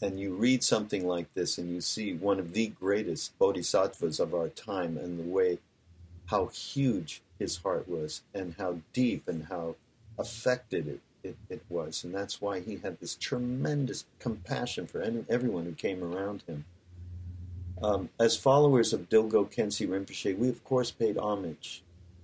and 0.00 0.18
you 0.18 0.34
read 0.34 0.64
something 0.64 1.06
like 1.06 1.26
this 1.34 1.58
and 1.58 1.68
you 1.70 1.82
see 1.82 2.14
one 2.14 2.38
of 2.38 2.54
the 2.54 2.68
greatest 2.68 3.38
bodhisattvas 3.38 4.18
of 4.18 4.34
our 4.34 4.48
time 4.48 4.96
and 4.96 5.18
the 5.18 5.30
way 5.30 5.58
how 6.26 6.46
huge 6.46 7.20
his 7.42 7.56
heart 7.58 7.88
was 7.88 8.22
and 8.32 8.54
how 8.56 8.78
deep 8.92 9.28
and 9.28 9.46
how 9.46 9.74
affected 10.16 10.86
it, 10.86 11.00
it, 11.24 11.36
it 11.50 11.62
was. 11.68 12.04
And 12.04 12.14
that's 12.14 12.40
why 12.40 12.60
he 12.60 12.76
had 12.76 13.00
this 13.00 13.16
tremendous 13.16 14.04
compassion 14.20 14.86
for 14.86 15.02
any, 15.02 15.24
everyone 15.28 15.64
who 15.64 15.72
came 15.72 16.02
around 16.02 16.44
him. 16.46 16.64
Um, 17.82 18.10
as 18.20 18.36
followers 18.36 18.92
of 18.92 19.08
Dilgo 19.08 19.50
Khyentse 19.52 19.88
Rinpoche, 19.88 20.38
we 20.38 20.48
of 20.48 20.62
course 20.62 20.92
paid 20.92 21.18
homage 21.18 21.82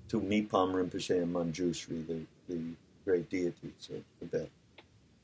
to 0.08 0.20
Mipam 0.20 0.72
Rinpoche 0.72 1.20
and 1.20 1.34
Manjushri, 1.34 2.06
the, 2.06 2.20
the 2.48 2.60
great 3.04 3.28
deities 3.28 3.88
of 3.92 4.02
Tibet. 4.20 4.48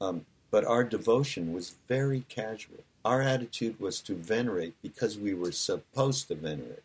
Um, 0.01 0.27
but 0.51 0.65
our 0.65 0.83
devotion 0.83 1.53
was 1.53 1.77
very 1.89 2.25
casual. 2.29 2.83
Our 3.05 3.23
attitude 3.23 3.79
was 3.79 4.01
to 4.03 4.15
venerate 4.15 4.75
because 4.83 5.17
we 5.17 5.35
were 5.35 5.53
supposed 5.53 6.27
to 6.29 6.35
venerate 6.35 6.83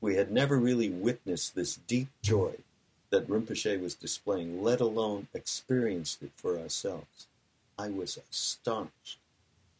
we 0.00 0.16
had 0.16 0.30
never 0.30 0.58
really 0.58 0.90
witnessed 0.90 1.54
this 1.54 1.76
deep 1.86 2.08
joy 2.22 2.54
that 3.10 3.28
Rinpoche 3.28 3.80
was 3.80 3.94
displaying, 3.94 4.62
let 4.62 4.80
alone 4.80 5.28
experienced 5.32 6.22
it 6.22 6.32
for 6.36 6.58
ourselves. 6.58 7.26
I 7.78 7.88
was 7.88 8.18
astonished. 8.30 9.18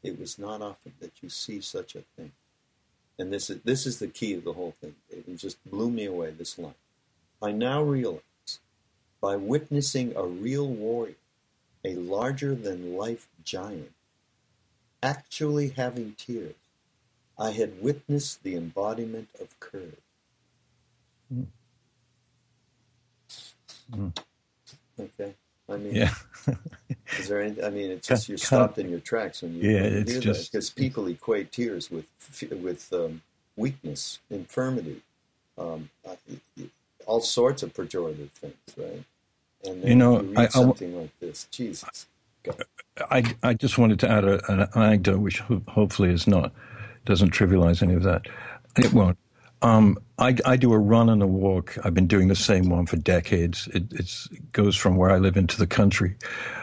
It 0.03 0.19
was 0.19 0.39
not 0.39 0.63
often 0.63 0.93
that 1.01 1.13
you 1.23 1.29
see 1.29 1.61
such 1.61 1.95
a 1.95 2.03
thing. 2.17 2.33
And 3.19 3.33
this 3.33 3.51
is, 3.51 3.61
this 3.63 3.87
is 3.87 3.99
the 3.99 4.09
key 4.09 4.35
of 4.35 4.45
the 4.45 4.53
whole 4.53 4.75
thing. 4.81 4.95
It 5.11 5.25
just 5.37 5.59
blew 5.69 5.91
me 5.91 6.05
away, 6.05 6.31
this 6.31 6.59
line. 6.59 6.75
I 7.43 7.53
now 7.53 7.83
realize, 7.83 8.21
by 9.21 9.37
witnessing 9.37 10.15
a 10.15 10.25
real 10.25 10.69
warrior, 10.69 11.15
a 11.85 11.95
larger 11.95 12.55
than 12.55 12.97
life 12.97 13.27
giant, 13.45 13.93
actually 15.03 15.71
having 15.71 16.15
tears, 16.17 16.55
I 17.39 17.51
had 17.51 17.83
witnessed 17.83 18.43
the 18.43 18.57
embodiment 18.57 19.29
of 19.41 19.59
courage. 19.61 19.97
Mm. 21.33 21.47
Okay. 24.99 25.35
I 25.69 25.77
mean, 25.77 25.95
yeah. 25.95 26.15
is 27.19 27.29
there 27.29 27.43
any? 27.43 27.63
I 27.63 27.71
mean, 27.71 27.91
it's 27.91 28.07
just 28.07 28.29
you're 28.29 28.39
stopped 28.39 28.79
in 28.79 28.89
your 28.89 29.01
tracks 29.01 29.43
when 29.43 29.55
you 29.57 29.71
yeah, 29.71 29.81
it's 29.81 30.13
hear 30.13 30.21
just 30.21 30.53
because 30.53 30.71
people 30.71 31.07
equate 31.09 31.53
tears 31.53 31.91
with 31.91 32.07
with 32.63 32.93
um, 32.93 33.23
weakness, 33.57 34.21
infirmity, 34.31 35.03
um, 35.59 35.91
all 37.07 37.21
sorts 37.21 37.63
of 37.63 37.75
pejorative 37.75 38.31
things, 38.31 38.55
right? 38.77 39.03
And 39.65 39.85
you 39.85 39.97
know, 39.97 40.23
you 40.23 40.35
I, 40.37 40.47
something 40.49 40.95
I, 40.95 41.01
like 41.01 41.19
this, 41.21 41.49
Jesus. 41.51 42.07
I 43.11 43.35
I 43.43 43.55
just 43.55 43.77
wanted 43.77 43.99
to 44.01 44.11
add 44.11 44.25
a, 44.25 44.53
an 44.53 44.69
anecdote, 44.75 45.19
which 45.19 45.41
hopefully 45.41 46.11
is 46.11 46.27
not 46.29 46.53
doesn't 47.05 47.33
trivialize 47.33 47.83
any 47.83 47.95
of 47.95 48.05
that. 48.05 48.27
It 48.77 48.93
won't. 48.93 49.19
Um, 49.63 49.99
I, 50.19 50.37
I, 50.45 50.57
do 50.57 50.73
a 50.73 50.79
run 50.79 51.09
and 51.09 51.23
a 51.23 51.27
walk. 51.27 51.79
I've 51.83 51.95
been 51.95 52.07
doing 52.07 52.29
the 52.29 52.37
same 52.37 52.69
one 52.69 52.87
for 52.87 52.97
decades. 52.97 53.69
It 53.73 54.53
goes 54.53 54.77
from 54.77 54.97
where 54.97 55.11
I 55.11 55.19
live 55.19 55.37
into 55.37 55.57
the 55.57 55.67
country. 55.67 56.15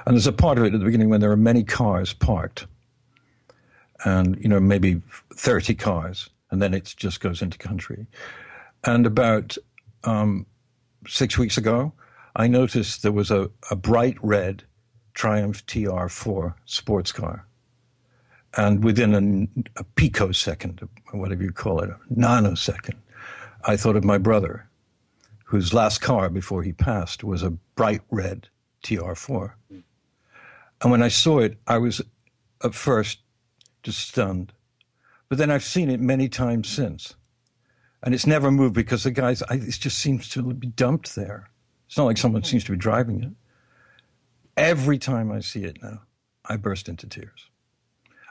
And 0.05 0.15
there's 0.15 0.27
a 0.27 0.31
part 0.31 0.57
of 0.57 0.63
it 0.63 0.73
at 0.73 0.79
the 0.79 0.85
beginning 0.85 1.09
when 1.09 1.19
there 1.19 1.31
are 1.31 1.37
many 1.37 1.63
cars 1.63 2.13
parked. 2.13 2.67
And, 4.05 4.37
you 4.39 4.47
know, 4.47 4.59
maybe 4.59 5.01
30 5.35 5.75
cars. 5.75 6.29
And 6.51 6.61
then 6.61 6.73
it 6.73 6.93
just 6.95 7.19
goes 7.19 7.41
into 7.41 7.57
country. 7.57 8.05
And 8.83 9.05
about 9.07 9.57
um, 10.03 10.45
six 11.07 11.37
weeks 11.37 11.57
ago, 11.57 11.93
I 12.35 12.47
noticed 12.47 13.01
there 13.01 13.11
was 13.11 13.31
a, 13.31 13.49
a 13.71 13.75
bright 13.75 14.17
red 14.21 14.63
Triumph 15.13 15.65
TR4 15.65 16.53
sports 16.65 17.11
car 17.11 17.45
and 18.55 18.83
within 18.83 19.65
a, 19.77 19.83
picosecond, 19.83 20.87
whatever 21.11 21.43
you 21.43 21.51
call 21.51 21.79
it, 21.79 21.89
a 21.89 21.97
nanosecond, 22.13 22.97
I 23.65 23.77
thought 23.77 23.95
of 23.95 24.03
my 24.03 24.17
brother, 24.17 24.67
whose 25.45 25.73
last 25.73 26.01
car 26.01 26.29
before 26.29 26.63
he 26.63 26.73
passed 26.73 27.23
was 27.23 27.41
a 27.41 27.51
bright 27.75 28.01
red 28.11 28.47
TR4. 28.83 29.53
And 30.81 30.91
when 30.91 31.01
I 31.01 31.07
saw 31.07 31.39
it, 31.39 31.57
I 31.65 31.77
was 31.77 32.01
at 32.63 32.75
first 32.75 33.19
just 33.81 33.99
stunned. 33.99 34.53
But 35.29 35.37
then 35.37 35.49
I've 35.49 35.63
seen 35.63 35.89
it 35.89 35.99
many 35.99 36.29
times 36.29 36.69
since. 36.69 37.15
And 38.03 38.13
it's 38.13 38.27
never 38.27 38.51
moved 38.51 38.75
because 38.75 39.03
the 39.03 39.11
guys, 39.11 39.41
I, 39.43 39.55
it 39.55 39.79
just 39.79 39.97
seems 39.97 40.29
to 40.29 40.53
be 40.53 40.67
dumped 40.67 41.15
there. 41.15 41.49
It's 41.87 41.97
not 41.97 42.05
like 42.05 42.17
someone 42.17 42.43
seems 42.43 42.65
to 42.65 42.71
be 42.71 42.77
driving 42.77 43.23
it. 43.23 43.31
Every 44.57 44.97
time 44.97 45.31
I 45.31 45.39
see 45.39 45.63
it 45.63 45.81
now, 45.81 46.01
I 46.45 46.57
burst 46.57 46.89
into 46.89 47.07
tears. 47.07 47.49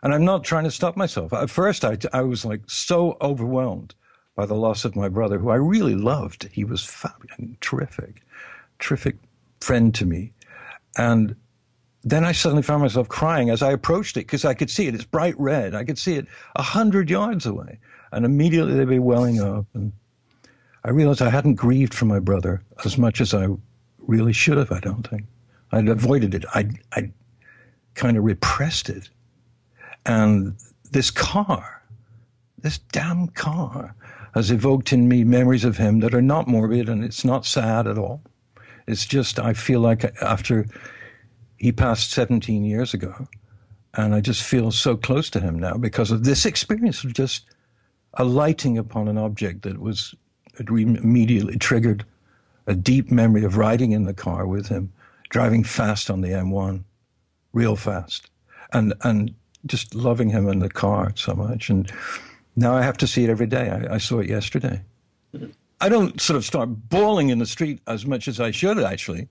And 0.02 0.12
I'm 0.12 0.24
not 0.24 0.44
trying 0.44 0.64
to 0.64 0.70
stop 0.70 0.96
myself. 0.96 1.32
At 1.32 1.50
first, 1.50 1.84
I, 1.84 1.96
I 2.12 2.22
was 2.22 2.44
like 2.44 2.62
so 2.66 3.16
overwhelmed 3.20 3.94
by 4.34 4.46
the 4.46 4.54
loss 4.54 4.84
of 4.84 4.96
my 4.96 5.08
brother, 5.08 5.38
who 5.38 5.50
I 5.50 5.56
really 5.56 5.94
loved. 5.94 6.48
He 6.52 6.64
was 6.64 6.84
fab- 6.84 7.28
terrific, 7.60 8.22
terrific 8.78 9.16
friend 9.60 9.94
to 9.94 10.06
me. 10.06 10.32
And 10.96 11.36
then 12.02 12.24
I 12.24 12.32
suddenly 12.32 12.62
found 12.62 12.82
myself 12.82 13.08
crying 13.08 13.50
as 13.50 13.62
I 13.62 13.70
approached 13.70 14.16
it 14.16 14.26
because 14.26 14.44
I 14.44 14.54
could 14.54 14.70
see 14.70 14.88
it. 14.88 14.94
It's 14.94 15.04
bright 15.04 15.38
red. 15.38 15.74
I 15.74 15.84
could 15.84 15.98
see 15.98 16.14
it 16.14 16.26
a 16.56 16.62
hundred 16.62 17.08
yards 17.08 17.46
away. 17.46 17.78
And 18.10 18.24
immediately 18.24 18.74
they'd 18.74 18.88
be 18.88 18.98
welling 18.98 19.40
up. 19.40 19.66
And 19.74 19.92
I 20.84 20.90
realized 20.90 21.22
I 21.22 21.30
hadn't 21.30 21.54
grieved 21.54 21.94
for 21.94 22.06
my 22.06 22.18
brother 22.18 22.62
as 22.84 22.98
much 22.98 23.20
as 23.20 23.32
I 23.34 23.46
really 23.98 24.32
should 24.32 24.58
have, 24.58 24.72
I 24.72 24.80
don't 24.80 25.06
think. 25.06 25.26
I'd 25.70 25.88
avoided 25.88 26.34
it. 26.34 26.44
I 26.54 26.68
I 26.92 27.10
kind 27.94 28.16
of 28.16 28.24
repressed 28.24 28.88
it. 28.88 29.08
And 30.06 30.56
this 30.90 31.10
car, 31.10 31.82
this 32.58 32.78
damn 32.78 33.28
car, 33.28 33.94
has 34.34 34.50
evoked 34.50 34.92
in 34.92 35.08
me 35.08 35.24
memories 35.24 35.64
of 35.64 35.76
him 35.76 36.00
that 36.00 36.14
are 36.14 36.22
not 36.22 36.48
morbid 36.48 36.88
and 36.88 37.04
it's 37.04 37.24
not 37.24 37.44
sad 37.44 37.86
at 37.86 37.98
all. 37.98 38.22
It's 38.86 39.06
just, 39.06 39.38
I 39.38 39.52
feel 39.52 39.80
like 39.80 40.04
after 40.22 40.66
he 41.56 41.70
passed 41.70 42.10
17 42.10 42.64
years 42.64 42.94
ago, 42.94 43.28
and 43.94 44.14
I 44.14 44.20
just 44.20 44.42
feel 44.42 44.70
so 44.70 44.96
close 44.96 45.28
to 45.30 45.40
him 45.40 45.58
now 45.58 45.74
because 45.74 46.10
of 46.10 46.24
this 46.24 46.46
experience 46.46 47.04
of 47.04 47.12
just 47.12 47.44
alighting 48.14 48.78
upon 48.78 49.08
an 49.08 49.18
object 49.18 49.62
that 49.62 49.78
was, 49.78 50.14
immediately 50.58 51.56
triggered 51.56 52.04
a 52.66 52.74
deep 52.74 53.10
memory 53.10 53.42
of 53.42 53.56
riding 53.56 53.92
in 53.92 54.04
the 54.04 54.14
car 54.14 54.46
with 54.46 54.68
him, 54.68 54.92
driving 55.30 55.64
fast 55.64 56.10
on 56.10 56.20
the 56.20 56.28
M1, 56.28 56.84
real 57.52 57.74
fast. 57.74 58.30
And, 58.72 58.92
and 59.02 59.34
just 59.66 59.94
loving 59.94 60.28
him 60.28 60.48
in 60.48 60.58
the 60.58 60.68
car 60.68 61.12
so 61.16 61.34
much. 61.34 61.70
And 61.70 61.90
now 62.56 62.74
I 62.74 62.82
have 62.82 62.96
to 62.98 63.06
see 63.06 63.24
it 63.24 63.30
every 63.30 63.46
day. 63.46 63.70
I, 63.70 63.94
I 63.94 63.98
saw 63.98 64.18
it 64.18 64.28
yesterday. 64.28 64.82
I 65.80 65.88
don't 65.88 66.20
sort 66.20 66.36
of 66.36 66.44
start 66.44 66.68
bawling 66.88 67.30
in 67.30 67.38
the 67.38 67.46
street 67.46 67.80
as 67.86 68.06
much 68.06 68.28
as 68.28 68.38
I 68.38 68.50
should 68.50 68.78
actually, 68.78 69.28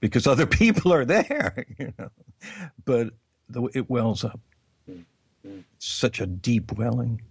because 0.00 0.26
other 0.26 0.46
people 0.60 0.92
are 0.92 1.04
there, 1.04 1.66
you 1.78 1.92
know. 1.98 2.10
But 2.84 3.10
the, 3.48 3.64
it 3.74 3.90
wells 3.90 4.24
up. 4.24 4.40
such 5.78 6.20
a 6.20 6.26
deep 6.26 6.72
welling, 6.72 7.22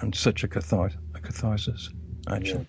and 0.00 0.14
such 0.14 0.42
a, 0.42 0.46
a 0.46 1.20
catharsis, 1.20 1.90
actually. 2.28 2.66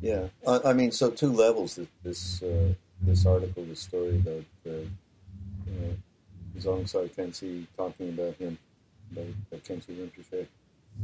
Yeah, 0.00 0.28
yeah. 0.46 0.50
I, 0.64 0.70
I, 0.70 0.72
mean, 0.72 0.92
so 0.92 1.10
two 1.10 1.32
levels. 1.32 1.78
This 2.02 2.42
uh, 2.42 2.74
this 3.00 3.24
article, 3.24 3.64
this 3.64 3.80
story 3.80 4.16
about 4.16 4.44
uh, 4.66 4.70
you 4.70 4.88
know, 5.66 5.96
Zong 6.60 6.84
Khyentse 6.84 7.66
talking 7.76 8.10
about 8.10 8.34
him, 8.34 8.58
about 9.12 9.64
Khyentse 9.64 9.88
Rinpoche, 9.88 10.46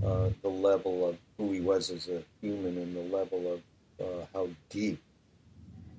uh, 0.04 0.30
the 0.42 0.48
level 0.48 1.08
of 1.08 1.16
who 1.36 1.52
he 1.52 1.60
was 1.60 1.90
as 1.90 2.08
a 2.08 2.22
human 2.40 2.76
and 2.78 2.96
the 2.96 3.16
level 3.16 3.52
of 3.54 3.60
uh, 4.00 4.26
how 4.32 4.48
deep 4.70 5.00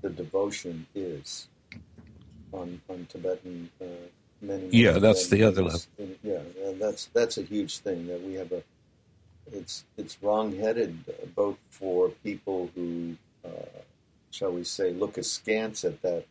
the 0.01 0.10
devotion 0.10 0.86
is 0.93 1.47
on, 2.51 2.82
on 2.89 3.08
Tibetan 3.10 3.70
uh, 3.82 3.86
many. 4.41 4.68
Yeah, 4.72 4.99
that's 4.99 5.28
the 5.28 5.43
other 5.43 5.64
level. 5.64 5.82
And, 5.97 6.18
yeah, 6.24 6.41
and 6.64 6.82
that's 6.82 7.10
that's 7.14 7.38
a 7.38 7.41
huge 7.41 7.80
thing 7.80 8.08
that 8.08 8.22
we 8.22 8.34
have 8.36 8.51
a. 8.51 8.64
It's 9.51 9.86
it's 9.97 10.18
wrongheaded 10.22 11.34
both 11.36 11.58
for 11.70 12.10
people 12.24 12.70
who, 12.76 13.16
uh, 13.45 13.82
shall 14.32 14.51
we 14.51 14.64
say, 14.64 14.91
look 14.91 15.18
askance 15.18 15.84
at 15.84 16.01
that 16.01 16.26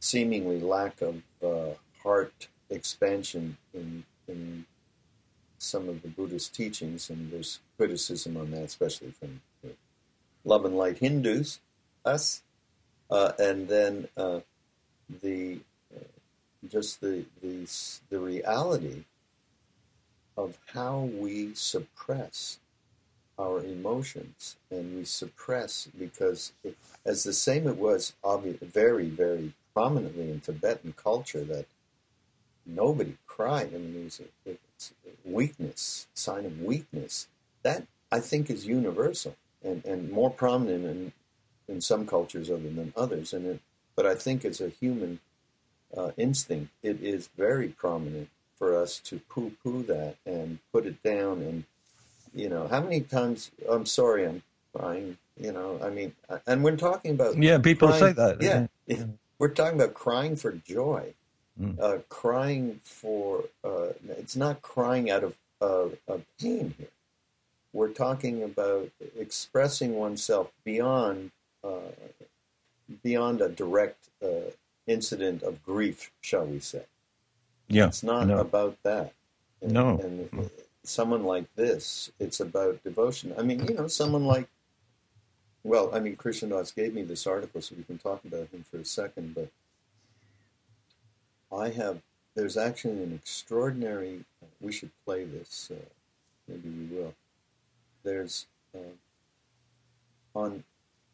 seemingly 0.00 0.60
lack 0.60 1.00
of 1.02 1.22
uh, 1.42 1.74
heart 2.02 2.48
expansion 2.70 3.56
in, 3.74 4.04
in 4.26 4.66
some 5.58 5.88
of 5.88 6.02
the 6.02 6.08
Buddhist 6.08 6.54
teachings, 6.54 7.10
and 7.10 7.32
there's 7.32 7.60
criticism 7.76 8.36
on 8.36 8.50
that, 8.52 8.62
especially 8.62 9.10
from 9.10 9.40
love 10.44 10.64
and 10.64 10.76
light 10.76 10.98
Hindus, 10.98 11.60
us, 12.04 12.42
uh, 13.10 13.32
and 13.38 13.68
then 13.68 14.08
uh, 14.16 14.40
the 15.22 15.60
uh, 15.94 16.04
just 16.68 17.00
the 17.00 17.24
the 17.42 17.68
the 18.10 18.20
reality 18.20 19.04
of 20.36 20.58
how 20.74 21.00
we 21.00 21.52
suppress 21.54 22.58
our 23.38 23.60
emotions 23.60 24.56
and 24.70 24.96
we 24.96 25.04
suppress 25.04 25.88
because 25.98 26.52
it, 26.64 26.76
as 27.04 27.24
the 27.24 27.32
same 27.32 27.66
it 27.66 27.76
was 27.76 28.14
obvi- 28.24 28.60
very 28.60 29.08
very 29.08 29.52
prominently 29.74 30.30
in 30.30 30.40
Tibetan 30.40 30.94
culture 30.96 31.44
that 31.44 31.66
nobody 32.68 33.16
cried. 33.26 33.70
I 33.74 33.78
mean, 33.78 33.96
it 33.96 34.04
was 34.04 34.20
a, 34.20 34.50
it's 34.50 34.92
a 35.06 35.28
weakness, 35.28 36.06
sign 36.14 36.44
of 36.44 36.60
weakness. 36.60 37.26
That 37.62 37.84
I 38.12 38.20
think 38.20 38.50
is 38.50 38.66
universal 38.66 39.36
and, 39.64 39.84
and 39.84 40.10
more 40.10 40.30
prominent 40.30 40.84
in 40.84 41.12
in 41.68 41.80
some 41.80 42.06
cultures 42.06 42.50
other 42.50 42.70
than 42.70 42.92
others. 42.96 43.32
And 43.32 43.46
it, 43.46 43.60
but 43.96 44.06
I 44.06 44.14
think 44.14 44.44
as 44.44 44.60
a 44.60 44.68
human 44.68 45.20
uh, 45.96 46.12
instinct, 46.16 46.70
it 46.82 47.02
is 47.02 47.28
very 47.36 47.68
prominent 47.68 48.28
for 48.56 48.76
us 48.76 48.98
to 49.00 49.20
poo-poo 49.28 49.82
that 49.84 50.16
and 50.24 50.58
put 50.72 50.86
it 50.86 51.02
down. 51.02 51.42
And 51.42 51.64
you 52.34 52.48
know, 52.48 52.68
how 52.68 52.80
many 52.80 53.00
times 53.00 53.50
I'm 53.68 53.86
sorry, 53.86 54.26
I'm 54.26 54.42
crying. 54.74 55.18
You 55.40 55.52
know, 55.52 55.78
I 55.82 55.90
mean, 55.90 56.14
and 56.46 56.64
we're 56.64 56.76
talking 56.76 57.12
about 57.12 57.40
yeah, 57.40 57.58
people 57.58 57.88
crying, 57.88 58.02
say 58.02 58.12
that. 58.12 58.42
Yeah, 58.42 58.66
yeah, 58.86 59.04
we're 59.38 59.48
talking 59.48 59.80
about 59.80 59.94
crying 59.94 60.34
for 60.34 60.52
joy, 60.52 61.14
Mm. 61.60 61.80
uh, 61.80 61.98
crying 62.08 62.80
for. 62.84 63.44
Uh, 63.64 63.88
it's 64.10 64.36
not 64.36 64.62
crying 64.62 65.10
out 65.10 65.24
of 65.24 65.36
uh, 65.60 65.88
of 66.06 66.24
pain 66.40 66.74
here. 66.78 66.88
We're 67.72 67.88
talking 67.88 68.42
about 68.42 68.90
expressing 69.16 69.96
oneself 69.96 70.52
beyond 70.64 71.32
uh, 71.64 71.90
beyond 73.02 73.40
a 73.40 73.48
direct 73.48 74.08
uh, 74.22 74.50
incident 74.86 75.42
of 75.42 75.64
grief, 75.64 76.10
shall 76.20 76.46
we 76.46 76.60
say? 76.60 76.84
Yeah, 77.68 77.88
It's 77.88 78.02
not 78.02 78.28
no. 78.28 78.38
about 78.38 78.78
that. 78.82 79.12
And, 79.60 79.72
No. 79.72 79.98
And 79.98 80.50
someone 80.84 81.24
like 81.24 81.54
this, 81.54 82.10
it's 82.18 82.40
about 82.40 82.82
devotion. 82.82 83.34
I 83.38 83.42
mean, 83.42 83.66
you 83.66 83.74
know, 83.74 83.88
someone 83.88 84.24
like, 84.24 84.48
well, 85.62 85.90
I 85.94 86.00
mean, 86.00 86.16
Krishna 86.16 86.48
Das 86.48 86.70
gave 86.70 86.94
me 86.94 87.02
this 87.02 87.26
article, 87.26 87.60
so 87.60 87.74
we 87.76 87.82
can 87.82 87.98
talk 87.98 88.24
about 88.24 88.48
him 88.48 88.64
for 88.70 88.78
a 88.78 88.84
second, 88.84 89.34
but 89.34 89.50
I 91.52 91.70
have, 91.70 92.00
there's 92.34 92.56
actually 92.56 93.02
an 93.02 93.14
extraordinary, 93.14 94.24
we 94.60 94.72
should 94.72 94.90
play 95.04 95.24
this, 95.24 95.70
uh, 95.72 95.88
maybe 96.46 96.68
we 96.68 96.96
will. 96.96 97.14
There's, 98.02 98.46
uh, 98.74 98.94
on, 100.34 100.64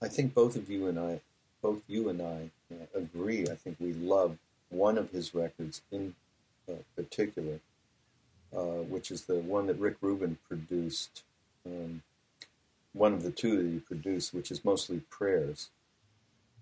I 0.03 0.09
think 0.09 0.35
both 0.35 0.57
of 0.57 0.68
you 0.68 0.87
and 0.87 0.99
I, 0.99 1.20
both 1.62 1.82
you 1.87 2.09
and 2.09 2.20
I 2.20 2.51
uh, 2.74 2.87
agree, 2.95 3.43
I 3.43 3.55
think 3.55 3.76
we 3.80 3.93
love 3.93 4.37
one 4.70 4.99
of 4.99 5.11
his 5.11 5.35
records 5.35 5.82
in 5.93 6.14
uh, 6.68 6.74
particular, 6.97 7.61
uh, 8.55 8.82
which 8.82 9.11
is 9.11 9.22
the 9.22 9.37
one 9.37 9.66
that 9.68 9.78
Rick 9.78 9.97
Rubin 10.01 10.39
produced, 10.49 11.22
um, 11.64 12.03
one 12.93 13.12
of 13.12 13.22
the 13.22 13.30
two 13.30 13.57
that 13.57 13.70
he 13.70 13.78
produced, 13.78 14.35
which 14.35 14.51
is 14.51 14.64
mostly 14.64 15.01
prayers. 15.11 15.70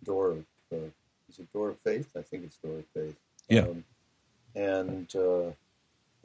Door 0.04 0.30
of, 0.30 0.44
uh, 0.72 0.90
is 1.28 1.38
it 1.38 1.52
Door 1.52 1.70
of 1.70 1.78
Faith? 1.78 2.10
I 2.16 2.22
think 2.22 2.44
it's 2.44 2.56
Door 2.56 2.78
of 2.80 2.86
Faith. 2.94 3.16
Yeah. 3.48 3.62
Um, 3.62 3.84
and 4.54 5.14
uh, 5.16 5.50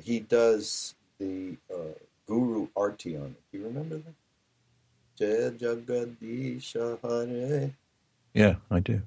he 0.04 0.20
does 0.20 0.96
the 1.20 1.56
uh, 1.74 1.94
Guru 2.28 2.68
Arti 2.76 3.16
on 3.18 3.26
it. 3.26 3.42
Do 3.52 3.58
you 3.60 3.66
remember 3.66 3.98
that? 3.98 4.14
Jagadisha 5.60 7.00
Hare 7.02 7.72
Yeah, 8.34 8.56
I 8.70 8.80
do. 8.80 9.02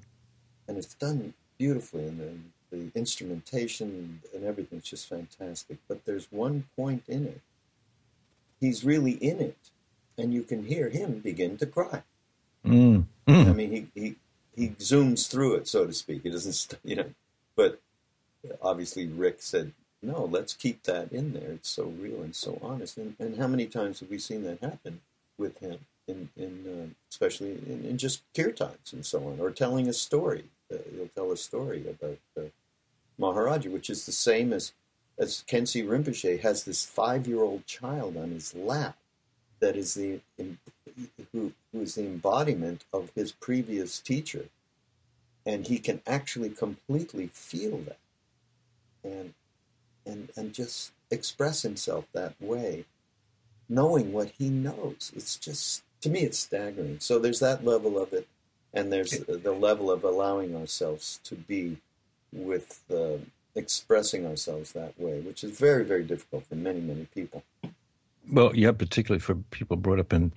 and 0.67 0.77
it's 0.77 0.93
done 0.95 1.33
beautifully, 1.57 2.05
and 2.07 2.19
the, 2.71 2.77
the 2.77 2.91
instrumentation 2.95 4.21
and 4.33 4.43
everything's 4.43 4.83
just 4.83 5.07
fantastic. 5.07 5.77
But 5.87 6.05
there's 6.05 6.27
one 6.31 6.65
point 6.75 7.03
in 7.07 7.25
it, 7.27 7.41
he's 8.59 8.83
really 8.83 9.11
in 9.13 9.39
it, 9.39 9.57
and 10.17 10.33
you 10.33 10.43
can 10.43 10.65
hear 10.65 10.89
him 10.89 11.19
begin 11.19 11.57
to 11.57 11.65
cry. 11.65 12.03
Mm. 12.65 13.05
I 13.27 13.31
Mm. 13.31 13.55
mean, 13.55 13.71
he, 13.71 13.87
he, 14.01 14.15
he 14.55 14.69
zooms 14.71 15.29
through 15.29 15.55
it, 15.55 15.67
so 15.67 15.85
to 15.85 15.93
speak. 15.93 16.23
He 16.23 16.29
doesn't, 16.29 16.77
you 16.83 16.95
know, 16.97 17.09
but 17.55 17.79
obviously 18.61 19.07
Rick 19.07 19.37
said, 19.39 19.73
no, 20.01 20.25
let's 20.25 20.53
keep 20.53 20.83
that 20.83 21.11
in 21.11 21.33
there. 21.33 21.51
It's 21.51 21.69
so 21.69 21.85
real 21.85 22.21
and 22.21 22.35
so 22.35 22.59
honest. 22.63 22.97
And, 22.97 23.15
and 23.19 23.37
how 23.37 23.47
many 23.47 23.67
times 23.67 23.99
have 23.99 24.09
we 24.09 24.17
seen 24.17 24.43
that 24.43 24.59
happen 24.61 25.01
with 25.37 25.59
him, 25.59 25.79
in, 26.07 26.29
in 26.35 26.65
uh, 26.67 26.93
especially 27.09 27.51
in, 27.51 27.85
in 27.85 27.97
just 27.97 28.21
kirtans 28.33 28.93
and 28.93 29.05
so 29.05 29.27
on, 29.27 29.39
or 29.39 29.51
telling 29.51 29.87
a 29.87 29.93
story? 29.93 30.45
Uh, 30.73 30.77
he'll 30.95 31.07
tell 31.07 31.31
a 31.31 31.37
story 31.37 31.85
about 31.87 32.17
uh, 32.37 32.49
Maharaji, 33.19 33.71
which 33.71 33.89
is 33.89 34.05
the 34.05 34.11
same 34.11 34.51
as 34.53 34.73
as 35.19 35.43
Khyentse 35.47 35.85
Rinpoche 35.85 36.39
has 36.41 36.63
this 36.63 36.83
five-year-old 36.83 37.67
child 37.67 38.17
on 38.17 38.31
his 38.31 38.55
lap 38.55 38.97
that 39.59 39.75
is 39.75 39.93
the 39.93 40.19
who, 41.31 41.51
who 41.71 41.81
is 41.81 41.95
the 41.95 42.05
embodiment 42.05 42.85
of 42.91 43.11
his 43.13 43.31
previous 43.31 43.99
teacher, 43.99 44.45
and 45.45 45.67
he 45.67 45.77
can 45.77 46.01
actually 46.07 46.49
completely 46.49 47.27
feel 47.27 47.77
that, 47.79 47.99
and 49.03 49.33
and 50.05 50.29
and 50.35 50.53
just 50.53 50.91
express 51.09 51.61
himself 51.61 52.05
that 52.13 52.33
way, 52.39 52.85
knowing 53.69 54.13
what 54.13 54.31
he 54.37 54.49
knows. 54.49 55.11
It's 55.15 55.37
just 55.37 55.83
to 56.01 56.09
me, 56.09 56.21
it's 56.21 56.39
staggering. 56.39 56.99
So 56.99 57.19
there's 57.19 57.39
that 57.39 57.63
level 57.63 57.99
of 57.99 58.13
it, 58.13 58.27
and 58.73 58.91
there's 58.91 59.11
the 59.19 59.51
level 59.51 59.91
of 59.91 60.03
allowing 60.03 60.55
ourselves 60.55 61.19
to 61.25 61.35
be 61.35 61.77
with 62.33 62.81
uh, 62.91 63.17
expressing 63.55 64.25
ourselves 64.25 64.71
that 64.71 64.99
way, 64.99 65.19
which 65.19 65.43
is 65.43 65.51
very 65.51 65.83
very 65.83 66.03
difficult 66.03 66.45
for 66.47 66.55
many 66.55 66.79
many 66.79 67.05
people. 67.13 67.43
Well, 68.29 68.55
yeah, 68.55 68.71
particularly 68.71 69.19
for 69.19 69.35
people 69.51 69.77
brought 69.77 69.99
up 69.99 70.13
in 70.13 70.31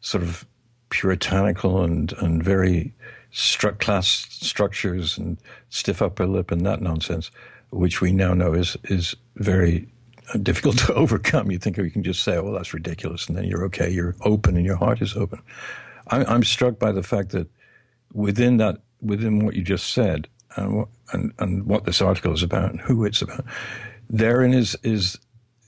sort 0.00 0.22
of 0.22 0.46
puritanical 0.90 1.82
and, 1.82 2.12
and 2.18 2.42
very 2.42 2.94
stru- 3.32 3.78
class 3.80 4.06
structures 4.06 5.18
and 5.18 5.38
stiff 5.68 6.00
upper 6.00 6.26
lip 6.26 6.50
and 6.50 6.64
that 6.64 6.80
nonsense, 6.80 7.30
which 7.74 8.00
we 8.00 8.12
now 8.12 8.34
know 8.34 8.54
is 8.54 8.76
is 8.84 9.14
very 9.36 9.88
difficult 10.42 10.78
to 10.78 10.94
overcome. 11.02 11.50
You 11.50 11.58
think 11.58 11.76
you 11.76 11.90
can 11.90 12.02
just 12.02 12.22
say, 12.22 12.38
"Well, 12.38 12.52
that's 12.52 12.72
ridiculous," 12.72 13.26
and 13.28 13.36
then 13.36 13.44
you're 13.44 13.64
okay. 13.64 13.90
You're 13.90 14.14
open, 14.22 14.56
and 14.56 14.64
your 14.64 14.76
heart 14.76 15.02
is 15.02 15.16
open. 15.16 15.40
I'm, 16.08 16.24
I'm 16.28 16.44
struck 16.44 16.78
by 16.78 16.92
the 16.92 17.02
fact 17.02 17.30
that 17.30 17.48
within 18.12 18.58
that, 18.58 18.78
within 19.00 19.44
what 19.44 19.54
you 19.54 19.62
just 19.62 19.92
said, 19.92 20.28
and 20.56 20.76
what, 20.76 20.88
and, 21.12 21.32
and 21.38 21.64
what 21.66 21.84
this 21.84 22.00
article 22.00 22.32
is 22.32 22.42
about, 22.42 22.70
and 22.70 22.80
who 22.80 23.04
it's 23.04 23.22
about, 23.22 23.44
therein 24.08 24.54
is 24.54 24.76
is 24.82 25.18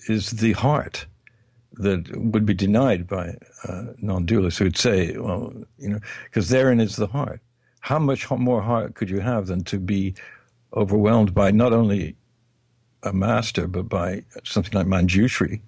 is 0.09 0.31
the 0.31 0.53
heart 0.53 1.07
that 1.79 2.17
would 2.17 2.47
be 2.47 2.55
denied 2.55 3.07
by 3.07 3.37
uh, 3.69 3.85
non-dualists 3.99 4.59
who 4.59 4.65
would 4.65 4.79
say, 4.79 5.15
well, 5.19 5.53
you 5.79 5.91
know, 5.91 5.99
because 6.25 6.49
therein 6.49 6.81
is 6.81 6.97
the 6.97 7.07
heart. 7.09 7.41
How 7.81 7.99
much 7.99 8.31
more 8.31 8.63
heart 8.63 8.95
could 8.95 9.11
you 9.11 9.21
have 9.21 9.47
than 9.47 9.63
to 9.65 9.79
be 9.79 10.15
overwhelmed 10.77 11.35
by 11.35 11.51
not 11.51 11.73
only 11.73 12.15
a 13.03 13.13
master, 13.13 13.67
but 13.67 13.89
by 13.89 14.23
something 14.45 14.73
like 14.73 14.87
Manjushri, 14.87 15.61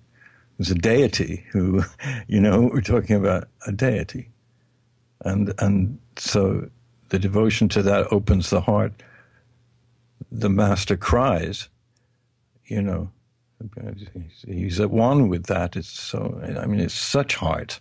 who's 0.56 0.70
a 0.70 0.74
deity 0.74 1.44
who, 1.50 1.82
you 2.28 2.40
know, 2.40 2.62
we're 2.72 2.80
talking 2.80 3.16
about 3.16 3.48
a 3.66 3.72
deity. 3.72 4.28
And, 5.24 5.52
and 5.59 5.98
so 6.16 6.68
the 7.09 7.18
devotion 7.18 7.68
to 7.70 7.82
that 7.82 8.12
opens 8.12 8.50
the 8.50 8.61
heart. 8.61 8.92
The 10.30 10.50
master 10.50 10.96
cries, 10.96 11.68
you 12.66 12.82
know, 12.82 13.11
he's 14.46 14.78
at 14.78 14.90
one 14.90 15.28
with 15.28 15.46
that. 15.46 15.76
It's 15.76 15.88
so, 15.88 16.40
I 16.44 16.66
mean, 16.66 16.80
it's 16.80 16.94
such 16.94 17.34
heart. 17.34 17.80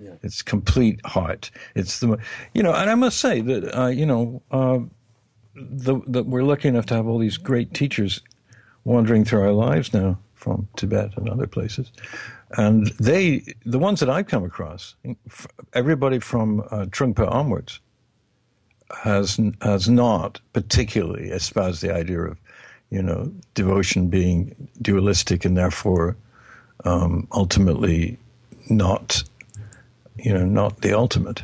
Yeah. 0.00 0.14
It's 0.22 0.42
complete 0.42 1.04
heart. 1.04 1.50
It's 1.74 1.98
the, 2.00 2.18
you 2.54 2.62
know, 2.62 2.72
and 2.72 2.88
I 2.88 2.94
must 2.94 3.18
say 3.18 3.40
that, 3.40 3.78
uh, 3.78 3.88
you 3.88 4.06
know, 4.06 4.42
uh, 4.50 4.78
the, 5.58 6.00
that 6.06 6.26
we're 6.26 6.42
lucky 6.42 6.68
enough 6.68 6.86
to 6.86 6.94
have 6.94 7.06
all 7.06 7.18
these 7.18 7.36
great 7.36 7.74
teachers 7.74 8.20
wandering 8.84 9.24
through 9.24 9.42
our 9.42 9.52
lives 9.52 9.92
now 9.92 10.18
from 10.34 10.68
Tibet 10.76 11.16
and 11.16 11.28
other 11.28 11.46
places. 11.46 11.90
And 12.56 12.86
they, 12.98 13.54
the 13.66 13.78
ones 13.78 14.00
that 14.00 14.08
I've 14.08 14.28
come 14.28 14.44
across, 14.44 14.94
everybody 15.74 16.18
from 16.18 16.60
uh, 16.70 16.86
Trungpa 16.86 17.30
onwards 17.30 17.80
has, 19.02 19.38
has 19.60 19.88
not 19.88 20.40
particularly 20.52 21.28
espoused 21.28 21.82
the 21.82 21.94
idea 21.94 22.20
of, 22.20 22.38
you 22.90 23.02
know, 23.02 23.30
devotion 23.54 24.08
being 24.08 24.68
dualistic 24.80 25.44
and 25.44 25.58
therefore 25.58 26.16
um, 26.84 27.28
ultimately 27.32 28.16
not, 28.70 29.22
you 30.16 30.32
know, 30.32 30.46
not 30.46 30.80
the 30.80 30.96
ultimate. 30.96 31.42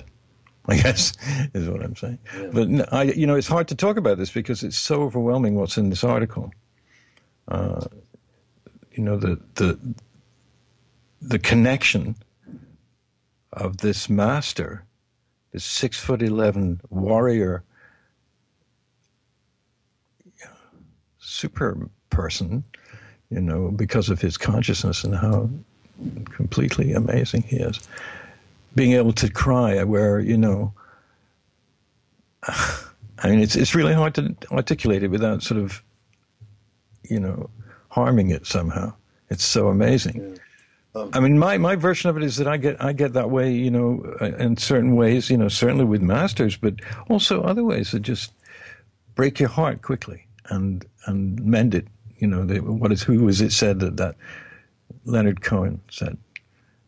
I 0.69 0.77
guess 0.77 1.13
is 1.55 1.69
what 1.69 1.83
I'm 1.83 1.97
saying. 1.97 2.19
Yeah. 2.39 2.51
But 2.53 2.93
I, 2.93 3.03
you 3.05 3.27
know, 3.27 3.35
it's 3.35 3.49
hard 3.49 3.69
to 3.69 3.75
talk 3.75 3.97
about 3.97 4.19
this 4.19 4.31
because 4.31 4.63
it's 4.63 4.79
so 4.79 5.03
overwhelming 5.03 5.57
what's 5.57 5.77
in 5.77 5.91
this 5.91 6.05
article. 6.05 6.53
Uh, 7.49 7.85
you 8.93 9.03
know, 9.03 9.17
the 9.17 9.39
the 9.57 9.79
the 11.21 11.39
connection 11.39 12.17
of 13.53 13.79
this 13.79 14.09
master 14.09 14.85
this 15.55 15.65
six 15.65 15.99
foot 15.99 16.21
eleven 16.21 16.81
warrior, 16.91 17.63
super 21.19 21.89
person, 22.11 22.65
you 23.31 23.41
know, 23.41 23.71
because 23.71 24.11
of 24.11 24.21
his 24.21 24.37
consciousness 24.37 25.05
and 25.05 25.15
how 25.15 25.49
completely 26.25 26.93
amazing 26.93 27.43
he 27.43 27.57
is. 27.57 27.81
Being 28.75 28.93
able 28.93 29.13
to 29.15 29.31
cry 29.31 29.83
where, 29.85 30.21
you 30.21 30.37
know, 30.37 30.73
I 32.43 33.31
mean, 33.31 33.41
it's 33.41 33.57
it's 33.57 33.75
really 33.75 33.95
hard 33.95 34.15
to 34.17 34.35
articulate 34.51 35.03
it 35.03 35.09
without 35.09 35.43
sort 35.43 35.61
of, 35.61 35.83
you 37.09 37.21
know, 37.21 37.49
harming 37.89 38.31
it 38.31 38.47
somehow. 38.47 38.93
It's 39.31 39.45
so 39.45 39.69
amazing. 39.69 40.21
Yeah. 40.21 40.41
Um, 40.97 41.11
I 41.13 41.21
mean, 41.21 41.39
my, 41.39 41.59
my 41.59 41.75
version 41.75 42.09
of 42.09 42.17
it 42.17 42.23
is 42.23 42.37
that 42.37 42.47
I 42.47 42.57
get 42.57 42.83
I 42.83 42.93
get 42.93 43.15
that 43.15 43.31
way, 43.31 43.53
you 43.53 43.71
know, 43.71 44.17
in 44.21 44.57
certain 44.57 44.95
ways, 44.95 45.29
you 45.29 45.37
know, 45.37 45.49
certainly 45.49 45.85
with 45.85 46.03
masters, 46.03 46.57
but 46.57 46.75
also 47.09 47.43
other 47.43 47.65
ways 47.65 47.91
that 47.91 48.01
just 48.01 48.33
break 49.15 49.41
your 49.41 49.49
heart 49.49 49.83
quickly 49.83 50.27
and 50.51 50.85
and 51.07 51.45
mend 51.45 51.75
it. 51.75 51.87
You 52.19 52.29
know, 52.29 52.45
the, 52.45 52.61
what 52.61 52.93
is 52.93 53.03
who 53.03 53.25
was 53.25 53.41
it 53.41 53.51
said 53.51 53.81
that 53.81 53.97
that 53.97 54.15
Leonard 55.05 55.41
Cohen 55.41 55.81
said, 55.91 56.17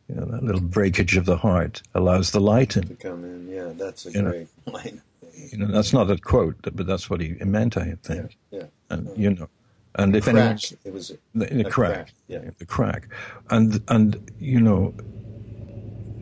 you 0.09 0.15
know, 0.15 0.25
that 0.27 0.45
little 0.45 0.61
breakage 0.61 1.17
of 1.17 1.25
the 1.25 1.37
heart 1.37 1.83
allows 1.95 2.31
the 2.31 2.41
light 2.41 2.77
in. 2.77 2.89
To 2.89 2.95
come 2.95 3.25
in, 3.25 3.49
yeah, 3.49 3.73
that's 3.75 4.07
a 4.07 4.13
you 4.13 4.23
great 4.23 4.49
know, 4.67 4.73
line. 4.73 5.03
You 5.35 5.59
know, 5.59 5.67
that's 5.67 5.93
not 5.93 6.11
a 6.11 6.17
quote, 6.17 6.57
but 6.63 6.87
that's 6.87 7.11
what 7.11 7.21
he 7.21 7.35
meant, 7.45 7.77
I 7.77 7.97
think. 8.03 8.37
Yeah, 8.51 8.61
yeah. 8.61 8.67
And 8.91 9.17
you 9.17 9.31
know, 9.31 9.49
and 9.97 10.15
if 10.15 10.25
crack. 10.25 10.37
anyone, 10.37 10.59
it 10.85 10.93
was 10.93 11.13
the, 11.35 11.47
the 11.47 11.65
crack, 11.65 11.93
crack, 11.93 12.13
yeah, 12.29 12.51
the 12.59 12.67
crack, 12.67 13.09
and 13.51 13.83
and 13.89 14.31
you 14.39 14.61
know, 14.61 14.95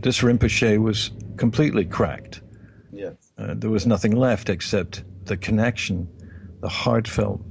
this 0.00 0.20
Rinpoche 0.20 0.78
was 0.78 1.10
completely 1.36 1.84
cracked. 1.84 2.40
Yeah, 2.90 3.10
uh, 3.38 3.54
there 3.54 3.70
was 3.70 3.86
nothing 3.86 4.16
left 4.16 4.48
except 4.48 5.04
the 5.26 5.36
connection, 5.36 6.08
the 6.60 6.68
heartfelt 6.68 7.42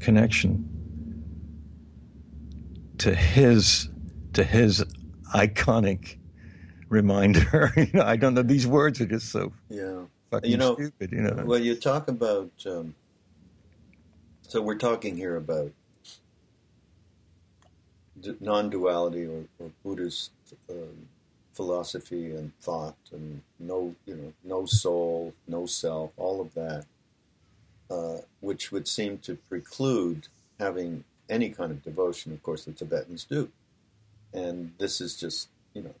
connection 0.00 0.64
to 2.98 3.14
his 3.14 3.88
to 4.34 4.44
his 4.44 4.84
iconic 5.34 6.16
reminder. 6.88 7.72
you 7.76 7.88
know, 7.94 8.04
I 8.04 8.16
don't 8.16 8.34
know. 8.34 8.42
These 8.42 8.66
words 8.66 9.00
are 9.00 9.06
just 9.06 9.30
so 9.30 9.52
yeah, 9.68 10.02
fucking 10.30 10.50
you 10.50 10.56
know, 10.56 10.74
stupid. 10.74 11.12
You 11.12 11.20
know, 11.20 11.42
well, 11.44 11.60
you 11.60 11.74
talk 11.74 12.08
about. 12.08 12.50
Um, 12.66 12.94
so 14.42 14.62
we're 14.62 14.76
talking 14.76 15.14
here 15.14 15.36
about 15.36 15.70
non-duality 18.40 19.26
or, 19.26 19.44
or 19.58 19.70
Buddhist 19.84 20.30
um, 20.70 21.08
philosophy 21.52 22.34
and 22.34 22.56
thought, 22.60 22.96
and 23.12 23.42
no, 23.58 23.94
you 24.06 24.14
know, 24.14 24.32
no 24.44 24.64
soul, 24.64 25.34
no 25.46 25.66
self, 25.66 26.12
all 26.16 26.40
of 26.40 26.54
that, 26.54 26.86
uh, 27.90 28.18
which 28.40 28.72
would 28.72 28.88
seem 28.88 29.18
to 29.18 29.34
preclude 29.34 30.28
having 30.58 31.04
any 31.28 31.50
kind 31.50 31.70
of 31.70 31.82
devotion. 31.82 32.32
Of 32.32 32.42
course, 32.42 32.64
the 32.64 32.72
Tibetans 32.72 33.24
do, 33.24 33.50
and 34.32 34.72
this 34.78 35.00
is 35.00 35.16
just, 35.16 35.48
you 35.74 35.82
know, 35.82 35.94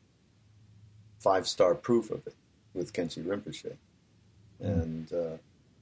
five-star 1.18 1.74
proof 1.74 2.10
of 2.10 2.26
it 2.26 2.34
with 2.74 2.92
Khyentse 2.92 3.24
Rinpoche, 3.24 3.76
mm. 4.62 4.66
and. 4.66 5.12
Uh, 5.12 5.36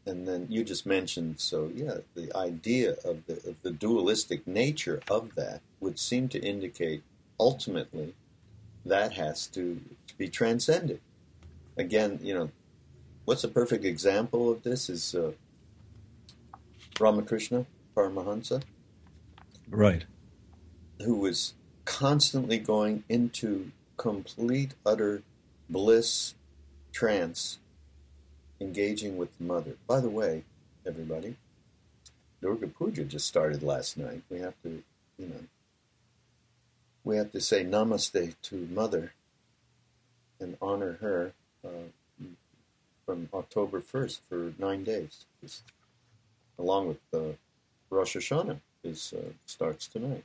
and 0.07 0.27
then 0.27 0.47
you 0.49 0.65
just 0.65 0.87
mentioned 0.87 1.39
so 1.39 1.71
yeah 1.75 1.99
the 2.15 2.35
idea 2.37 2.93
of 3.05 3.27
the 3.27 3.35
of 3.49 3.61
the 3.63 3.71
dualistic 3.71 4.47
nature 4.47 5.01
of 5.11 5.35
that 5.35 5.61
would 5.81 5.99
seem 5.99 6.29
to 6.29 6.41
indicate 6.41 7.03
ultimately 7.39 8.15
that 8.85 9.13
has 9.13 9.47
to, 9.49 9.81
to 10.07 10.17
be 10.17 10.29
transcended 10.29 11.01
again 11.77 12.19
you 12.23 12.33
know 12.33 12.51
what's 13.25 13.45
a 13.45 13.49
perfect 13.49 13.85
example 13.85 14.51
of 14.51 14.63
this 14.63 14.89
is 14.89 15.15
uh, 15.15 15.33
Ramakrishna 17.01 17.67
Paramahansa 17.97 18.63
right 19.69 20.05
who 21.03 21.17
was 21.17 21.55
constantly 21.87 22.59
going 22.59 23.03
into 23.09 23.71
complete 23.97 24.75
utter 24.85 25.23
bliss 25.71 26.35
trance 26.93 27.59
engaging 28.61 29.17
with 29.17 29.37
the 29.39 29.45
mother. 29.45 29.73
By 29.87 30.01
the 30.01 30.11
way, 30.11 30.45
everybody, 30.85 31.37
Durga 32.43 32.67
Puja 32.67 33.05
just 33.05 33.27
started 33.27 33.63
last 33.63 33.97
night. 33.97 34.23
We 34.31 34.41
have 34.41 34.55
to, 34.63 34.83
you 35.19 35.27
know, 35.27 35.45
we 37.05 37.17
have 37.17 37.33
to 37.33 37.41
say 37.41 37.65
namaste 37.65 38.35
to 38.43 38.69
mother 38.71 39.13
and 40.39 40.59
honor 40.61 40.99
her 41.01 41.33
uh, 41.65 41.89
from 43.07 43.29
October 43.33 43.81
1st 43.81 44.21
for 44.29 44.53
nine 44.59 44.83
days, 44.83 45.25
just 45.41 45.63
along 46.59 46.89
with 46.89 46.99
uh, 47.15 47.35
Rosh 47.89 48.17
Hashanah 48.17 48.59
is 48.83 49.15
uh, 49.17 49.31
starts 49.47 49.87
tonight. 49.87 50.25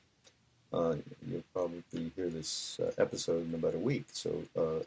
Uh, 0.73 0.95
you'll 1.29 1.43
probably 1.53 2.11
hear 2.15 2.29
this 2.29 2.79
uh, 2.81 2.91
episode 2.97 3.47
in 3.47 3.53
about 3.53 3.75
a 3.75 3.79
week, 3.79 4.05
so 4.13 4.43
uh, 4.57 4.83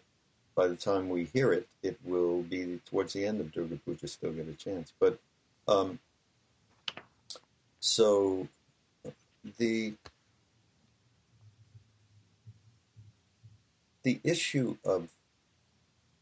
by 0.55 0.67
the 0.67 0.77
time 0.77 1.09
we 1.09 1.25
hear 1.25 1.53
it, 1.53 1.69
it 1.83 1.99
will 2.05 2.43
be 2.43 2.81
towards 2.89 3.13
the 3.13 3.27
end 3.27 3.41
of 3.41 3.53
Durga 3.53 3.77
Puja, 3.85 4.09
still 4.09 4.33
get 4.33 4.49
a 4.49 4.53
chance. 4.53 4.93
But 4.99 5.19
um, 5.69 5.99
so 7.81 8.49
the 9.59 9.95
the 14.05 14.21
issue 14.25 14.77
of 14.85 15.09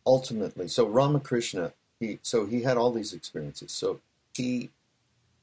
ultimately, 0.06 0.68
so 0.68 0.86
Ramakrishna, 0.86 1.72
he 2.00 2.18
so 2.22 2.46
he 2.46 2.62
had 2.62 2.76
all 2.76 2.90
these 2.90 3.12
experiences. 3.12 3.70
So 3.72 4.00
he 4.34 4.70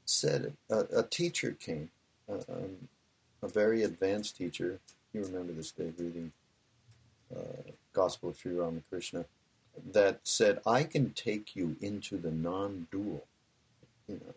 said 0.05 0.53
a, 0.69 0.85
a 0.97 1.03
teacher 1.03 1.55
came, 1.59 1.91
uh, 2.27 2.41
um, 2.51 2.89
a 3.41 3.47
very 3.47 3.83
advanced 3.83 4.37
teacher. 4.37 4.79
You 5.13 5.23
remember 5.23 5.53
this, 5.53 5.71
Dave, 5.71 5.95
reading 5.97 6.31
uh, 7.35 7.71
Gospel 7.93 8.29
of 8.29 8.37
Sri 8.37 8.53
Ramakrishna 8.53 9.25
that 9.91 10.19
said, 10.23 10.59
I 10.65 10.83
can 10.83 11.11
take 11.11 11.55
you 11.55 11.75
into 11.81 12.17
the 12.17 12.31
non 12.31 12.87
dual. 12.91 13.25
You 14.07 14.15
know, 14.15 14.33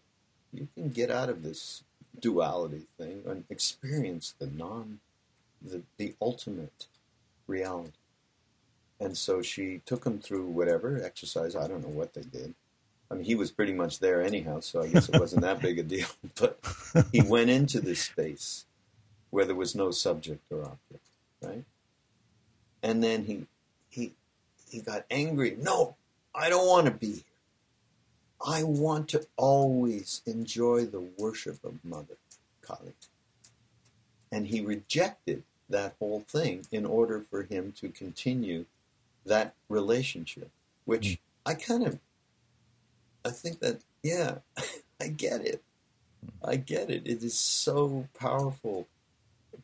you 0.53 0.69
can 0.75 0.91
get 0.91 1.11
out 1.11 1.29
of 1.29 1.43
this 1.43 1.83
duality 2.19 2.83
thing 2.99 3.23
and 3.27 3.45
experience 3.51 4.35
the 4.39 4.47
non, 4.47 5.01
the, 5.61 5.83
the 5.97 6.15
ultimate 6.21 6.87
reality. 7.47 7.93
And 9.01 9.17
so 9.17 9.43
she 9.43 9.81
took 9.85 10.05
him 10.05 10.21
through 10.21 10.47
whatever 10.47 11.03
exercise. 11.03 11.57
I 11.57 11.67
don't 11.67 11.83
know 11.83 11.89
what 11.89 12.15
they 12.15 12.23
did. 12.23 12.55
I 13.11 13.15
mean, 13.15 13.25
he 13.25 13.35
was 13.35 13.51
pretty 13.51 13.73
much 13.73 13.99
there 13.99 14.23
anyhow, 14.23 14.61
so 14.61 14.81
I 14.81 14.89
guess 14.89 15.09
it 15.09 15.21
wasn't 15.21 15.43
that 15.43 15.61
big 15.61 15.79
a 15.79 15.83
deal. 15.83 16.07
But 16.41 16.59
he 17.11 17.21
went 17.21 17.51
into 17.51 17.81
this 17.81 18.01
space 18.03 18.65
where 19.33 19.47
there 19.47 19.57
was 19.57 19.75
no 19.75 19.91
subject 19.91 20.41
or 20.53 20.61
object, 20.61 21.05
right? 21.43 21.65
And 22.83 23.03
then 23.03 23.25
he 23.25 23.47
he 23.89 24.13
he 24.71 24.81
got 24.81 25.05
angry. 25.11 25.57
No, 25.59 25.97
I 26.35 26.49
don't 26.49 26.69
want 26.69 26.87
to 26.87 26.93
be 26.93 27.13
here. 27.13 27.25
I 28.47 28.63
want 28.63 29.09
to 29.09 29.27
always 29.37 30.21
enjoy 30.27 30.85
the 30.85 31.01
worship 31.01 31.65
of 31.65 31.85
Mother 31.85 32.17
Kali. 32.61 32.93
And 34.31 34.47
he 34.49 34.61
rejected 34.61 35.45
that 35.69 35.95
whole 35.99 36.25
thing 36.29 36.67
in 36.71 36.85
order 36.85 37.21
for 37.31 37.45
him 37.45 37.73
to 37.81 37.89
continue 37.89 38.67
that 39.25 39.55
relationship, 39.69 40.51
which 40.85 41.07
mm. 41.07 41.19
I 41.47 41.55
kind 41.55 41.87
of, 41.87 41.99
I 43.25 43.31
think 43.31 43.61
that, 43.61 43.81
yeah, 44.03 44.39
I 45.01 45.09
get 45.09 45.47
it. 45.47 45.63
I 46.45 46.57
get 46.57 46.91
it. 46.91 47.07
It 47.07 47.23
is 47.23 47.39
so 47.39 48.09
powerful 48.19 48.87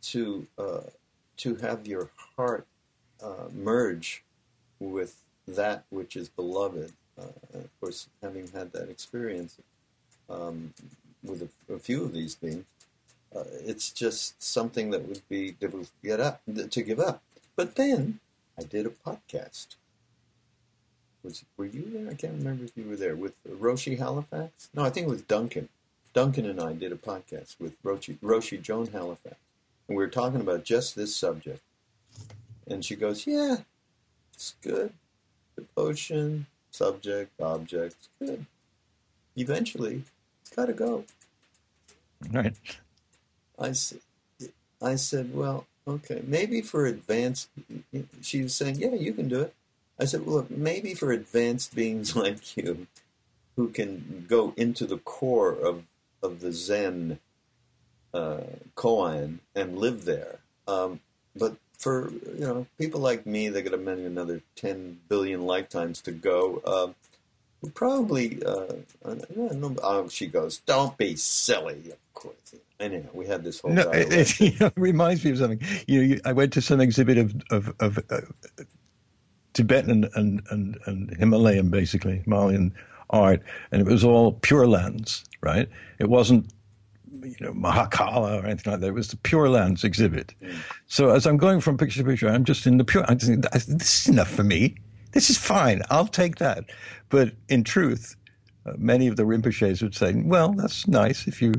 to 0.02 0.46
uh, 0.58 0.80
to 1.38 1.56
have 1.56 1.86
your 1.86 2.10
heart 2.36 2.66
uh, 3.22 3.48
merge 3.52 4.22
with 4.80 5.22
that 5.46 5.84
which 5.90 6.16
is 6.16 6.28
beloved. 6.28 6.92
Uh, 7.18 7.24
of 7.54 7.80
course, 7.80 8.08
having 8.22 8.48
had 8.48 8.72
that 8.72 8.88
experience 8.88 9.56
um, 10.30 10.72
with 11.24 11.42
a, 11.42 11.74
a, 11.74 11.78
few 11.78 12.04
of 12.04 12.12
these 12.12 12.36
beings, 12.36 12.64
uh, 13.34 13.42
it's 13.64 13.90
just 13.90 14.40
something 14.40 14.90
that 14.90 15.08
would 15.08 15.22
be 15.28 15.50
difficult 15.52 15.86
to 15.86 16.08
get 16.08 16.20
up 16.20 16.40
to 16.70 16.82
give 16.82 17.00
up. 17.00 17.22
But 17.56 17.74
then 17.74 18.20
I 18.58 18.62
did 18.62 18.86
a 18.86 18.90
podcast. 18.90 19.76
Was 21.24 21.44
were 21.56 21.66
you 21.66 21.90
there? 21.92 22.10
I 22.10 22.14
can't 22.14 22.38
remember 22.38 22.64
if 22.64 22.72
you 22.76 22.88
were 22.88 22.96
there 22.96 23.16
with 23.16 23.34
Roshi 23.44 23.98
Halifax. 23.98 24.68
No, 24.74 24.84
I 24.84 24.90
think 24.90 25.08
it 25.08 25.10
was 25.10 25.22
Duncan. 25.22 25.68
Duncan 26.14 26.46
and 26.46 26.60
I 26.60 26.72
did 26.72 26.92
a 26.92 26.96
podcast 26.96 27.56
with 27.60 27.80
Roshi, 27.82 28.18
Roshi 28.18 28.60
Joan 28.60 28.88
Halifax, 28.88 29.36
and 29.88 29.96
we 29.96 30.04
were 30.04 30.10
talking 30.10 30.40
about 30.40 30.64
just 30.64 30.94
this 30.94 31.16
subject 31.16 31.62
and 32.70 32.84
she 32.84 32.96
goes, 32.96 33.26
Yeah, 33.26 33.58
it's 34.34 34.54
good. 34.62 34.92
Devotion, 35.56 36.46
subject, 36.70 37.40
object, 37.40 37.96
it's 37.96 38.08
good. 38.20 38.46
Eventually, 39.36 40.02
it's 40.42 40.54
got 40.54 40.66
to 40.66 40.72
go. 40.72 41.04
Right. 42.30 42.54
I 43.58 43.72
said, 43.72 44.00
I 44.80 44.96
said, 44.96 45.34
Well, 45.34 45.66
okay, 45.86 46.22
maybe 46.26 46.60
for 46.60 46.86
advanced, 46.86 47.48
she 48.20 48.42
was 48.42 48.54
saying, 48.54 48.76
Yeah, 48.76 48.94
you 48.94 49.12
can 49.12 49.28
do 49.28 49.42
it. 49.42 49.54
I 50.00 50.04
said, 50.04 50.24
well, 50.24 50.36
look, 50.36 50.50
maybe 50.50 50.94
for 50.94 51.10
advanced 51.10 51.74
beings 51.74 52.14
like 52.24 52.56
you, 52.56 52.86
who 53.56 53.68
can 53.68 54.26
go 54.28 54.54
into 54.56 54.86
the 54.86 54.98
core 54.98 55.52
of 55.52 55.84
of 56.22 56.40
the 56.40 56.52
Zen 56.52 57.18
uh, 58.14 58.40
koan 58.76 59.38
and 59.54 59.78
live 59.78 60.04
there. 60.04 60.38
Um, 60.66 61.00
but 61.36 61.56
for 61.78 62.10
you 62.10 62.40
know 62.40 62.66
people 62.78 63.00
like 63.00 63.26
me, 63.26 63.48
they 63.48 63.62
got 63.62 63.70
to 63.70 63.78
many 63.78 64.04
another 64.04 64.42
ten 64.56 64.98
billion 65.08 65.46
lifetimes 65.46 66.00
to 66.02 66.12
go. 66.12 66.62
Uh, 66.64 67.68
probably, 67.74 68.42
uh, 68.44 68.74
oh, 69.82 70.08
she 70.08 70.26
goes, 70.26 70.58
"Don't 70.58 70.96
be 70.96 71.16
silly." 71.16 71.90
Of 71.90 72.14
course. 72.14 72.54
Anyhow, 72.80 73.08
we 73.12 73.26
had 73.26 73.42
this 73.42 73.60
whole. 73.60 73.72
No, 73.72 73.90
it, 73.90 74.12
it, 74.12 74.40
you 74.40 74.52
know, 74.60 74.66
it, 74.66 74.72
reminds 74.76 75.24
me 75.24 75.32
of 75.32 75.38
something. 75.38 75.60
You, 75.86 75.98
know, 75.98 76.06
you, 76.14 76.20
I 76.24 76.32
went 76.32 76.52
to 76.54 76.62
some 76.62 76.80
exhibit 76.80 77.18
of 77.18 77.34
of, 77.50 77.72
of 77.80 77.98
uh, 78.10 78.20
Tibetan 79.58 80.08
and, 80.14 80.40
and, 80.50 80.78
and 80.86 81.16
Himalayan, 81.16 81.70
basically 81.70 82.22
Malian 82.26 82.72
art, 83.10 83.42
and 83.72 83.80
it 83.80 83.90
was 83.90 84.04
all 84.04 84.32
Pure 84.32 84.68
Lands, 84.68 85.24
right? 85.40 85.68
It 85.98 86.08
wasn't 86.08 86.46
you 87.12 87.36
know 87.40 87.52
Mahakala 87.52 88.42
or 88.42 88.46
anything 88.46 88.72
like 88.72 88.80
that. 88.80 88.88
It 88.88 88.94
was 88.94 89.08
the 89.08 89.16
Pure 89.16 89.50
Lands 89.50 89.84
exhibit. 89.84 90.34
So 90.86 91.10
as 91.10 91.26
I'm 91.26 91.36
going 91.36 91.60
from 91.60 91.76
picture 91.76 92.02
to 92.02 92.08
picture, 92.08 92.28
I'm 92.28 92.44
just 92.44 92.66
in 92.66 92.78
the 92.78 92.84
Pure. 92.84 93.04
I'm 93.08 93.18
just, 93.18 93.42
this 93.68 94.02
is 94.02 94.08
enough 94.08 94.30
for 94.30 94.44
me. 94.44 94.76
This 95.12 95.30
is 95.30 95.38
fine. 95.38 95.82
I'll 95.90 96.06
take 96.06 96.36
that. 96.36 96.64
But 97.08 97.32
in 97.48 97.64
truth, 97.64 98.16
uh, 98.66 98.72
many 98.76 99.06
of 99.06 99.16
the 99.16 99.24
Rinpoches 99.24 99.82
would 99.82 99.94
say, 99.94 100.14
"Well, 100.14 100.52
that's 100.52 100.86
nice 100.86 101.26
if 101.26 101.40
you 101.40 101.52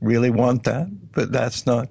really 0.00 0.30
want 0.30 0.64
that, 0.64 0.88
but 1.12 1.32
that's 1.32 1.66
not 1.66 1.88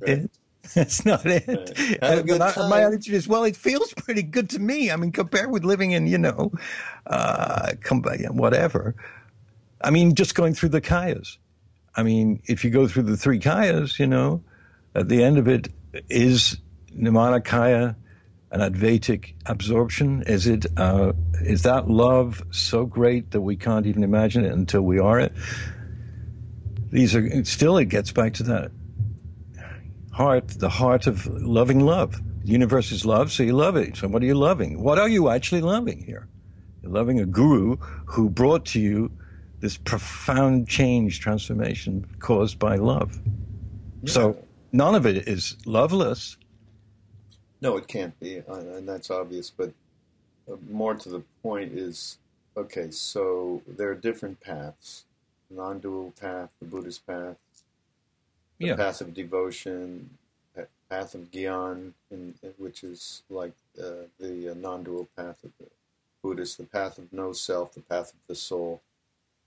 right. 0.00 0.18
it." 0.18 0.30
That's 0.74 1.04
not 1.04 1.26
it. 1.26 1.46
Right. 1.48 1.98
I, 2.02 2.68
my 2.68 2.82
attitude 2.82 3.14
is, 3.14 3.26
well, 3.26 3.42
it 3.42 3.56
feels 3.56 3.92
pretty 3.94 4.22
good 4.22 4.48
to 4.50 4.60
me. 4.60 4.92
I 4.92 4.96
mean, 4.96 5.10
compared 5.10 5.50
with 5.50 5.64
living 5.64 5.90
in, 5.90 6.06
you 6.06 6.16
know, 6.16 6.52
uh, 7.08 7.72
whatever. 8.30 8.94
I 9.82 9.90
mean, 9.90 10.14
just 10.14 10.34
going 10.34 10.54
through 10.54 10.70
the 10.70 10.80
kayas. 10.80 11.36
I 11.94 12.02
mean, 12.02 12.42
if 12.46 12.64
you 12.64 12.70
go 12.70 12.88
through 12.88 13.04
the 13.04 13.16
three 13.16 13.38
kayas, 13.38 13.98
you 13.98 14.06
know, 14.06 14.42
at 14.94 15.08
the 15.08 15.22
end 15.22 15.38
of 15.38 15.48
it 15.48 15.68
is 16.08 16.56
Nirmanakaya 16.96 17.96
an 18.52 18.60
Advaitic 18.60 19.34
absorption? 19.46 20.22
Is 20.26 20.46
it 20.46 20.66
uh, 20.76 21.12
is 21.40 21.62
that 21.62 21.88
love 21.88 22.42
so 22.50 22.84
great 22.84 23.30
that 23.30 23.40
we 23.40 23.56
can't 23.56 23.86
even 23.86 24.04
imagine 24.04 24.44
it 24.44 24.52
until 24.52 24.82
we 24.82 24.98
are 24.98 25.18
it? 25.18 25.32
These 26.90 27.16
are 27.16 27.44
still. 27.44 27.78
It 27.78 27.86
gets 27.86 28.12
back 28.12 28.34
to 28.34 28.42
that 28.44 28.70
heart, 30.12 30.48
the 30.48 30.68
heart 30.68 31.06
of 31.06 31.26
loving 31.26 31.80
love. 31.80 32.20
The 32.42 32.48
universe 32.52 32.92
is 32.92 33.06
love, 33.06 33.32
so 33.32 33.42
you 33.42 33.54
love 33.54 33.76
it. 33.76 33.96
So 33.96 34.08
what 34.08 34.22
are 34.22 34.26
you 34.26 34.34
loving? 34.34 34.82
What 34.82 34.98
are 34.98 35.08
you 35.08 35.30
actually 35.30 35.62
loving 35.62 36.02
here? 36.04 36.28
You're 36.82 36.92
loving 36.92 37.20
a 37.20 37.24
guru 37.24 37.76
who 38.04 38.28
brought 38.28 38.66
to 38.66 38.80
you 38.80 39.10
this 39.62 39.76
profound 39.78 40.68
change, 40.68 41.20
transformation 41.20 42.04
caused 42.18 42.58
by 42.58 42.74
love. 42.74 43.18
Yeah. 44.02 44.12
So 44.12 44.44
none 44.72 44.96
of 44.96 45.06
it 45.06 45.28
is 45.28 45.56
loveless. 45.64 46.36
No, 47.60 47.76
it 47.76 47.86
can't 47.86 48.18
be, 48.18 48.40
uh, 48.40 48.54
and 48.54 48.88
that's 48.88 49.08
obvious. 49.08 49.50
But 49.50 49.72
uh, 50.50 50.56
more 50.68 50.96
to 50.96 51.08
the 51.08 51.22
point 51.44 51.72
is, 51.78 52.18
okay, 52.56 52.90
so 52.90 53.62
there 53.66 53.88
are 53.88 53.94
different 53.94 54.40
paths: 54.40 55.04
non-dual 55.48 56.12
path, 56.20 56.50
the 56.58 56.66
Buddhist 56.66 57.06
path, 57.06 57.36
the 58.58 58.66
yeah. 58.66 58.74
path 58.74 59.00
of 59.00 59.14
devotion, 59.14 60.10
path 60.90 61.14
of 61.14 61.30
Gyan, 61.30 61.92
in, 62.10 62.34
in, 62.42 62.54
which 62.58 62.82
is 62.82 63.22
like 63.30 63.54
uh, 63.78 64.06
the 64.18 64.50
uh, 64.50 64.54
non-dual 64.54 65.08
path 65.16 65.38
of 65.44 65.52
the 65.60 65.66
Buddhist, 66.20 66.58
the 66.58 66.64
path 66.64 66.98
of 66.98 67.12
no 67.12 67.32
self, 67.32 67.74
the 67.74 67.80
path 67.80 68.12
of 68.12 68.18
the 68.26 68.34
soul. 68.34 68.80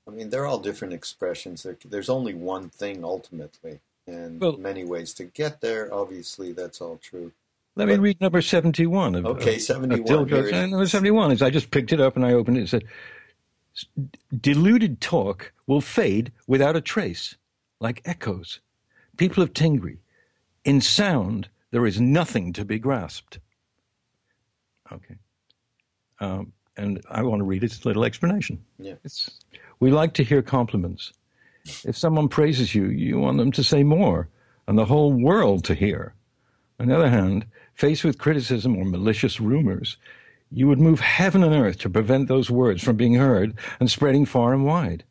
I 0.08 0.12
mean, 0.12 0.30
they're 0.30 0.46
all 0.46 0.60
different 0.60 0.94
expressions. 0.94 1.66
there's 1.86 2.10
only 2.10 2.34
one 2.34 2.70
thing 2.70 3.04
ultimately, 3.04 3.80
and 4.08 4.40
well, 4.40 4.58
many 4.58 4.84
ways 4.84 5.14
to 5.16 5.26
get 5.26 5.62
there. 5.62 5.94
Obviously, 5.94 6.52
that's 6.52 6.80
all 6.80 6.98
true. 6.98 7.32
Let 7.76 7.88
but, 7.88 7.94
me 7.94 8.00
read 8.00 8.22
number 8.22 8.42
71. 8.42 9.16
Of, 9.16 9.26
okay, 9.26 9.58
71. 9.58 10.00
Of 10.02 10.52
number 10.72 10.88
71 10.88 11.32
is 11.32 11.42
I 11.42 11.50
just 11.50 11.72
picked 11.72 11.92
it 11.92 12.00
up 12.00 12.16
and 12.16 12.26
I 12.26 12.34
opened 12.34 12.58
it. 12.58 12.64
It 12.64 12.70
said, 12.70 12.84
Deluded 14.40 15.02
talk 15.02 15.52
will 15.68 15.82
fade 15.82 16.32
without 16.48 16.78
a 16.78 16.82
trace, 16.82 17.36
like 17.80 18.02
echoes. 18.06 18.62
People 19.18 19.44
of 19.44 19.54
Tingri, 19.54 19.98
in 20.64 20.80
sound, 20.80 21.50
there 21.72 21.86
is 21.86 22.00
nothing 22.00 22.54
to 22.54 22.64
be 22.64 22.80
grasped. 22.80 23.40
Okay. 24.92 25.16
Um, 26.20 26.54
and 26.78 27.02
I 27.10 27.24
want 27.24 27.40
to 27.40 27.44
read 27.44 27.64
its 27.64 27.86
little 27.86 28.06
explanation. 28.06 28.64
Yeah. 28.80 28.96
It's 29.04 29.30
we 29.80 29.92
like 29.92 30.14
to 30.16 30.24
hear 30.24 30.42
compliments. 30.42 31.14
If 31.84 31.98
someone 31.98 32.30
praises 32.30 32.76
you, 32.76 32.86
you 32.86 33.20
want 33.20 33.38
them 33.38 33.52
to 33.54 33.64
say 33.64 33.84
more 33.84 34.30
and 34.68 34.78
the 34.78 34.86
whole 34.86 35.14
world 35.14 35.64
to 35.66 35.76
hear. 35.76 36.14
On 36.80 36.88
the 36.88 36.96
other 36.96 37.10
hand, 37.10 37.46
faced 37.74 38.04
with 38.04 38.18
criticism 38.18 38.76
or 38.78 38.86
malicious 38.86 39.40
rumors, 39.40 39.98
you 40.52 40.68
would 40.68 40.80
move 40.80 41.00
heaven 41.00 41.44
and 41.44 41.54
earth 41.54 41.80
to 41.80 41.90
prevent 41.90 42.28
those 42.28 42.52
words 42.52 42.84
from 42.84 42.96
being 42.96 43.16
heard 43.16 43.58
and 43.80 43.90
spreading 43.90 44.26
far 44.26 44.54
and 44.54 44.66
wide. 44.66 45.04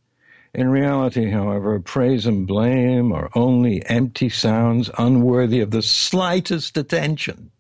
In 0.55 0.69
reality, 0.69 1.31
however, 1.31 1.81
praise 1.81 2.27
and 2.27 2.47
blame 2.47 3.13
are 3.13 3.31
only 3.35 3.85
empty 3.87 4.29
sounds 4.29 4.89
unworthy 4.99 5.61
of 5.61 5.73
the 5.73 5.83
slightest 5.83 6.77
attention. 6.77 7.51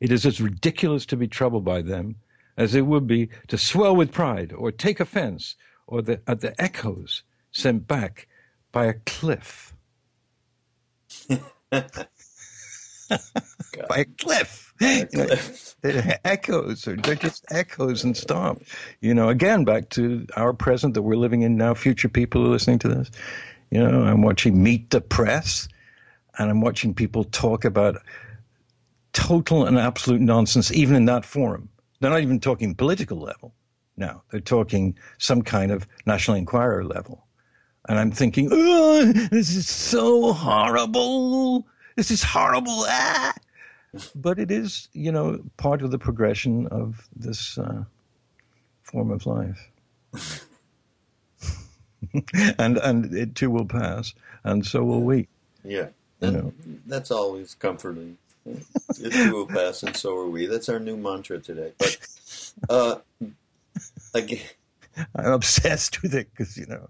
It 0.00 0.10
is 0.10 0.26
as 0.26 0.40
ridiculous 0.40 1.06
to 1.06 1.16
be 1.16 1.28
troubled 1.28 1.64
by 1.64 1.82
them 1.82 2.16
as 2.56 2.74
it 2.74 2.86
would 2.86 3.06
be 3.06 3.28
to 3.48 3.58
swell 3.58 3.94
with 3.94 4.12
pride 4.12 4.52
or 4.52 4.70
take 4.72 5.00
offense 5.00 5.56
or 5.86 6.02
the, 6.02 6.20
at 6.26 6.40
the 6.40 6.60
echoes 6.60 7.22
sent 7.50 7.86
back 7.86 8.28
by 8.72 8.86
a 8.86 8.94
cliff. 9.06 9.74
by 13.88 13.98
a 13.98 14.04
cliff. 14.04 14.72
You 14.80 15.06
know, 15.12 15.26
echoes, 16.24 16.88
or 16.88 16.96
they're 16.96 17.14
just 17.14 17.44
echoes 17.50 18.04
and 18.04 18.16
stop. 18.16 18.60
You 19.00 19.14
know, 19.14 19.28
again, 19.28 19.64
back 19.64 19.90
to 19.90 20.26
our 20.36 20.52
present 20.52 20.94
that 20.94 21.02
we're 21.02 21.16
living 21.16 21.42
in 21.42 21.56
now, 21.56 21.74
future 21.74 22.08
people 22.08 22.44
are 22.44 22.48
listening 22.48 22.78
to 22.80 22.88
this. 22.88 23.10
You 23.70 23.80
know, 23.80 24.02
I'm 24.02 24.22
watching 24.22 24.62
Meet 24.62 24.90
the 24.90 25.00
Press, 25.00 25.68
and 26.38 26.50
I'm 26.50 26.60
watching 26.60 26.94
people 26.94 27.24
talk 27.24 27.64
about 27.64 28.00
total 29.12 29.64
and 29.64 29.78
absolute 29.78 30.20
nonsense, 30.20 30.72
even 30.72 30.96
in 30.96 31.04
that 31.06 31.24
forum. 31.24 31.68
They're 32.00 32.10
not 32.10 32.22
even 32.22 32.40
talking 32.40 32.74
political 32.74 33.18
level. 33.18 33.54
No, 33.96 34.22
they're 34.30 34.40
talking 34.40 34.96
some 35.18 35.42
kind 35.42 35.70
of 35.70 35.86
National 36.06 36.36
Enquirer 36.36 36.84
level. 36.84 37.26
And 37.88 37.98
I'm 37.98 38.10
thinking, 38.10 38.48
oh, 38.50 39.12
this 39.30 39.54
is 39.54 39.68
so 39.68 40.32
horrible. 40.32 41.66
This 41.96 42.10
is 42.10 42.22
horrible. 42.22 42.84
Ah! 42.88 43.34
But 44.14 44.38
it 44.38 44.50
is, 44.50 44.88
you 44.92 45.12
know, 45.12 45.40
part 45.56 45.82
of 45.82 45.90
the 45.90 45.98
progression 45.98 46.66
of 46.68 47.06
this 47.14 47.58
uh, 47.58 47.84
form 48.82 49.10
of 49.10 49.26
life. 49.26 49.70
and 52.58 52.78
and 52.78 53.14
it 53.14 53.34
too 53.34 53.50
will 53.50 53.66
pass, 53.66 54.14
and 54.44 54.64
so 54.64 54.84
will 54.84 55.02
we. 55.02 55.28
Yeah, 55.64 55.88
that, 56.20 56.32
you 56.32 56.32
know. 56.32 56.52
that's 56.86 57.10
always 57.10 57.54
comforting. 57.54 58.18
It 58.46 59.12
too 59.12 59.32
will 59.32 59.46
pass, 59.46 59.82
and 59.82 59.96
so 59.96 60.16
are 60.18 60.28
we. 60.28 60.46
That's 60.46 60.68
our 60.68 60.78
new 60.78 60.96
mantra 60.96 61.38
today. 61.38 61.72
But 61.78 61.98
uh, 62.68 62.96
again, 64.14 64.40
I'm 65.16 65.32
obsessed 65.32 66.02
with 66.02 66.14
it 66.14 66.28
because 66.30 66.56
you 66.56 66.66
know, 66.66 66.88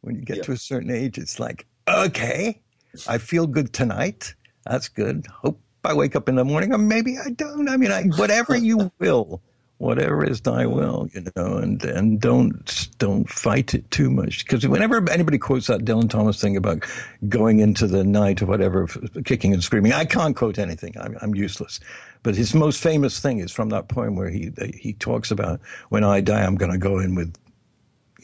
when 0.00 0.16
you 0.16 0.22
get 0.22 0.38
yeah. 0.38 0.42
to 0.44 0.52
a 0.52 0.56
certain 0.56 0.90
age, 0.90 1.18
it's 1.18 1.40
like, 1.40 1.66
okay, 1.88 2.60
I 3.06 3.18
feel 3.18 3.46
good 3.46 3.72
tonight. 3.72 4.34
That's 4.66 4.88
good. 4.88 5.26
Hope 5.28 5.60
I 5.84 5.94
wake 5.94 6.16
up 6.16 6.28
in 6.28 6.34
the 6.34 6.44
morning, 6.44 6.74
or 6.74 6.78
maybe 6.78 7.16
I 7.18 7.30
don't. 7.30 7.68
I 7.68 7.76
mean, 7.76 7.92
I, 7.92 8.04
whatever 8.16 8.56
you 8.56 8.90
will 8.98 9.40
whatever 9.78 10.24
is 10.24 10.40
thy 10.40 10.66
will, 10.66 11.08
you 11.12 11.24
know, 11.36 11.56
and 11.56 11.82
and 11.84 12.20
don't 12.20 12.88
don't 12.98 13.28
fight 13.28 13.74
it 13.74 13.90
too 13.90 14.10
much 14.10 14.44
because 14.44 14.66
whenever 14.66 15.08
anybody 15.08 15.38
quotes 15.38 15.68
that 15.68 15.84
Dylan 15.84 16.10
Thomas 16.10 16.40
thing 16.40 16.56
about 16.56 16.84
going 17.28 17.60
into 17.60 17.86
the 17.86 18.04
night 18.04 18.42
or 18.42 18.46
whatever, 18.46 18.86
kicking 19.24 19.54
and 19.54 19.62
screaming, 19.62 19.92
I 19.92 20.04
can't 20.04 20.36
quote 20.36 20.58
anything. 20.58 20.94
I'm, 21.00 21.16
I'm 21.22 21.34
useless. 21.34 21.80
But 22.22 22.34
his 22.34 22.54
most 22.54 22.82
famous 22.82 23.20
thing 23.20 23.38
is 23.38 23.52
from 23.52 23.68
that 23.70 23.88
poem 23.88 24.16
where 24.16 24.28
he 24.28 24.52
he 24.74 24.92
talks 24.94 25.30
about 25.30 25.60
when 25.88 26.04
I 26.04 26.20
die, 26.20 26.42
I'm 26.42 26.56
going 26.56 26.72
to 26.72 26.78
go 26.78 26.98
in 26.98 27.14
with, 27.14 27.34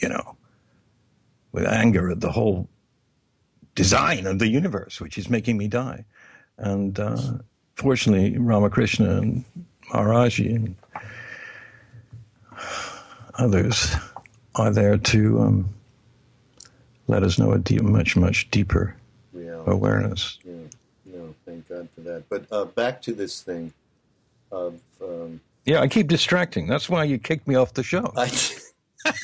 you 0.02 0.08
know, 0.08 0.36
with 1.52 1.66
anger 1.66 2.10
at 2.10 2.20
the 2.20 2.30
whole 2.30 2.68
design 3.74 4.26
of 4.26 4.38
the 4.38 4.48
universe, 4.48 5.00
which 5.00 5.18
is 5.18 5.30
making 5.30 5.56
me 5.56 5.68
die. 5.68 6.04
And 6.58 6.98
uh, 6.98 7.16
fortunately, 7.74 8.38
Ramakrishna 8.38 9.18
and 9.18 9.44
Maharaji 9.92 10.54
and 10.54 10.76
others 13.34 13.94
are 14.54 14.70
there 14.70 14.98
to 14.98 15.40
um, 15.40 15.74
let 17.08 17.22
us 17.22 17.38
know 17.38 17.52
a 17.52 17.58
deep, 17.58 17.82
much, 17.82 18.16
much 18.16 18.50
deeper 18.50 18.96
yeah. 19.36 19.62
awareness. 19.66 20.38
Yeah, 20.44 21.20
thank 21.44 21.68
God 21.68 21.88
for 21.94 22.00
that. 22.02 22.28
But 22.28 22.46
uh, 22.50 22.64
back 22.66 23.02
to 23.02 23.12
this 23.12 23.42
thing 23.42 23.72
of 24.54 24.80
um, 25.02 25.40
Yeah, 25.64 25.80
I 25.80 25.88
keep 25.88 26.08
distracting. 26.08 26.66
That's 26.66 26.88
why 26.88 27.04
you 27.04 27.18
kicked 27.18 27.46
me 27.48 27.54
off 27.56 27.74
the 27.74 27.82
show. 27.82 28.12
I, 28.16 28.30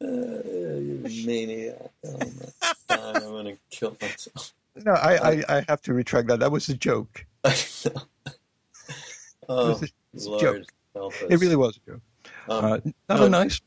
uh, 0.00 0.04
you 0.04 1.02
maniac. 1.26 1.90
Oh 2.04 2.18
my 2.18 2.26
God, 2.96 3.16
I'm 3.16 3.22
going 3.22 3.44
to 3.46 3.58
kill 3.70 3.96
myself. 4.00 4.52
No, 4.84 4.92
I, 4.92 5.32
I, 5.32 5.42
I 5.58 5.64
have 5.68 5.82
to 5.82 5.92
retract 5.94 6.28
that. 6.28 6.40
That 6.40 6.50
was 6.50 6.68
a 6.68 6.74
joke. 6.76 7.26
oh, 7.44 7.52
It 7.52 7.92
was 9.48 10.26
a 10.26 10.30
Lord, 10.30 10.40
joke. 10.40 10.62
help 10.94 11.12
us. 11.14 11.22
It 11.28 11.36
really 11.40 11.56
was 11.56 11.78
a 11.86 11.90
joke. 11.90 12.00
Um, 12.48 12.64
Uh, 12.64 12.78
not 13.08 13.20
no, 13.20 13.26
a 13.26 13.28
nice, 13.28 13.60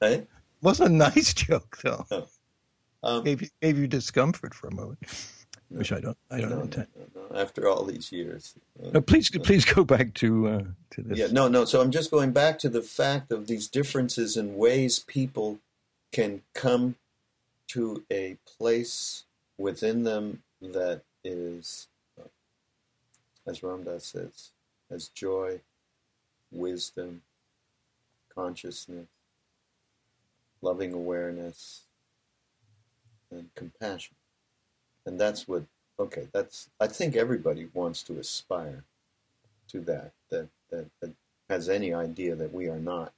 hey? 0.00 0.26
wasn't 0.62 0.90
a 0.90 0.92
nice 0.92 1.32
joke 1.46 1.78
though. 1.82 2.04
Um, 3.02 3.22
Gave 3.24 3.42
you, 3.42 3.48
gave 3.62 3.78
you 3.78 3.86
discomfort 3.86 4.52
for 4.54 4.66
a 4.68 4.74
moment, 4.74 4.98
which 5.70 5.92
I 5.92 6.00
don't, 6.00 6.16
I 6.30 6.40
don't 6.40 6.50
no, 6.50 6.56
no, 6.56 6.62
intend. 6.62 6.86
no, 7.14 7.22
no, 7.30 7.40
After 7.40 7.68
all 7.68 7.84
these 7.84 8.10
years. 8.10 8.54
No, 8.92 9.00
please, 9.00 9.30
please 9.30 9.64
go 9.64 9.84
back 9.84 10.14
to 10.14 10.48
uh, 10.48 10.62
to 10.90 11.02
this. 11.02 11.18
Yeah, 11.18 11.28
no, 11.30 11.48
no. 11.48 11.64
So 11.64 11.80
I'm 11.80 11.90
just 11.90 12.10
going 12.10 12.32
back 12.32 12.58
to 12.60 12.68
the 12.68 12.82
fact 12.82 13.32
of 13.32 13.46
these 13.46 13.68
differences 13.68 14.36
in 14.36 14.56
ways 14.56 15.00
people 15.00 15.58
can 16.12 16.42
come 16.54 16.96
to 17.68 18.02
a 18.10 18.38
place 18.58 19.24
within 19.58 20.04
them 20.04 20.42
that 20.62 21.02
is, 21.22 21.88
uh, 22.18 22.28
as 23.46 23.62
Ram 23.62 23.84
Dass 23.84 24.06
says, 24.06 24.50
as 24.90 25.08
joy, 25.08 25.60
wisdom, 26.50 27.22
consciousness, 28.34 29.06
loving 30.62 30.94
awareness, 30.94 31.82
and 33.30 33.50
compassion. 33.54 34.14
And 35.08 35.18
that's 35.18 35.48
what, 35.48 35.64
okay, 35.98 36.28
that's, 36.34 36.68
I 36.78 36.86
think 36.86 37.16
everybody 37.16 37.68
wants 37.72 38.02
to 38.04 38.18
aspire 38.18 38.84
to 39.68 39.80
that, 39.80 40.12
that, 40.28 40.48
that, 40.70 40.86
that 41.00 41.12
has 41.48 41.70
any 41.70 41.94
idea 41.94 42.34
that 42.34 42.52
we 42.52 42.68
are 42.68 42.78
not 42.78 43.14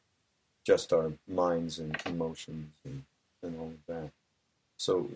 just 0.64 0.92
our 0.92 1.12
minds 1.26 1.80
and 1.80 2.00
emotions 2.06 2.70
and, 2.84 3.02
and 3.42 3.58
all 3.58 3.66
of 3.66 3.86
that. 3.88 4.10
So, 4.76 5.08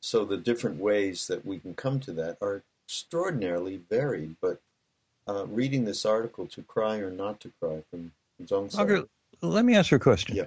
so 0.00 0.24
the 0.24 0.36
different 0.36 0.80
ways 0.80 1.28
that 1.28 1.46
we 1.46 1.60
can 1.60 1.74
come 1.74 2.00
to 2.00 2.12
that 2.14 2.38
are 2.42 2.62
extraordinarily 2.84 3.80
varied. 3.88 4.34
But 4.42 4.60
uh, 5.28 5.46
reading 5.46 5.84
this 5.84 6.04
article, 6.04 6.46
"To 6.48 6.62
Cry 6.62 6.98
or 6.98 7.10
Not 7.10 7.40
to 7.40 7.52
Cry" 7.60 7.82
from 7.90 8.12
Margaret, 8.74 9.08
let 9.42 9.64
me 9.64 9.74
ask 9.74 9.90
you 9.90 9.96
a 9.96 10.00
question. 10.00 10.36
Yeah. 10.36 10.46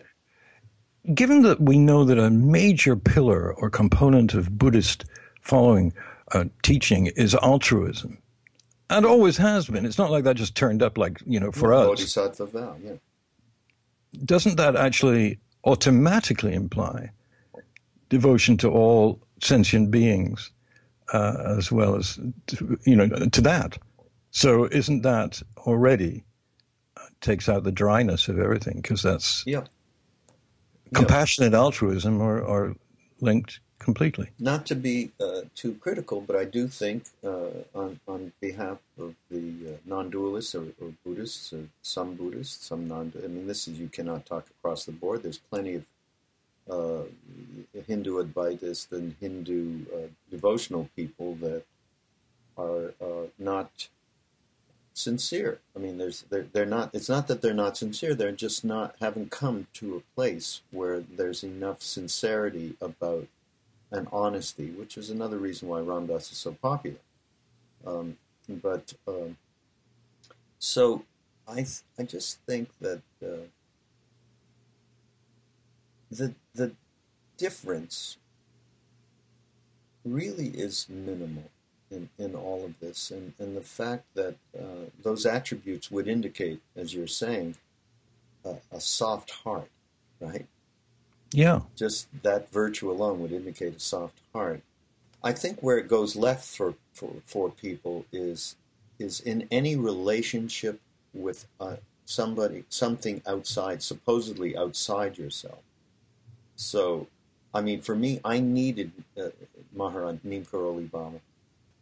Given 1.13 1.41
that 1.43 1.61
we 1.61 1.79
know 1.79 2.03
that 2.03 2.19
a 2.19 2.29
major 2.29 2.95
pillar 2.95 3.53
or 3.53 3.69
component 3.69 4.33
of 4.33 4.57
Buddhist 4.57 5.05
following 5.41 5.93
uh, 6.33 6.45
teaching 6.63 7.07
is 7.15 7.35
altruism, 7.35 8.17
and 8.89 9.05
always 9.05 9.37
has 9.37 9.67
been, 9.67 9.85
it's 9.85 9.97
not 9.97 10.11
like 10.11 10.23
that 10.23 10.35
just 10.35 10.55
turned 10.55 10.81
up 10.83 10.97
like, 10.97 11.19
you 11.25 11.39
know, 11.39 11.51
for 11.51 11.73
us. 11.73 11.87
Bodhisattva 11.87 12.45
vow, 12.47 12.75
yeah. 12.83 12.93
Doesn't 14.25 14.57
that 14.57 14.75
actually 14.75 15.39
automatically 15.65 16.53
imply 16.53 17.11
devotion 18.09 18.57
to 18.57 18.69
all 18.69 19.19
sentient 19.41 19.91
beings 19.91 20.51
uh, 21.13 21.55
as 21.57 21.71
well 21.71 21.95
as, 21.95 22.19
to, 22.47 22.79
you 22.85 22.95
know, 22.95 23.07
to 23.07 23.41
that? 23.41 23.77
So 24.31 24.65
isn't 24.65 25.01
that 25.03 25.41
already 25.57 26.23
uh, 26.97 27.01
takes 27.21 27.49
out 27.49 27.63
the 27.63 27.71
dryness 27.71 28.27
of 28.27 28.39
everything 28.39 28.81
because 28.81 29.01
that's 29.03 29.43
Yeah. 29.45 29.63
compassionate 30.93 31.53
altruism 31.53 32.21
are, 32.21 32.43
are 32.43 32.75
linked 33.21 33.59
completely. 33.79 34.29
not 34.39 34.65
to 34.67 34.75
be 34.75 35.11
uh, 35.19 35.41
too 35.55 35.73
critical, 35.75 36.21
but 36.21 36.35
I 36.35 36.45
do 36.45 36.67
think, 36.67 37.05
uh, 37.23 37.49
on, 37.73 37.99
on 38.07 38.31
behalf 38.39 38.77
of 38.97 39.15
the 39.31 39.53
uh, 39.69 39.77
non-dualists 39.85 40.53
or, 40.53 40.65
or 40.83 40.93
Buddhists, 41.05 41.53
or 41.53 41.63
some 41.81 42.15
Buddhists, 42.15 42.67
some 42.67 42.87
non. 42.87 43.13
I 43.23 43.27
mean, 43.27 43.47
this 43.47 43.67
is 43.67 43.79
you 43.79 43.87
cannot 43.87 44.25
talk 44.25 44.45
across 44.59 44.85
the 44.85 44.91
board. 44.91 45.23
There's 45.23 45.37
plenty 45.37 45.75
of 45.75 45.85
uh, 46.69 47.03
Hindu 47.87 48.23
Advaitists 48.23 48.91
and 48.91 49.15
Hindu 49.19 49.85
uh, 49.93 50.07
devotional 50.29 50.89
people 50.95 51.35
that 51.35 51.63
are 52.57 52.93
uh, 53.01 53.27
not 53.39 53.87
sincere. 54.93 55.59
I 55.75 55.79
mean, 55.79 55.97
there's 55.97 56.25
they're, 56.29 56.47
they're 56.51 56.65
not. 56.65 56.91
It's 56.93 57.09
not 57.09 57.27
that 57.27 57.41
they're 57.41 57.53
not 57.53 57.77
sincere. 57.77 58.13
They're 58.13 58.31
just 58.31 58.63
not 58.63 58.95
haven't 58.99 59.31
come 59.31 59.67
to 59.75 59.95
a 59.95 60.15
place 60.15 60.61
where 60.71 60.99
there's 60.99 61.43
enough 61.43 61.81
sincerity 61.81 62.75
about 62.81 63.27
and 63.91 64.07
honesty, 64.11 64.69
which 64.69 64.97
is 64.97 65.09
another 65.09 65.37
reason 65.37 65.67
why 65.67 65.79
Ram 65.79 66.07
Dass 66.07 66.31
is 66.31 66.37
so 66.37 66.51
popular. 66.51 66.97
Um, 67.85 68.17
but 68.47 68.93
um, 69.07 69.37
so 70.59 71.03
I, 71.47 71.55
th- 71.55 71.81
I 71.97 72.03
just 72.03 72.39
think 72.41 72.69
that 72.81 73.01
uh, 73.23 73.47
the 76.11 76.33
the 76.53 76.71
difference 77.37 78.17
really 80.05 80.47
is 80.49 80.87
minimal 80.89 81.49
in, 81.91 82.09
in 82.17 82.35
all 82.35 82.65
of 82.65 82.79
this, 82.79 83.11
and, 83.11 83.33
and 83.39 83.55
the 83.55 83.61
fact 83.61 84.05
that 84.13 84.35
uh, 84.57 84.89
those 85.03 85.25
attributes 85.25 85.89
would 85.89 86.07
indicate, 86.07 86.61
as 86.75 86.93
you're 86.93 87.07
saying, 87.07 87.55
a, 88.45 88.55
a 88.71 88.79
soft 88.79 89.31
heart, 89.31 89.69
right? 90.19 90.45
Yeah. 91.31 91.61
just 91.75 92.07
that 92.23 92.51
virtue 92.51 92.89
alone 92.91 93.19
would 93.21 93.31
indicate 93.31 93.75
a 93.75 93.79
soft 93.79 94.19
heart. 94.33 94.61
I 95.23 95.31
think 95.33 95.61
where 95.61 95.77
it 95.77 95.87
goes 95.87 96.15
left 96.15 96.45
for, 96.45 96.75
for, 96.93 97.13
for 97.25 97.49
people 97.49 98.05
is 98.11 98.55
is 98.97 99.21
in 99.21 99.47
any 99.49 99.77
relationship 99.77 100.81
with 101.13 101.45
uh, 101.61 101.77
somebody, 102.05 102.65
something 102.67 103.21
outside, 103.25 103.81
supposedly 103.81 104.57
outside 104.57 105.17
yourself. 105.17 105.59
So, 106.57 107.07
I 107.53 107.61
mean, 107.61 107.79
for 107.81 107.95
me, 107.95 108.19
I 108.25 108.41
needed 108.41 108.91
uh, 109.17 109.29
Maharaj 109.73 110.17
Neem 110.25 110.43
Karoli 110.43 110.89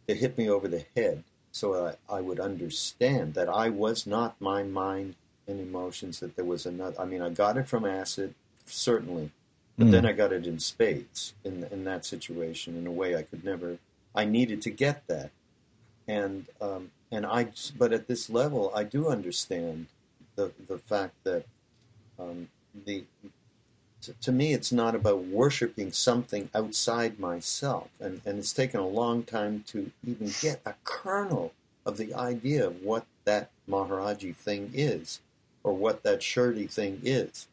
to 0.06 0.14
hit 0.14 0.38
me 0.38 0.48
over 0.48 0.68
the 0.68 0.84
head 0.94 1.24
so 1.58 1.96
I, 2.08 2.16
I 2.18 2.20
would 2.20 2.40
understand 2.40 3.34
that 3.34 3.48
I 3.48 3.68
was 3.68 4.06
not 4.06 4.40
my 4.40 4.62
mind 4.62 5.14
and 5.46 5.60
emotions, 5.60 6.20
that 6.20 6.36
there 6.36 6.44
was 6.44 6.66
another. 6.66 7.00
I 7.00 7.04
mean, 7.04 7.22
I 7.22 7.30
got 7.30 7.56
it 7.56 7.66
from 7.66 7.84
acid, 7.84 8.34
certainly, 8.66 9.30
but 9.78 9.86
Mm. 9.86 9.92
then 9.92 10.06
I 10.06 10.12
got 10.12 10.32
it 10.32 10.46
in 10.46 10.58
spades 10.60 11.34
in 11.44 11.64
in 11.72 11.84
that 11.84 12.06
situation 12.06 12.76
in 12.78 12.86
a 12.86 12.92
way 12.92 13.16
I 13.16 13.22
could 13.24 13.44
never. 13.44 13.78
I 14.14 14.24
needed 14.26 14.62
to 14.62 14.70
get 14.70 15.06
that, 15.08 15.30
and 16.08 16.46
um, 16.60 16.90
and 17.12 17.26
I. 17.26 17.48
But 17.78 17.92
at 17.92 18.08
this 18.08 18.30
level, 18.30 18.72
I 18.74 18.84
do 18.84 19.08
understand 19.08 19.86
the 20.36 20.52
the 20.68 20.78
fact 20.78 21.14
that 21.24 21.44
um, 22.18 22.48
the 22.86 23.04
to, 24.02 24.14
to 24.14 24.32
me 24.32 24.54
it's 24.54 24.72
not 24.72 24.94
about 24.94 25.24
worshiping 25.24 25.92
something 25.92 26.50
outside 26.54 27.20
myself, 27.20 27.90
and 28.00 28.22
and 28.26 28.38
it's 28.38 28.52
taken 28.54 28.80
a 28.80 28.88
long 28.88 29.24
time 29.24 29.64
to 29.68 29.90
even 30.06 30.32
get 30.40 30.60
a 30.66 30.74
kernel 30.84 31.52
of 31.86 31.98
the 31.98 32.14
idea 32.14 32.66
of 32.66 32.82
what 32.82 33.06
that 33.24 33.50
Maharaji 33.68 34.34
thing 34.36 34.72
is, 34.74 35.20
or 35.64 35.72
what 35.74 36.02
that 36.04 36.20
Shirdi 36.20 36.70
thing 36.70 37.00
is 37.04 37.46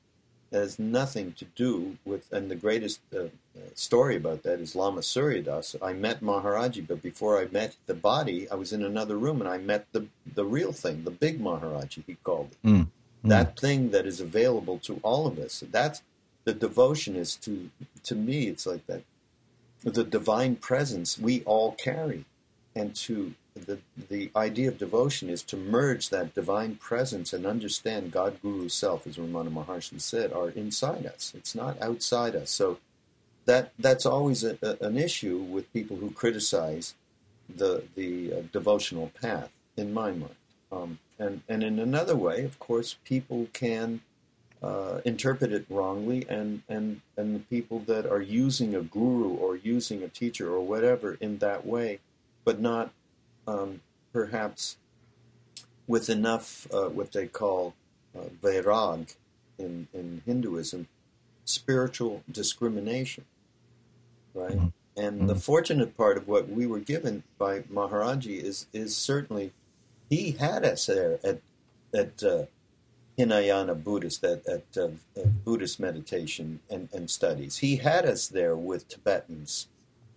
has 0.55 0.79
nothing 0.79 1.33
to 1.33 1.45
do 1.55 1.97
with, 2.05 2.31
and 2.31 2.49
the 2.49 2.55
greatest 2.55 2.99
uh, 3.13 3.19
uh, 3.19 3.27
story 3.73 4.15
about 4.15 4.43
that 4.43 4.59
is 4.59 4.75
Lama 4.75 5.03
Surya 5.03 5.41
Das. 5.43 5.75
I 5.81 5.93
met 5.93 6.21
Maharaji, 6.21 6.87
but 6.87 7.01
before 7.01 7.39
I 7.39 7.45
met 7.51 7.75
the 7.85 7.93
body, 7.93 8.49
I 8.49 8.55
was 8.55 8.73
in 8.73 8.83
another 8.83 9.17
room 9.17 9.41
and 9.41 9.49
I 9.49 9.57
met 9.57 9.85
the, 9.91 10.07
the 10.33 10.45
real 10.45 10.71
thing, 10.71 11.03
the 11.03 11.11
big 11.11 11.39
Maharaji, 11.39 12.03
he 12.07 12.15
called 12.23 12.49
it. 12.51 12.67
Mm. 12.67 12.87
That 13.23 13.59
thing 13.59 13.89
that 13.91 14.05
is 14.05 14.21
available 14.21 14.77
to 14.79 14.99
all 15.01 15.25
of 15.25 15.39
us. 15.39 15.63
That's 15.71 16.01
the 16.43 16.53
devotion 16.53 17.15
is 17.15 17.35
to, 17.37 17.69
to 18.03 18.15
me, 18.15 18.47
it's 18.47 18.67
like 18.67 18.85
that. 18.87 19.03
The 19.83 20.03
divine 20.03 20.55
presence 20.57 21.17
we 21.17 21.41
all 21.43 21.71
carry. 21.73 22.25
And 22.75 22.95
to 23.07 23.33
the, 23.55 23.79
the 24.09 24.29
idea 24.35 24.67
of 24.67 24.77
devotion 24.77 25.29
is 25.29 25.41
to 25.43 25.57
merge 25.57 26.09
that 26.09 26.35
divine 26.35 26.75
presence 26.75 27.31
and 27.31 27.45
understand 27.45 28.11
God 28.11 28.41
Guru 28.41 28.67
self, 28.67 29.07
as 29.07 29.17
Ramana 29.17 29.49
Maharshi 29.49 29.99
said, 30.01 30.33
are 30.33 30.49
inside 30.49 31.05
us. 31.05 31.33
It's 31.35 31.55
not 31.55 31.81
outside 31.81 32.35
us. 32.35 32.51
So 32.51 32.79
that 33.45 33.71
that's 33.79 34.05
always 34.05 34.43
a, 34.43 34.57
a, 34.61 34.85
an 34.85 34.97
issue 34.97 35.37
with 35.37 35.71
people 35.71 35.97
who 35.97 36.11
criticize 36.11 36.95
the 37.53 37.83
the 37.95 38.33
uh, 38.33 38.41
devotional 38.51 39.11
path, 39.21 39.51
in 39.77 39.93
my 39.93 40.11
mind. 40.11 40.35
Um, 40.71 40.99
and 41.17 41.41
and 41.47 41.63
in 41.63 41.79
another 41.79 42.15
way, 42.15 42.43
of 42.43 42.59
course, 42.59 42.97
people 43.05 43.47
can 43.53 44.01
uh, 44.61 44.99
interpret 45.05 45.53
it 45.53 45.65
wrongly, 45.69 46.25
and 46.27 46.61
and 46.67 46.99
and 47.15 47.35
the 47.35 47.39
people 47.39 47.79
that 47.87 48.05
are 48.05 48.21
using 48.21 48.75
a 48.75 48.81
guru 48.81 49.29
or 49.29 49.55
using 49.55 50.03
a 50.03 50.09
teacher 50.09 50.51
or 50.51 50.59
whatever 50.59 51.13
in 51.21 51.37
that 51.37 51.65
way, 51.65 51.99
but 52.43 52.59
not 52.59 52.91
um, 53.47 53.81
perhaps 54.13 54.77
with 55.87 56.09
enough 56.09 56.67
uh, 56.73 56.89
what 56.89 57.11
they 57.11 57.27
call 57.27 57.73
uh, 58.17 58.23
vairag 58.41 59.15
in, 59.57 59.87
in 59.93 60.21
Hinduism, 60.25 60.87
spiritual 61.45 62.23
discrimination, 62.31 63.25
right? 64.33 64.59
and 64.97 65.21
mm. 65.21 65.27
the 65.27 65.35
fortunate 65.35 65.97
part 65.97 66.17
of 66.17 66.27
what 66.27 66.49
we 66.49 66.65
were 66.65 66.79
given 66.79 67.23
by 67.37 67.59
Maharaji 67.61 68.41
is 68.41 68.67
is 68.73 68.95
certainly 68.95 69.51
he 70.09 70.31
had 70.31 70.63
us 70.63 70.85
there 70.85 71.19
at 71.23 71.39
at 71.93 72.23
uh, 72.23 72.45
Hinayana 73.17 73.75
Buddhist 73.75 74.23
at, 74.23 74.45
at 74.47 74.63
uh, 74.77 74.89
Buddhist 75.45 75.79
meditation 75.79 76.59
and, 76.69 76.89
and 76.93 77.09
studies. 77.09 77.57
He 77.57 77.77
had 77.77 78.05
us 78.05 78.27
there 78.27 78.55
with 78.55 78.89
Tibetans, 78.89 79.67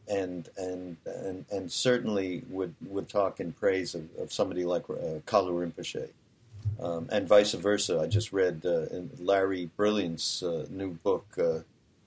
and 0.09 0.48
and 0.56 0.96
and, 1.06 1.44
and 1.50 1.70
certainly 1.70 2.42
would 2.48 2.74
would 2.86 3.09
talk 3.09 3.40
in 3.40 3.52
praise 3.52 3.94
of, 3.94 4.09
of 4.18 4.32
somebody 4.32 4.64
like 4.64 4.88
uh, 4.90 5.20
Kalu 5.26 5.72
Rinpoche. 5.72 6.09
Um, 6.80 7.09
and 7.11 7.26
vice 7.26 7.54
versa. 7.54 8.00
I 8.00 8.06
just 8.06 8.32
read 8.32 8.64
uh, 8.64 8.86
Larry 9.18 9.70
Brilliant's 9.76 10.42
uh, 10.42 10.66
new 10.70 10.90
book, 10.90 11.26
uh, 11.36 11.61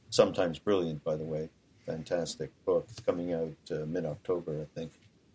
Sometimes 0.09 0.59
Brilliant, 0.59 1.03
by 1.03 1.15
the 1.15 1.23
way, 1.23 1.49
fantastic 1.85 2.51
book 2.63 2.87
coming 3.05 3.33
out 3.33 3.53
uh, 3.71 3.85
mid 3.85 4.05
October, 4.05 4.61
I 4.61 4.79
think. 4.79 4.91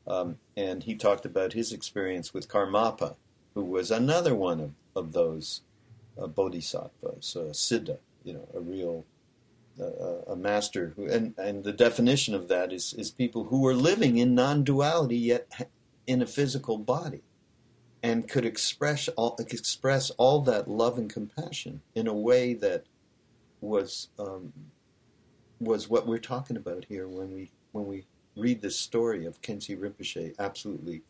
Um, 0.07 0.39
and 0.57 0.85
he 0.85 0.95
talked 0.95 1.27
about 1.27 1.53
his 1.53 1.73
experience 1.73 2.33
with 2.33 2.49
Karmapa, 2.49 3.17
who 3.55 3.65
was 3.65 3.91
another 3.91 4.35
one 4.35 4.61
of, 4.61 4.71
of 4.95 5.13
those 5.13 5.61
bodhisattvas, 6.17 7.37
uh, 7.37 7.53
siddha, 7.53 7.99
you 8.25 8.33
know, 8.33 8.49
a 8.55 8.61
real 8.61 9.05
a 9.79 10.37
master 10.37 10.93
who, 10.97 11.07
and, 11.07 11.35
and 11.39 11.65
the 11.65 11.73
definition 11.73 12.35
of 12.35 12.49
that 12.49 12.73
is, 12.73 12.95
is 12.95 13.11
people 13.11 13.45
who 13.45 13.61
were 13.61 13.75
living 13.75 14.19
in 14.19 14.35
non-duality 14.35 15.17
yet 15.17 15.69
in 16.07 16.23
a 16.23 16.27
physical 16.27 16.79
body 16.79 17.23
and 18.03 18.29
could 18.29 18.45
express 18.45 19.09
all, 19.09 19.37
express 19.39 20.11
all 20.11 20.41
that 20.41 20.69
love 20.69 20.99
and 20.99 21.13
compassion 21.13 21.83
in 21.95 22.07
a 22.07 22.15
way 22.15 22.55
that 22.55 22.85
was 23.61 24.09
um, 24.19 24.53
was 25.59 25.89
what 25.89 26.07
we're 26.07 26.19
talking 26.19 26.57
about 26.57 26.85
here 26.85 27.09
when 27.09 27.33
we 27.33 27.51
when 27.73 27.87
we 27.87 28.05
read 28.37 28.61
this 28.61 28.79
story 28.79 29.25
of 29.25 29.41
Khyentse 29.41 29.77
Rinpoche 29.79 30.35
absolutely 30.39 31.03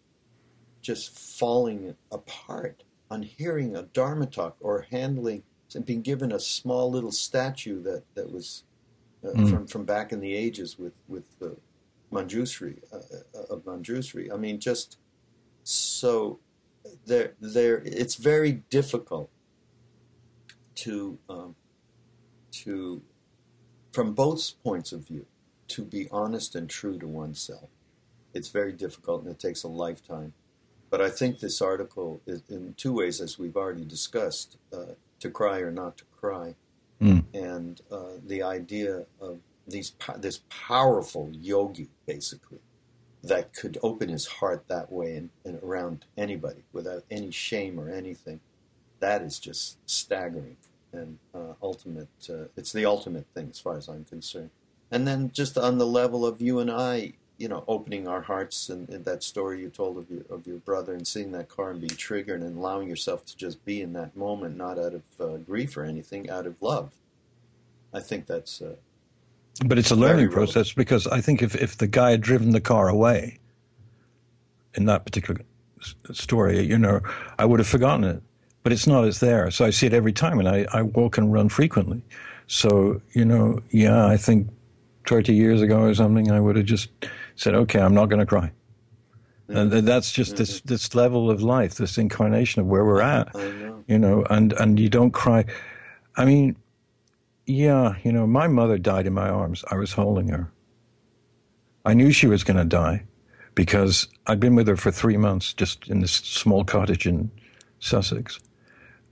just 0.80 1.18
falling 1.18 1.96
apart 2.12 2.84
on 3.10 3.22
hearing 3.22 3.76
a 3.76 3.82
Dharma 3.82 4.26
talk 4.26 4.56
or 4.60 4.86
handling 4.90 5.42
and 5.74 5.84
being 5.84 6.02
given 6.02 6.32
a 6.32 6.40
small 6.40 6.90
little 6.90 7.12
statue 7.12 7.82
that, 7.82 8.02
that 8.14 8.30
was 8.30 8.62
uh, 9.24 9.30
mm. 9.30 9.50
from, 9.50 9.66
from 9.66 9.84
back 9.84 10.12
in 10.12 10.20
the 10.20 10.34
ages 10.34 10.78
with, 10.78 10.92
with 11.08 11.24
the 11.38 11.56
Manjushri, 12.12 12.78
uh, 12.92 12.98
uh, 13.34 13.54
of 13.54 13.64
Manjushri. 13.64 14.32
I 14.32 14.36
mean, 14.36 14.60
just 14.60 14.98
so 15.64 16.38
there, 17.06 17.32
there, 17.40 17.82
it's 17.84 18.14
very 18.14 18.62
difficult 18.70 19.28
to, 20.76 21.18
um, 21.28 21.56
to 22.52 23.02
from 23.92 24.12
both 24.12 24.52
points 24.62 24.92
of 24.92 25.06
view, 25.06 25.26
to 25.68 25.82
be 25.82 26.08
honest 26.12 26.54
and 26.54 26.70
true 26.70 26.98
to 26.98 27.06
oneself. 27.06 27.68
It's 28.34 28.48
very 28.48 28.72
difficult 28.72 29.22
and 29.22 29.30
it 29.30 29.38
takes 29.38 29.62
a 29.62 29.68
lifetime. 29.68 30.34
But 30.90 31.00
I 31.00 31.10
think 31.10 31.40
this 31.40 31.60
article 31.60 32.20
is 32.26 32.42
in 32.48 32.74
two 32.76 32.92
ways, 32.92 33.20
as 33.20 33.38
we've 33.38 33.56
already 33.56 33.84
discussed, 33.84 34.58
uh, 34.72 34.94
to 35.20 35.30
cry 35.30 35.60
or 35.60 35.70
not 35.70 35.96
to 35.98 36.04
cry, 36.20 36.54
mm. 37.00 37.24
and 37.34 37.80
uh, 37.90 38.18
the 38.26 38.42
idea 38.42 39.04
of 39.20 39.38
these 39.66 39.92
this 40.18 40.40
powerful 40.48 41.30
yogi, 41.32 41.88
basically, 42.06 42.58
that 43.22 43.52
could 43.54 43.78
open 43.82 44.08
his 44.08 44.26
heart 44.26 44.64
that 44.68 44.90
way 44.92 45.16
and, 45.16 45.30
and 45.44 45.62
around 45.62 46.04
anybody 46.16 46.62
without 46.72 47.04
any 47.10 47.30
shame 47.30 47.78
or 47.78 47.90
anything. 47.90 48.40
That 49.00 49.22
is 49.22 49.38
just 49.38 49.78
staggering 49.86 50.56
and 50.92 51.18
uh, 51.34 51.54
ultimate. 51.62 52.08
Uh, 52.28 52.44
it's 52.56 52.72
the 52.72 52.86
ultimate 52.86 53.26
thing 53.34 53.48
as 53.50 53.58
far 53.58 53.76
as 53.76 53.88
I'm 53.88 54.04
concerned. 54.04 54.50
And 54.90 55.06
then 55.06 55.30
just 55.32 55.58
on 55.58 55.78
the 55.78 55.86
level 55.86 56.24
of 56.24 56.40
you 56.40 56.60
and 56.60 56.70
I, 56.70 57.14
you 57.38 57.48
know, 57.48 57.64
opening 57.68 58.08
our 58.08 58.20
hearts 58.20 58.70
and, 58.70 58.88
and, 58.88 59.04
that 59.04 59.22
story 59.22 59.60
you 59.60 59.68
told 59.68 59.98
of 59.98 60.10
your 60.10 60.22
of 60.30 60.46
your 60.46 60.56
brother 60.58 60.94
and 60.94 61.06
seeing 61.06 61.32
that 61.32 61.48
car 61.48 61.70
and 61.70 61.80
being 61.80 61.96
triggered 61.96 62.40
and 62.42 62.56
allowing 62.56 62.88
yourself 62.88 63.24
to 63.26 63.36
just 63.36 63.62
be 63.64 63.82
in 63.82 63.92
that 63.92 64.16
moment, 64.16 64.56
not 64.56 64.78
out 64.78 64.94
of 64.94 65.02
uh, 65.20 65.36
grief 65.38 65.76
or 65.76 65.84
anything, 65.84 66.30
out 66.30 66.46
of 66.46 66.60
love. 66.60 66.92
I 67.92 68.00
think 68.00 68.26
that's. 68.26 68.62
Uh, 68.62 68.76
but 69.66 69.78
it's 69.78 69.90
a 69.90 69.96
learning 69.96 70.30
process 70.30 70.72
because 70.72 71.06
I 71.06 71.20
think 71.20 71.42
if 71.42 71.54
if 71.54 71.76
the 71.78 71.86
guy 71.86 72.12
had 72.12 72.20
driven 72.20 72.50
the 72.50 72.60
car 72.60 72.88
away, 72.88 73.38
in 74.74 74.86
that 74.86 75.04
particular 75.04 75.40
story, 76.12 76.62
you 76.62 76.78
know, 76.78 77.00
I 77.38 77.44
would 77.44 77.60
have 77.60 77.68
forgotten 77.68 78.04
it 78.04 78.22
but 78.66 78.72
it's 78.72 78.88
not, 78.88 79.04
it's 79.04 79.20
there. 79.20 79.48
So 79.52 79.64
I 79.64 79.70
see 79.70 79.86
it 79.86 79.94
every 79.94 80.12
time, 80.12 80.40
and 80.40 80.48
I, 80.48 80.66
I 80.72 80.82
walk 80.82 81.18
and 81.18 81.32
run 81.32 81.48
frequently. 81.48 82.02
So, 82.48 83.00
you 83.12 83.24
know, 83.24 83.62
yeah, 83.70 84.08
I 84.08 84.16
think 84.16 84.48
30 85.06 85.34
years 85.34 85.62
ago 85.62 85.82
or 85.82 85.94
something, 85.94 86.32
I 86.32 86.40
would 86.40 86.56
have 86.56 86.64
just 86.64 86.88
said, 87.36 87.54
okay, 87.54 87.80
I'm 87.80 87.94
not 87.94 88.06
going 88.06 88.20
to 88.20 88.26
cry. 88.26 88.50
And 89.48 89.70
that's 89.70 90.10
just 90.10 90.36
this 90.36 90.60
this 90.62 90.94
level 90.94 91.30
of 91.30 91.40
life, 91.40 91.76
this 91.76 91.98
incarnation 91.98 92.62
of 92.62 92.66
where 92.66 92.84
we're 92.84 93.00
at, 93.00 93.32
know. 93.32 93.84
you 93.86 93.96
know. 93.96 94.24
And 94.28 94.52
and 94.54 94.80
you 94.80 94.88
don't 94.88 95.12
cry. 95.12 95.44
I 96.16 96.24
mean, 96.24 96.56
yeah, 97.46 97.94
you 98.02 98.12
know, 98.12 98.26
my 98.26 98.48
mother 98.48 98.76
died 98.76 99.06
in 99.06 99.14
my 99.14 99.28
arms. 99.28 99.64
I 99.70 99.76
was 99.76 99.92
holding 99.92 100.28
her. 100.28 100.50
I 101.84 101.94
knew 101.94 102.10
she 102.10 102.26
was 102.26 102.42
going 102.42 102.56
to 102.56 102.64
die 102.64 103.04
because 103.54 104.08
I'd 104.26 104.40
been 104.40 104.56
with 104.56 104.66
her 104.66 104.76
for 104.76 104.90
three 104.90 105.16
months, 105.16 105.52
just 105.52 105.86
in 105.86 106.00
this 106.00 106.12
small 106.12 106.64
cottage 106.64 107.06
in 107.06 107.30
Sussex, 107.78 108.40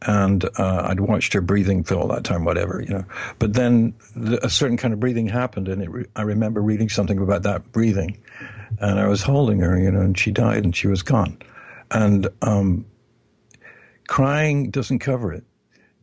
and 0.07 0.45
uh, 0.59 0.87
I'd 0.89 1.01
watched 1.01 1.33
her 1.33 1.41
breathing 1.41 1.83
for 1.83 1.95
all 1.95 2.09
that 2.09 2.25
time, 2.25 2.45
whatever, 2.45 2.83
you 2.83 2.95
know. 2.95 3.05
But 3.39 3.55
then 3.55 3.95
the, 4.15 4.45
a 4.45 4.51
certain 4.51 4.77
kind 4.77 4.93
of 4.93 5.01
breathing 5.01 5.29
happened, 5.29 5.69
and 5.69 5.93
re- 5.93 6.07
I 6.17 6.23
remember 6.23 6.61
reading 6.61 6.89
something 6.89 7.19
about 7.19 7.43
that 7.45 7.73
breathing, 7.73 8.19
and 8.79 8.99
I 9.01 9.07
was 9.07 9.23
holding 9.23 9.61
her, 9.61 9.79
you 9.79 9.91
know, 9.91 10.01
and 10.01 10.19
she 10.19 10.31
died, 10.31 10.65
and 10.65 10.77
she 10.77 10.89
was 10.89 11.03
gone, 11.03 11.39
and 11.91 12.29
um, 12.43 12.85
crying 14.09 14.71
doesn't 14.71 14.99
cover 14.99 15.33
it. 15.33 15.45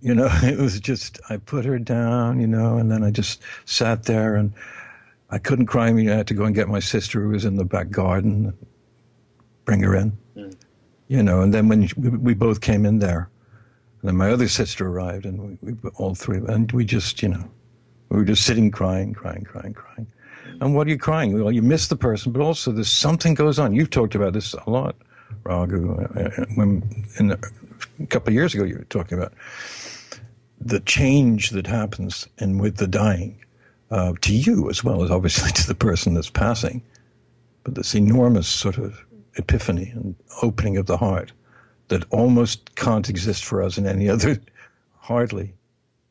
You 0.02 0.16
know, 0.16 0.30
it 0.44 0.58
was 0.58 0.80
just 0.80 1.20
I 1.30 1.38
put 1.38 1.66
her 1.66 1.78
down, 1.78 2.40
you 2.40 2.48
know, 2.48 2.78
and 2.78 2.92
then 2.92 3.04
I 3.04 3.12
just 3.12 3.42
sat 3.66 4.04
there, 4.04 4.36
and 4.36 4.54
I 5.30 5.38
couldn't 5.38 5.68
cry. 5.68 5.88
I, 5.88 5.94
mean, 5.94 6.10
I 6.10 6.16
had 6.16 6.28
to 6.28 6.34
go 6.34 6.46
and 6.46 6.56
get 6.56 6.68
my 6.68 6.80
sister 6.80 7.22
who 7.22 7.30
was 7.30 7.46
in 7.46 7.56
the 7.56 7.66
back 7.66 7.92
garden, 7.92 8.58
bring 9.66 9.82
her 9.84 9.96
in. 9.96 10.18
Mm. 10.36 10.56
You 11.08 11.22
know, 11.22 11.42
and 11.42 11.54
then 11.54 11.68
when 11.68 11.90
we 11.98 12.34
both 12.34 12.62
came 12.62 12.86
in 12.86 13.00
there, 13.00 13.30
and 14.02 14.10
then 14.10 14.18
my 14.18 14.32
other 14.32 14.48
sister 14.48 14.88
arrived, 14.88 15.26
and 15.26 15.60
we, 15.62 15.74
we 15.74 15.90
all 15.96 16.16
three, 16.16 16.38
and 16.48 16.72
we 16.72 16.86
just, 16.86 17.22
you 17.22 17.30
know, 17.30 17.50
we 18.10 18.18
were 18.18 18.26
just 18.26 18.46
sitting 18.46 18.72
crying, 18.72 19.14
crying, 19.14 19.44
crying, 19.44 19.74
crying. 19.74 20.08
And 20.60 20.76
what 20.76 20.88
are 20.88 20.90
you 20.90 20.98
crying? 20.98 21.40
Well, 21.40 21.52
you 21.52 21.62
miss 21.62 21.88
the 21.88 21.96
person, 21.96 22.32
but 22.32 22.42
also 22.42 22.72
there's 22.72 22.90
something 22.90 23.36
goes 23.36 23.60
on. 23.60 23.74
You've 23.74 23.92
talked 23.92 24.16
about 24.16 24.34
this 24.34 24.54
a 24.54 24.70
lot, 24.70 24.96
Raghu. 25.44 25.96
Uh, 25.96 26.20
uh, 26.20 26.46
when 26.56 27.06
in 27.20 27.32
a 27.32 27.38
couple 28.08 28.30
of 28.30 28.34
years 28.34 28.56
ago, 28.56 28.64
you 28.64 28.78
were 28.78 28.86
talking 28.86 29.18
about 29.18 29.34
the 30.60 30.80
change 30.82 31.52
that 31.52 31.68
happens 31.68 32.28
in 32.40 32.58
with 32.58 32.78
the 32.78 32.88
dying 32.88 33.44
uh, 33.92 34.14
to 34.22 34.34
you 34.34 34.70
as 34.70 34.84
well 34.84 35.04
as 35.04 35.12
obviously 35.12 35.52
to 35.54 35.68
the 35.68 35.76
person 35.76 36.16
that's 36.16 36.30
passing. 36.30 36.82
But 37.64 37.76
this 37.76 37.94
enormous 37.94 38.48
sort 38.48 38.78
of 38.78 39.06
epiphany 39.38 39.92
and 39.96 40.16
opening 40.42 40.78
of 40.78 40.88
the 40.88 40.98
heart 40.98 41.32
that 41.92 42.06
almost 42.10 42.76
can't 42.76 43.10
exist 43.10 43.44
for 43.46 43.62
us 43.62 43.78
in 43.78 43.86
any 43.86 44.10
other, 44.16 44.40
hardly. 44.98 45.54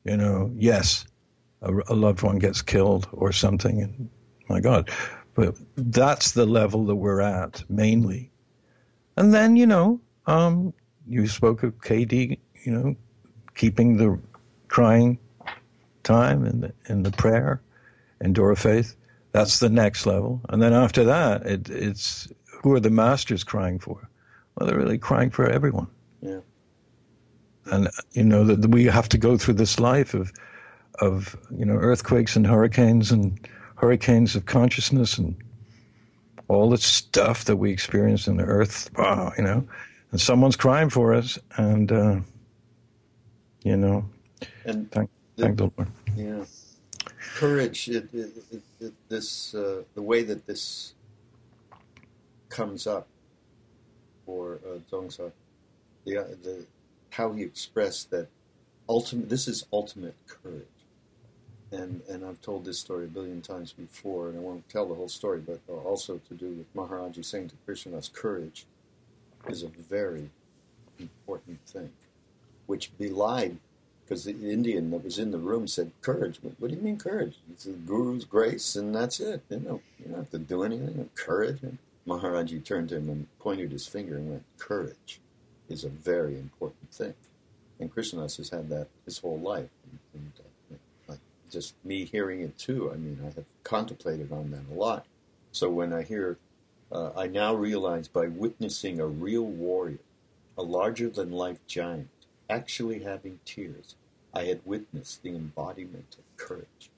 You 0.05 0.17
know, 0.17 0.51
yes, 0.55 1.07
a, 1.63 1.75
a 1.89 1.95
loved 1.95 2.23
one 2.23 2.39
gets 2.39 2.63
killed 2.63 3.09
or 3.13 3.33
something, 3.33 3.83
and 3.83 4.09
my 4.49 4.61
God. 4.61 4.91
But 5.35 5.57
that's 5.77 6.33
the 6.33 6.47
level 6.47 6.85
that 6.87 6.97
we're 6.97 7.21
at 7.21 7.65
mainly. 7.69 8.31
And 9.17 9.33
then, 9.33 9.57
you 9.57 9.67
know, 9.67 10.01
um, 10.27 10.73
you 11.07 11.27
spoke 11.27 11.63
of 11.63 11.79
KD, 11.79 12.39
you 12.65 12.73
know, 12.73 12.97
keeping 13.55 13.97
the 13.97 14.19
crying 14.69 15.19
time 16.03 16.45
and 16.45 16.63
the, 16.63 17.11
the 17.11 17.17
prayer 17.17 17.63
and 18.21 18.35
Dora 18.35 18.57
Faith. 18.57 18.97
That's 19.33 19.61
the 19.61 19.71
next 19.71 20.07
level. 20.07 20.41
And 20.49 20.61
then 20.61 20.73
after 20.73 21.05
that, 21.05 21.47
it, 21.47 21.71
it's 21.71 22.29
who 22.63 22.75
are 22.75 22.81
the 22.81 22.91
masters 22.91 23.45
crying 23.45 23.79
for? 23.79 24.10
Well, 24.61 24.69
they're 24.69 24.79
really 24.79 24.99
crying 24.99 25.31
for 25.31 25.49
everyone. 25.49 25.87
Yeah. 26.21 26.41
And 27.73 27.89
you 28.13 28.25
know 28.25 28.45
that 28.45 28.71
we 28.71 28.85
have 28.85 29.09
to 29.09 29.19
go 29.19 29.39
through 29.39 29.55
this 29.55 29.81
life 29.81 30.13
of, 30.13 30.31
of 31.01 31.35
you 31.57 31.65
know 31.65 31.75
earthquakes 31.75 32.37
and 32.37 32.47
hurricanes 32.47 33.11
and 33.11 33.49
hurricanes 33.77 34.37
of 34.37 34.45
consciousness 34.45 35.17
and 35.17 35.35
all 36.49 36.69
the 36.69 36.77
stuff 36.77 37.45
that 37.45 37.57
we 37.57 37.71
experience 37.71 38.27
in 38.27 38.37
the 38.37 38.45
earth. 38.45 38.91
Wow, 38.99 39.33
you 39.39 39.45
know, 39.45 39.67
and 40.11 40.21
someone's 40.21 40.57
crying 40.57 40.91
for 40.91 41.15
us, 41.15 41.39
and 41.57 41.91
uh, 41.91 42.21
you 43.63 43.77
know, 43.77 44.05
and 44.67 44.91
thank, 44.91 45.09
the, 45.37 45.43
thank 45.43 45.57
the 45.57 45.71
Lord. 45.77 45.89
Yeah, 46.17 46.45
courage. 47.37 47.89
It, 47.89 48.13
it, 48.13 48.31
it, 48.81 48.93
this 49.09 49.55
uh, 49.55 49.85
the 49.95 50.03
way 50.03 50.23
that 50.23 50.47
this 50.47 50.95
comes 52.51 52.87
up 52.87 53.07
for 54.27 54.61
uh, 54.67 54.79
Dzongsar, 54.91 55.33
the, 56.05 56.19
uh, 56.19 56.25
the 56.43 56.67
how 57.11 57.33
he 57.33 57.43
expressed 57.43 58.11
that 58.11 58.29
ultimate. 58.89 59.29
This 59.29 59.49
is 59.49 59.67
ultimate 59.73 60.15
courage. 60.29 60.67
and 61.73 62.03
and 62.09 62.25
I've 62.25 62.41
told 62.41 62.65
this 62.65 62.79
story 62.79 63.05
a 63.05 63.09
billion 63.09 63.41
times 63.43 63.73
before, 63.73 64.29
and 64.29 64.39
I 64.39 64.41
won't 64.41 64.69
tell 64.69 64.87
the 64.87 64.95
whole 64.95 65.09
story, 65.09 65.41
but 65.41 65.61
also 65.69 66.21
to 66.29 66.35
do 66.35 66.49
with 66.49 66.75
Maharaji 66.75 67.25
saying 67.25 67.49
to 67.51 67.57
Krishna 67.65 67.93
Das, 67.93 68.09
courage 68.09 68.67
is 69.49 69.63
a 69.63 69.69
very 69.69 70.31
important 70.99 71.61
thing, 71.67 71.91
which 72.67 72.97
belied 72.99 73.59
because 74.05 74.25
the 74.25 74.33
Indian 74.33 74.91
that 74.91 75.05
was 75.05 75.19
in 75.19 75.31
the 75.31 75.39
room 75.39 75.69
said, 75.69 75.93
"Courage." 76.03 76.41
What, 76.43 76.71
do 76.71 76.75
you 76.77 76.83
mean 76.83 76.99
courage? 76.99 77.37
It's 77.53 77.65
the 77.65 77.73
Guru's 77.73 78.25
grace, 78.25 78.75
and 78.77 78.95
that's 78.95 79.21
it. 79.21 79.43
You 79.51 79.61
know, 79.61 79.83
you 79.99 80.07
don't 80.07 80.17
have 80.19 80.31
to 80.31 80.39
do 80.39 80.65
anything. 80.65 81.09
Courage. 81.15 81.63
And 81.63 81.79
Maharaji 82.11 82.65
turned 82.65 82.89
to 82.89 82.97
him 82.97 83.09
and 83.09 83.27
pointed 83.39 83.71
his 83.71 83.87
finger 83.87 84.17
and 84.17 84.31
went, 84.31 84.45
"Courage 84.59 85.21
is 85.69 85.85
a 85.85 85.89
very 85.89 86.35
important 86.37 86.91
thing." 86.93 87.15
And 87.79 87.93
Krishna 87.93 88.21
Das 88.21 88.37
has 88.39 88.51
had 88.51 88.69
that 88.71 88.89
his 89.05 89.19
whole 89.19 89.39
life, 89.39 89.71
and, 89.85 89.99
and 90.15 90.33
uh, 91.11 91.15
just 91.51 91.75
me 91.85 92.05
hearing 92.05 92.41
it 92.41 92.59
too. 92.59 92.91
I 92.93 92.97
mean, 92.97 93.21
I 93.23 93.27
have 93.27 93.45
contemplated 93.63 94.33
on 94.33 94.51
that 94.51 94.75
a 94.75 94.75
lot. 94.75 95.07
So 95.53 95.71
when 95.71 95.93
I 95.93 96.03
hear, 96.03 96.37
uh, 96.93 97.11
I 97.17 97.27
now 97.29 97.55
realize 97.55 98.09
by 98.09 98.27
witnessing 98.27 99.01
a 99.01 99.07
real 99.07 99.45
warrior, 99.47 99.99
a 100.59 100.63
larger 100.63 101.09
than 101.09 101.31
life 101.31 101.59
giant, 101.67 102.09
actually 102.49 103.01
having 103.01 103.39
tears 103.45 103.95
I 104.35 104.45
had 104.45 104.61
witnessed 104.65 105.23
the 105.23 105.31
embodiment 105.31 106.17
of 106.19 106.37
courage. 106.37 106.91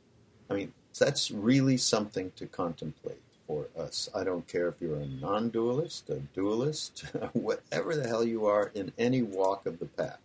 I 0.50 0.54
mean, 0.54 0.72
that's 0.98 1.30
really 1.30 1.76
something 1.76 2.32
to 2.36 2.46
contemplate 2.46 3.22
for 3.46 3.68
us. 3.78 4.08
I 4.14 4.24
don't 4.24 4.46
care 4.46 4.68
if 4.68 4.74
you're 4.80 4.98
a 4.98 5.06
non 5.06 5.50
dualist, 5.50 6.10
a 6.10 6.20
dualist, 6.34 7.04
whatever 7.32 7.96
the 7.96 8.08
hell 8.08 8.24
you 8.24 8.46
are 8.46 8.70
in 8.74 8.92
any 8.98 9.22
walk 9.22 9.66
of 9.66 9.78
the 9.78 9.86
path, 9.86 10.20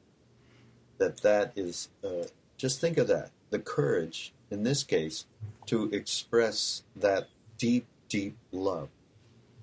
that 0.98 1.22
that 1.22 1.52
is, 1.56 1.90
uh, 2.04 2.26
just 2.58 2.82
think 2.82 2.98
of 2.98 3.08
that. 3.08 3.32
The 3.50 3.60
courage, 3.60 4.34
in 4.52 4.64
this 4.64 4.84
case, 4.84 5.26
to 5.68 5.90
express 5.92 6.84
that 6.96 7.28
deep, 7.58 7.86
deep 8.10 8.36
love 8.52 8.90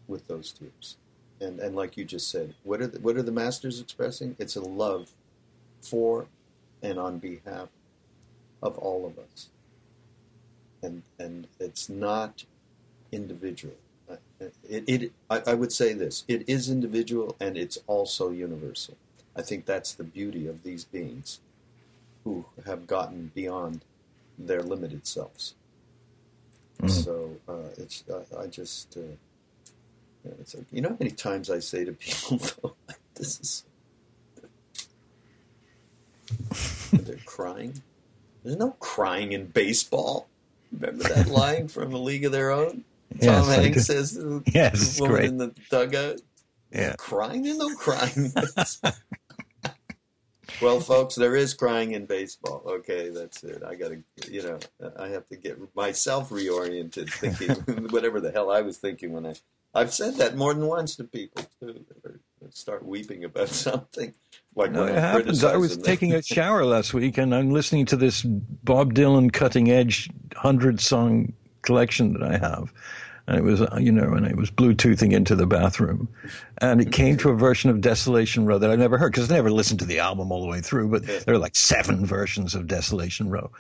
with 0.06 0.26
those 0.28 0.52
tears. 0.52 0.97
And, 1.40 1.60
and 1.60 1.74
like 1.74 1.97
you 1.97 2.05
just 2.05 2.31
said, 2.31 2.55
what 2.62 2.81
are 2.81 2.86
the, 2.86 3.01
what 3.01 3.16
are 3.16 3.22
the 3.22 3.32
masters 3.32 3.81
expressing? 3.81 4.36
It's 4.39 4.56
a 4.56 4.60
love 4.60 5.10
for 5.82 6.26
and 6.82 6.98
on 6.98 7.18
behalf 7.18 7.68
of 8.62 8.78
all 8.78 9.06
of 9.06 9.18
us. 9.18 9.48
And, 10.82 11.02
and 11.18 11.47
it's 11.59 11.89
not 11.89 12.44
individual. 13.14 13.74
It, 14.40 14.84
it 14.86 15.12
I, 15.30 15.42
I 15.46 15.54
would 15.54 15.72
say 15.72 15.94
this 15.94 16.24
it 16.28 16.44
is 16.46 16.68
individual 16.68 17.36
and 17.40 17.56
it's 17.56 17.78
also 17.86 18.30
universal. 18.30 18.96
I 19.36 19.42
think 19.42 19.64
that's 19.64 19.94
the 19.94 20.04
beauty 20.04 20.46
of 20.46 20.62
these 20.62 20.84
beings 20.84 21.40
who 22.24 22.44
have 22.66 22.86
gotten 22.86 23.32
beyond 23.34 23.82
their 24.38 24.62
limited 24.62 25.06
selves. 25.06 25.54
Mm-hmm. 26.78 26.88
So 26.88 27.36
uh, 27.48 27.70
it's 27.78 28.04
uh, 28.08 28.24
I 28.38 28.46
just 28.46 28.96
uh, 28.96 30.30
it's 30.40 30.54
like, 30.54 30.66
you 30.72 30.82
know 30.82 30.90
how 30.90 30.96
many 30.98 31.10
times 31.10 31.50
I 31.50 31.60
say 31.60 31.84
to 31.84 31.92
people, 31.92 32.76
this 33.14 33.40
is 33.40 33.64
they're 36.92 37.16
crying. 37.24 37.82
There's 38.42 38.56
no 38.56 38.72
crying 38.80 39.32
in 39.32 39.46
baseball. 39.46 40.28
Remember 40.72 41.04
that 41.04 41.28
line 41.28 41.68
from 41.68 41.92
A 41.92 41.98
League 41.98 42.24
of 42.24 42.32
Their 42.32 42.50
Own? 42.50 42.84
Tom 43.20 43.48
yes, 43.48 43.56
Hanks 43.56 43.86
says 43.86 44.24
yes, 44.46 45.00
woman 45.00 45.16
great. 45.16 45.28
in 45.28 45.38
the 45.38 45.54
dugout, 45.70 46.20
yeah. 46.72 46.94
crying? 46.98 47.42
There's 47.42 47.58
no 47.58 47.74
crying. 47.76 48.32
well, 50.60 50.80
folks, 50.80 51.14
there 51.14 51.36
is 51.36 51.54
crying 51.54 51.92
in 51.92 52.06
baseball. 52.06 52.62
Okay, 52.66 53.10
that's 53.10 53.44
it. 53.44 53.62
I 53.64 53.76
got 53.76 53.92
to, 53.92 54.32
you 54.32 54.42
know, 54.42 54.58
I 54.98 55.08
have 55.08 55.28
to 55.28 55.36
get 55.36 55.58
myself 55.76 56.30
reoriented, 56.30 57.10
thinking 57.12 57.50
whatever 57.90 58.20
the 58.20 58.32
hell 58.32 58.50
I 58.50 58.62
was 58.62 58.78
thinking 58.78 59.12
when 59.12 59.26
I. 59.26 59.34
I've 59.76 59.92
said 59.92 60.14
that 60.16 60.36
more 60.36 60.54
than 60.54 60.66
once 60.66 60.94
to 60.96 61.04
people 61.04 61.44
too. 61.60 61.84
Start 62.50 62.84
weeping 62.84 63.24
about 63.24 63.48
something. 63.48 64.14
Like 64.54 64.70
no, 64.70 64.84
it 64.84 64.94
happens. 64.94 65.42
I 65.42 65.56
was 65.56 65.76
taking 65.76 66.12
a 66.12 66.22
shower 66.22 66.64
last 66.64 66.94
week 66.94 67.18
and 67.18 67.34
I'm 67.34 67.50
listening 67.50 67.86
to 67.86 67.96
this 67.96 68.22
Bob 68.22 68.94
Dylan 68.94 69.32
cutting 69.32 69.70
edge 69.72 70.08
hundred 70.36 70.80
song 70.80 71.32
collection 71.62 72.12
that 72.12 72.22
I 72.22 72.36
have. 72.36 72.72
And 73.26 73.38
it 73.38 73.42
was, 73.42 73.62
uh, 73.62 73.78
you 73.80 73.90
know, 73.90 74.12
and 74.12 74.26
it 74.26 74.36
was 74.36 74.51
Bluetoothing 74.51 75.12
into 75.12 75.34
the 75.34 75.46
bathroom. 75.46 76.09
And 76.59 76.80
it 76.80 76.92
came 76.92 77.16
to 77.18 77.30
a 77.30 77.34
version 77.34 77.70
of 77.70 77.80
Desolation 77.80 78.44
Row 78.44 78.59
that 78.59 78.70
I 78.70 78.76
never 78.76 78.98
heard 78.98 79.12
because 79.12 79.30
I 79.30 79.34
never 79.34 79.51
listened 79.51 79.80
to 79.80 79.86
the 79.86 79.98
album 79.98 80.30
all 80.30 80.42
the 80.42 80.48
way 80.48 80.60
through, 80.60 80.88
but 80.88 81.06
there 81.06 81.34
are 81.34 81.38
like 81.38 81.56
seven 81.56 82.05
versions 82.05 82.55
of 82.55 82.66
Desolation 82.66 83.30
Row. 83.30 83.51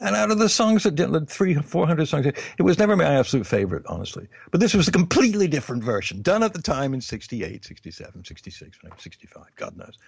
And 0.00 0.14
out 0.14 0.30
of 0.30 0.38
the 0.38 0.48
songs 0.48 0.84
that 0.84 0.94
did 0.94 1.28
three, 1.28 1.54
four 1.54 1.84
hundred 1.84 2.06
songs, 2.06 2.26
it 2.26 2.62
was 2.62 2.78
never 2.78 2.94
my 2.94 3.04
absolute 3.04 3.46
favorite, 3.46 3.84
honestly. 3.86 4.28
But 4.52 4.60
this 4.60 4.72
was 4.72 4.86
a 4.86 4.92
completely 4.92 5.48
different 5.48 5.82
version, 5.82 6.22
done 6.22 6.44
at 6.44 6.54
the 6.54 6.62
time 6.62 6.94
in 6.94 7.00
68, 7.00 7.64
67, 7.64 8.24
66, 8.24 8.78
65, 8.96 9.42
God 9.56 9.76
knows 9.76 9.98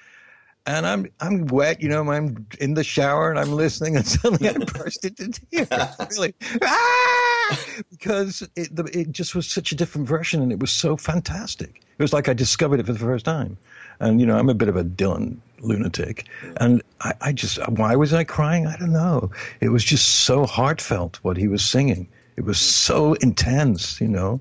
and 0.66 0.87
I'm 0.87 1.07
I'm 1.20 1.47
wet, 1.47 1.81
you 1.81 1.89
know, 1.89 2.11
I'm 2.11 2.47
in 2.61 2.74
the 2.74 2.85
shower 2.85 3.31
and 3.31 3.39
I'm 3.39 3.53
listening, 3.53 3.97
and 3.97 4.07
suddenly 4.07 4.49
I 4.49 4.59
burst 4.59 5.05
into 5.05 5.41
tears. 5.47 5.69
Really, 6.11 6.35
ah! 6.62 7.10
because 7.90 8.43
it 8.56 8.70
it 8.94 9.12
just 9.12 9.35
was 9.35 9.48
such 9.48 9.72
a 9.72 9.74
different 9.74 10.06
version, 10.06 10.43
and 10.43 10.52
it 10.52 10.60
was 10.60 10.70
so 10.70 10.97
fantastic. 10.97 11.82
It 11.98 12.02
was 12.02 12.12
like 12.12 12.28
I 12.28 12.32
discovered 12.32 12.81
it 12.81 12.86
for 12.86 12.93
the 12.93 12.98
first 12.98 13.24
time. 13.24 13.56
And 14.01 14.20
you 14.20 14.27
know, 14.27 14.39
I'm 14.39 14.48
a 14.48 14.55
bit 14.55 14.68
of 14.68 14.77
a 14.77 14.85
Dylan 14.85 15.36
lunatic, 15.60 16.27
and 16.56 16.82
I, 17.01 17.12
I 17.20 17.32
just 17.32 17.59
why 17.68 17.97
was 17.97 18.14
I 18.14 18.24
crying? 18.24 18.66
I 18.66 18.77
don't 18.77 18.93
know. 18.93 19.31
It 19.60 19.68
was 19.68 19.85
just 19.85 20.24
so 20.24 20.47
heartfelt 20.47 21.18
what 21.22 21.36
he 21.36 21.48
was 21.48 21.64
singing. 21.64 22.09
It 22.36 22.44
was 22.44 22.59
so 22.59 23.14
intense, 23.14 24.01
you 24.01 24.09
know 24.09 24.40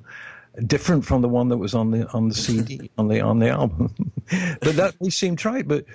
different 0.66 1.06
from 1.06 1.22
the 1.22 1.30
one 1.30 1.48
that 1.48 1.58
was 1.58 1.74
on 1.74 1.92
the 1.92 2.06
on 2.10 2.28
the 2.28 2.34
CD 2.34 2.90
on 2.98 3.08
the 3.08 3.22
on 3.22 3.40
the 3.40 3.50
album. 3.50 3.94
but 4.62 4.76
that 4.76 4.96
may 5.00 5.10
seem 5.10 5.36
trite, 5.36 5.68
but 5.68 5.86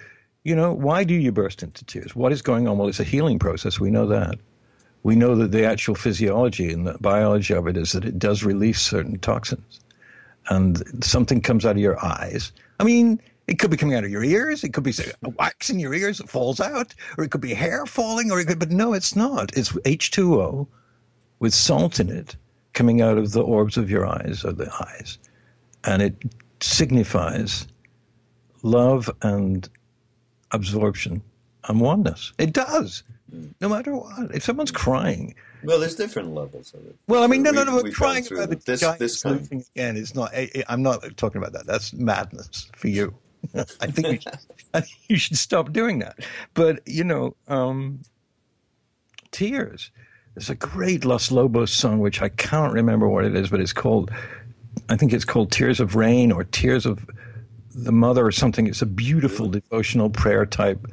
you 0.45 0.55
know, 0.55 0.73
why 0.73 1.05
do 1.05 1.15
you 1.15 1.33
burst 1.33 1.63
into 1.63 1.85
tears? 1.85 2.15
What 2.15 2.31
is 2.31 2.43
going 2.43 2.69
on? 2.69 2.79
Well, 2.79 2.89
it's 2.89 3.01
a 3.01 3.05
healing 3.05 3.39
process. 3.39 3.81
We 3.81 3.91
know 3.91 4.07
that. 4.07 4.39
We 5.05 5.15
know 5.15 5.37
that 5.37 5.53
the 5.53 5.65
actual 5.65 5.95
physiology 5.95 6.73
and 6.73 6.87
the 6.87 6.99
biology 6.99 7.55
of 7.55 7.69
it 7.69 7.77
is 7.77 7.93
that 7.93 8.05
it 8.05 8.19
does 8.19 8.43
release 8.43 8.81
certain 8.81 9.19
toxins. 9.19 9.81
And 10.49 10.83
something 11.05 11.41
comes 11.41 11.65
out 11.65 11.77
of 11.77 11.83
your 11.83 12.03
eyes. 12.05 12.53
I 12.81 12.85
mean, 12.85 13.21
it 13.47 13.59
could 13.59 13.71
be 13.71 13.77
coming 13.77 13.95
out 13.95 14.05
of 14.05 14.11
your 14.11 14.25
ears. 14.25 14.65
It 14.65 14.73
could 14.73 14.83
be 14.83 14.95
wax 15.37 15.69
in 15.69 15.79
your 15.79 15.95
ears 15.95 16.19
that 16.19 16.31
falls 16.31 16.59
out, 16.61 16.95
or 17.17 17.25
it 17.25 17.31
could 17.31 17.43
be 17.43 17.55
hair 17.55 17.85
falling, 17.87 18.31
or 18.31 18.41
it 18.41 18.47
could, 18.47 18.59
but 18.59 18.71
no, 18.71 18.95
it's 18.95 19.15
not. 19.15 19.57
It's 19.57 19.73
H2O 19.73 20.67
with 21.39 21.55
salt 21.55 22.01
in 22.01 22.09
it 22.11 22.37
coming 22.73 23.03
out 23.03 23.19
of 23.19 23.33
the 23.33 23.43
orbs 23.43 23.77
of 23.77 23.91
your 23.91 24.07
eyes 24.07 24.45
or 24.45 24.53
the 24.53 24.73
eyes. 24.81 25.19
And 25.85 26.01
it 26.01 26.17
signifies 26.61 27.67
love 28.63 29.11
and 29.21 29.69
absorption 30.53 31.23
and 31.69 31.81
oneness. 31.81 32.33
It 32.39 32.55
does, 32.55 33.03
no 33.61 33.69
matter 33.69 33.95
what. 33.95 34.35
If 34.35 34.43
someone's 34.43 34.71
crying, 34.71 35.35
well, 35.65 35.81
there's 35.81 35.97
different 35.97 36.35
levels 36.35 36.75
of 36.75 36.87
it. 36.87 36.97
Well, 37.09 37.23
I 37.23 37.27
mean, 37.27 37.43
no, 37.43 37.51
no, 37.51 37.65
no. 37.65 37.83
crying 37.91 38.27
about 38.31 38.51
the 38.51 38.57
this, 38.57 38.81
this 38.99 39.23
kind. 39.23 39.65
again 39.75 39.97
is 39.97 40.15
not. 40.15 40.33
I'm 40.69 40.83
not 40.83 41.17
talking 41.17 41.39
about 41.39 41.53
that. 41.53 41.67
That's 41.67 41.93
madness 41.93 42.71
for 42.77 42.89
you. 42.89 43.15
I 43.55 43.87
think 43.87 44.07
you 44.07 44.21
should, 44.21 44.39
I 44.75 44.81
think 44.81 44.99
you 45.09 45.17
should 45.17 45.39
stop 45.39 45.73
doing 45.73 45.99
that. 46.01 46.19
But 46.55 46.87
you 46.87 47.05
know, 47.05 47.37
um, 47.49 48.01
tears. 49.31 49.91
There's 50.35 50.51
a 50.51 50.57
great 50.57 51.05
Los 51.05 51.31
Lobos 51.31 51.71
song 51.71 52.01
which 52.01 52.21
I 52.21 52.29
can't 52.29 52.73
remember 52.73 53.09
what 53.09 53.25
it 53.25 53.37
is, 53.37 53.51
but 53.51 53.61
it's 53.61 53.73
called. 53.73 54.11
I 54.89 54.97
think 54.97 55.13
it's 55.13 55.25
called 55.25 55.53
Tears 55.53 55.79
of 55.79 55.95
Rain 55.95 56.33
or 56.33 56.45
Tears 56.45 56.85
of 56.85 57.07
the 57.75 57.93
Mother 57.93 58.27
or 58.27 58.33
something. 58.33 58.67
It's 58.67 58.83
a 58.83 58.87
beautiful 58.87 59.49
devotional 59.49 60.11
prayer 60.11 60.45
type 60.45 60.87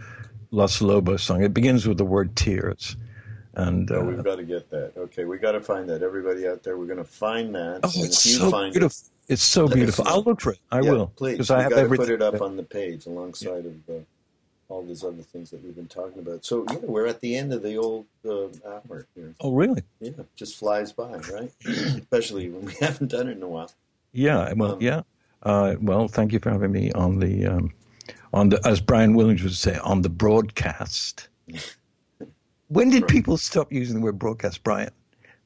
Los 0.52 0.82
Lobos 0.82 1.24
song. 1.24 1.44
It 1.44 1.54
begins 1.54 1.88
with 1.88 1.98
the 1.98 2.06
word 2.06 2.36
tears. 2.36 2.98
And 3.54 3.92
oh, 3.92 4.02
uh, 4.02 4.04
we've 4.04 4.24
got 4.24 4.38
to 4.38 4.44
get 4.44 4.70
that. 4.70 4.94
Okay, 4.96 5.26
we 5.26 5.38
got 5.38 5.54
to 5.54 5.62
find 5.62 5.90
that. 5.90 6.04
Everybody 6.04 6.48
out 6.48 6.64
there, 6.64 6.78
we're 6.78 6.86
going 6.86 6.98
to 6.98 7.04
find 7.04 7.54
that. 7.56 7.82
Oh, 7.84 7.92
it's 7.96 8.20
so 8.20 8.50
beautiful. 8.50 8.88
It, 9.28 9.34
it's 9.34 9.44
so 9.44 9.68
beautiful. 9.68 10.08
I'll 10.08 10.24
look 10.24 10.42
for 10.42 10.54
it. 10.54 10.60
I 10.72 10.82
yeah, 10.82 10.92
will. 10.92 11.08
Please, 11.16 11.34
because 11.34 11.52
I 11.52 11.62
have 11.62 11.74
to 11.74 11.88
put 11.88 12.10
it 12.10 12.22
up 12.22 12.42
on 12.42 12.56
the 12.56 12.64
page 12.64 13.06
alongside 13.06 13.66
yeah. 13.66 13.72
of 13.72 13.90
uh, 13.90 14.04
all 14.70 14.84
these 14.84 15.04
other 15.04 15.22
things 15.22 15.52
that 15.52 15.64
we've 15.64 15.76
been 15.76 15.88
talking 15.88 16.20
about. 16.20 16.46
So 16.46 16.66
yeah, 16.70 16.78
we're 16.82 17.08
at 17.08 17.20
the 17.20 17.36
end 17.36 17.54
of 17.54 17.62
the 17.62 17.78
old 17.78 18.06
uh, 18.26 18.48
hour 18.66 19.06
here. 19.16 19.36
Oh, 19.42 19.54
really? 19.54 19.84
Yeah, 20.00 20.12
just 20.36 20.58
flies 20.58 20.92
by, 20.94 21.18
right? 21.18 21.52
Especially 21.66 22.50
when 22.50 22.66
we 22.66 22.74
haven't 22.80 23.12
done 23.12 23.28
it 23.28 23.38
in 23.38 23.44
a 23.44 23.48
while. 23.48 23.72
Yeah. 24.14 24.52
Well, 24.54 24.74
um, 24.74 24.82
yeah. 24.82 25.02
Uh, 25.44 25.76
well, 25.82 26.08
thank 26.08 26.32
you 26.34 26.40
for 26.40 26.52
having 26.52 26.72
me 26.72 26.92
on 26.92 27.20
the 27.20 27.48
um, 27.48 27.74
on 28.34 28.50
the 28.50 28.68
as 28.68 28.82
Brian 28.82 29.14
Williams 29.14 29.44
would 29.44 29.54
say 29.54 29.78
on 29.78 30.02
the 30.02 30.10
broadcast. 30.10 31.28
when 32.68 32.90
did 32.90 33.08
people 33.08 33.38
stop 33.38 33.72
using 33.72 33.98
the 33.98 34.02
word 34.02 34.20
broadcast, 34.20 34.64
Brian? 34.64 34.92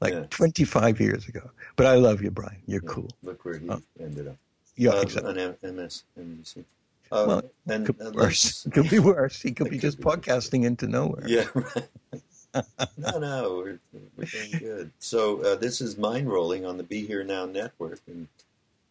Like 0.01 0.13
yeah. 0.13 0.25
25 0.29 0.99
years 0.99 1.27
ago. 1.27 1.49
But 1.75 1.87
I 1.87 1.95
love 1.95 2.21
you, 2.21 2.29
Brian. 2.29 2.61
You're 2.67 2.81
yeah. 2.83 2.89
cool. 2.89 3.09
Look 3.23 3.45
where 3.45 3.57
he 3.57 3.67
uh, 3.69 3.79
ended 3.99 4.27
up. 4.27 4.37
Yeah, 4.75 4.91
uh, 4.91 5.01
exactly. 5.01 5.43
On 5.43 5.75
MS, 5.75 6.03
NBC. 6.19 6.65
Uh, 7.11 7.25
well, 7.27 7.41
and, 7.67 7.85
could 7.85 7.97
be 7.97 8.09
worse. 8.09 8.67
Could 8.71 8.89
be 8.89 8.99
worse. 8.99 9.41
He 9.41 9.51
could 9.51 9.69
be 9.69 9.77
just 9.77 9.99
podcasting 9.99 10.65
into 10.65 10.87
nowhere. 10.87 11.23
Yeah, 11.27 11.45
right. 11.53 12.65
no, 12.97 13.19
no, 13.19 13.55
we're, 13.57 13.79
we're 14.17 14.25
doing 14.25 14.51
good. 14.59 14.91
So 14.99 15.41
uh, 15.43 15.55
this 15.55 15.81
is 15.81 15.97
Mind 15.97 16.27
Rolling 16.29 16.65
on 16.65 16.77
the 16.77 16.83
Be 16.83 17.05
Here 17.05 17.23
Now 17.23 17.45
network. 17.45 18.01
And 18.07 18.27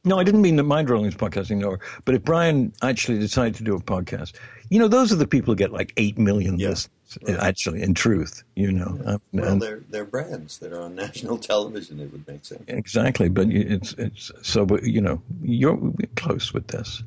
no, 0.05 0.19
I 0.19 0.25
didn't 0.25 0.43
mean 0.43 0.57
that 0.57 0.65
Mind 0.65 0.91
Rolling 0.91 1.07
is 1.07 1.15
podcasting 1.15 1.65
over. 1.65 1.81
But 2.05 2.15
if 2.15 2.23
Brian 2.23 2.73
actually 2.83 3.19
decided 3.19 3.55
to 3.57 3.65
do 3.65 3.75
a 3.75 3.81
podcast, 3.81 4.35
you 4.69 4.79
know, 4.79 4.89
those 4.89 5.13
are 5.13 5.17
the 5.17 5.27
people 5.27 5.53
who 5.53 5.57
get 5.57 5.73
like 5.73 5.93
8 5.97 6.19
million 6.19 6.59
yeah, 6.59 6.71
listeners, 6.71 6.91
right. 7.23 7.39
actually, 7.39 7.83
in 7.83 7.95
truth, 7.95 8.43
you 8.55 8.71
know. 8.71 8.99
Yeah. 9.05 9.17
well, 9.33 9.53
and, 9.53 9.63
they're, 9.63 9.81
they're 9.89 10.05
brands 10.05 10.59
that 10.59 10.73
are 10.73 10.81
on 10.83 10.95
national 11.07 11.39
television, 11.39 12.01
it 12.01 12.13
would 12.13 12.27
make 12.29 12.45
sense. 12.45 12.63
Exactly. 12.69 13.29
But 13.29 13.49
it's, 13.49 13.95
it's 13.95 14.31
so, 14.43 14.67
you 14.83 15.01
know, 15.01 15.23
you're 15.43 15.79
close 16.17 16.53
with 16.53 16.67
this. 16.67 17.03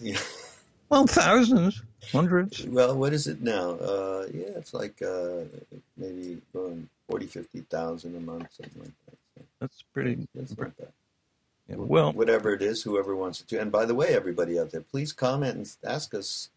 Yeah. 0.00 0.18
Well, 0.88 1.06
thousands, 1.06 1.82
hundreds. 2.12 2.64
Well, 2.64 2.96
what 2.96 3.12
is 3.12 3.26
it 3.26 3.42
now? 3.42 3.70
Uh, 3.70 4.26
yeah, 4.32 4.50
it's 4.56 4.72
like 4.72 5.02
uh, 5.02 5.44
maybe 5.96 6.40
going 6.52 6.88
40, 7.08 7.26
50,000 7.26 8.14
a 8.14 8.20
month, 8.20 8.48
something 8.52 8.82
like 8.82 8.92
that. 9.06 9.18
So 9.36 9.44
that's 9.60 9.82
pretty. 9.92 10.28
That's 10.34 10.56
not 10.56 10.76
bad. 10.76 10.92
Well, 11.68 12.12
whatever 12.12 12.52
it 12.52 12.62
is, 12.62 12.82
whoever 12.82 13.16
wants 13.16 13.42
to. 13.42 13.60
And 13.60 13.72
by 13.72 13.86
the 13.86 13.94
way, 13.94 14.08
everybody 14.08 14.58
out 14.58 14.70
there, 14.70 14.82
please 14.82 15.12
comment 15.12 15.56
and 15.56 15.76
ask 15.84 16.14
us 16.14 16.50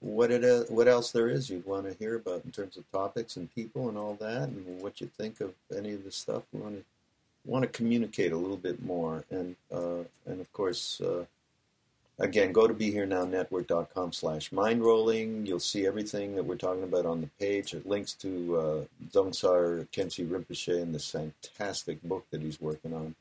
what 0.00 0.30
it 0.30 0.44
is, 0.44 0.70
what 0.70 0.86
else 0.86 1.10
there 1.10 1.28
is 1.28 1.50
you'd 1.50 1.66
want 1.66 1.86
to 1.86 1.98
hear 1.98 2.14
about 2.14 2.44
in 2.44 2.52
terms 2.52 2.76
of 2.76 2.90
topics 2.92 3.36
and 3.36 3.52
people 3.54 3.88
and 3.88 3.98
all 3.98 4.14
that, 4.14 4.48
and 4.48 4.80
what 4.80 5.00
you 5.00 5.08
think 5.18 5.40
of 5.40 5.52
any 5.76 5.92
of 5.92 6.04
the 6.04 6.12
stuff. 6.12 6.44
We 6.52 6.60
want 6.60 6.76
to 6.76 6.84
want 7.44 7.62
to 7.62 7.68
communicate 7.68 8.32
a 8.32 8.36
little 8.36 8.56
bit 8.56 8.84
more, 8.84 9.24
and 9.30 9.56
uh, 9.72 10.04
and 10.26 10.40
of 10.40 10.52
course. 10.52 11.00
Uh, 11.00 11.24
again, 12.18 12.50
go 12.50 12.66
to 12.66 12.72
BeHereNowNetwork.com 12.72 14.12
slash 14.12 14.50
mindrolling. 14.50 15.46
You'll 15.46 15.60
see 15.60 15.86
everything 15.86 16.34
that 16.36 16.44
we're 16.44 16.56
talking 16.56 16.82
about 16.82 17.04
on 17.04 17.20
the 17.20 17.28
page. 17.38 17.74
It 17.74 17.86
links 17.86 18.14
to 18.14 18.56
uh, 18.56 18.84
Dzongsar 19.12 19.86
Khyentse 19.88 20.26
Rinpoche 20.26 20.80
and 20.80 20.94
this 20.94 21.10
fantastic 21.10 22.02
book 22.02 22.24
that 22.30 22.40
he's 22.40 22.60
working 22.60 22.94
on. 22.94 23.14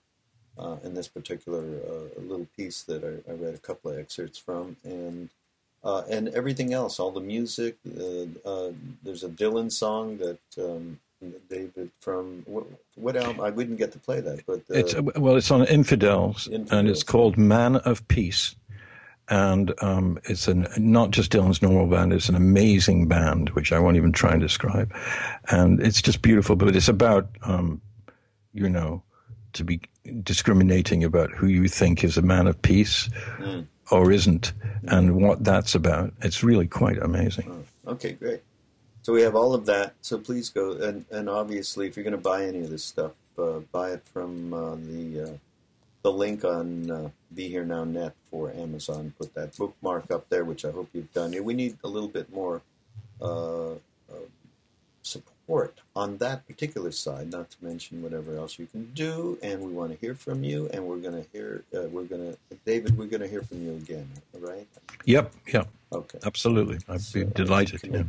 Uh, 0.57 0.77
in 0.85 0.93
this 0.93 1.09
particular 1.09 1.59
uh, 1.59 2.21
little 2.21 2.47
piece 2.55 2.83
that 2.83 3.03
I, 3.03 3.29
I, 3.29 3.35
read 3.35 3.55
a 3.55 3.57
couple 3.57 3.91
of 3.91 3.99
excerpts 3.99 4.39
from, 4.39 4.77
and 4.85 5.29
uh, 5.83 6.03
and 6.09 6.29
everything 6.29 6.73
else, 6.73 6.97
all 6.97 7.11
the 7.11 7.19
music. 7.19 7.75
Uh, 7.85 8.25
uh, 8.49 8.71
there's 9.03 9.25
a 9.25 9.29
Dylan 9.29 9.69
song 9.69 10.17
that 10.17 10.39
um, 10.57 10.97
David 11.49 11.91
from 11.99 12.43
what, 12.45 12.65
what, 12.95 13.17
album? 13.17 13.41
I 13.41 13.49
wouldn't 13.49 13.77
get 13.77 13.91
to 13.91 13.99
play 13.99 14.21
that, 14.21 14.45
but 14.45 14.59
uh, 14.71 14.79
it's 14.79 14.95
well, 15.17 15.35
it's 15.35 15.51
on 15.51 15.65
Infidels, 15.65 16.47
Infidels, 16.47 16.71
and 16.71 16.87
it's 16.87 17.03
called 17.03 17.37
"Man 17.37 17.75
of 17.77 18.07
Peace." 18.07 18.55
and 19.27 19.73
um, 19.81 20.19
it's 20.25 20.47
an, 20.47 20.67
not 20.77 21.11
just 21.11 21.31
Dylan's 21.31 21.61
normal 21.61 21.87
band. 21.87 22.13
It's 22.13 22.29
an 22.29 22.35
amazing 22.35 23.07
band, 23.07 23.49
which 23.51 23.71
I 23.71 23.79
won't 23.79 23.97
even 23.97 24.11
try 24.11 24.31
and 24.31 24.41
describe, 24.41 24.93
and 25.49 25.81
it's 25.81 26.01
just 26.01 26.21
beautiful. 26.21 26.55
But 26.55 26.75
it's 26.75 26.87
about, 26.87 27.27
um, 27.41 27.81
you 28.53 28.69
know, 28.69 29.03
to 29.55 29.63
be 29.63 29.81
discriminating 30.23 31.03
about 31.03 31.31
who 31.31 31.47
you 31.47 31.67
think 31.67 32.03
is 32.03 32.17
a 32.17 32.21
man 32.21 32.47
of 32.47 32.61
peace 32.61 33.09
mm. 33.37 33.65
or 33.91 34.11
isn't, 34.11 34.53
and 34.87 35.15
what 35.15 35.43
that's 35.43 35.75
about. 35.75 36.13
It's 36.21 36.43
really 36.43 36.67
quite 36.67 36.97
amazing. 36.99 37.65
Oh, 37.87 37.93
okay, 37.93 38.13
great. 38.13 38.41
So 39.03 39.13
we 39.13 39.21
have 39.21 39.35
all 39.35 39.53
of 39.53 39.65
that. 39.65 39.93
So 40.01 40.17
please 40.17 40.49
go 40.49 40.71
and 40.73 41.05
and 41.11 41.29
obviously, 41.29 41.87
if 41.87 41.95
you're 41.95 42.03
going 42.03 42.11
to 42.11 42.29
buy 42.29 42.45
any 42.45 42.61
of 42.61 42.69
this 42.69 42.83
stuff, 42.83 43.11
uh, 43.37 43.59
buy 43.71 43.91
it 43.91 44.03
from 44.13 44.53
uh, 44.53 44.75
the 44.75 45.21
uh, 45.21 45.37
the 46.01 46.11
link 46.11 46.45
on 46.45 46.91
uh, 46.91 47.09
Be 47.33 47.47
Here 47.47 47.65
Now 47.65 47.83
Net 47.83 48.13
for 48.29 48.51
Amazon. 48.51 49.13
Put 49.17 49.33
that 49.33 49.57
bookmark 49.57 50.11
up 50.11 50.29
there, 50.29 50.45
which 50.45 50.63
I 50.65 50.71
hope 50.71 50.89
you've 50.93 51.13
done. 51.13 51.35
We 51.43 51.53
need 51.53 51.77
a 51.83 51.87
little 51.87 52.09
bit 52.09 52.31
more 52.31 52.61
uh, 53.21 53.73
support 55.45 55.79
on 55.95 56.17
that 56.17 56.45
particular 56.47 56.91
side, 56.91 57.31
not 57.31 57.49
to 57.51 57.57
mention 57.61 58.01
whatever 58.01 58.35
else 58.37 58.57
you 58.57 58.65
can 58.65 58.85
do. 58.93 59.37
And 59.43 59.61
we 59.61 59.71
want 59.71 59.91
to 59.91 59.97
hear 59.99 60.15
from 60.15 60.43
you. 60.43 60.69
And 60.73 60.85
we're 60.85 60.97
going 60.97 61.23
to 61.23 61.29
hear, 61.31 61.63
uh, 61.75 61.87
we're 61.89 62.03
going 62.03 62.33
to, 62.33 62.37
David, 62.65 62.97
we're 62.97 63.05
going 63.05 63.21
to 63.21 63.27
hear 63.27 63.41
from 63.41 63.63
you 63.63 63.73
again, 63.73 64.09
right? 64.39 64.67
Yep, 65.05 65.33
yep. 65.53 65.67
Okay. 65.91 66.19
Absolutely. 66.25 66.79
I'd 66.89 67.01
so, 67.01 67.25
be 67.25 67.31
delighted. 67.33 67.81
Yeah. 67.83 68.03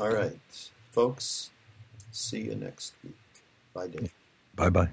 All 0.00 0.10
right, 0.10 0.70
folks. 0.92 1.50
See 2.12 2.42
you 2.42 2.54
next 2.54 2.92
week. 3.02 3.14
Bye, 3.74 3.86
Dave. 3.86 4.12
Bye 4.54 4.70
bye. 4.70 4.90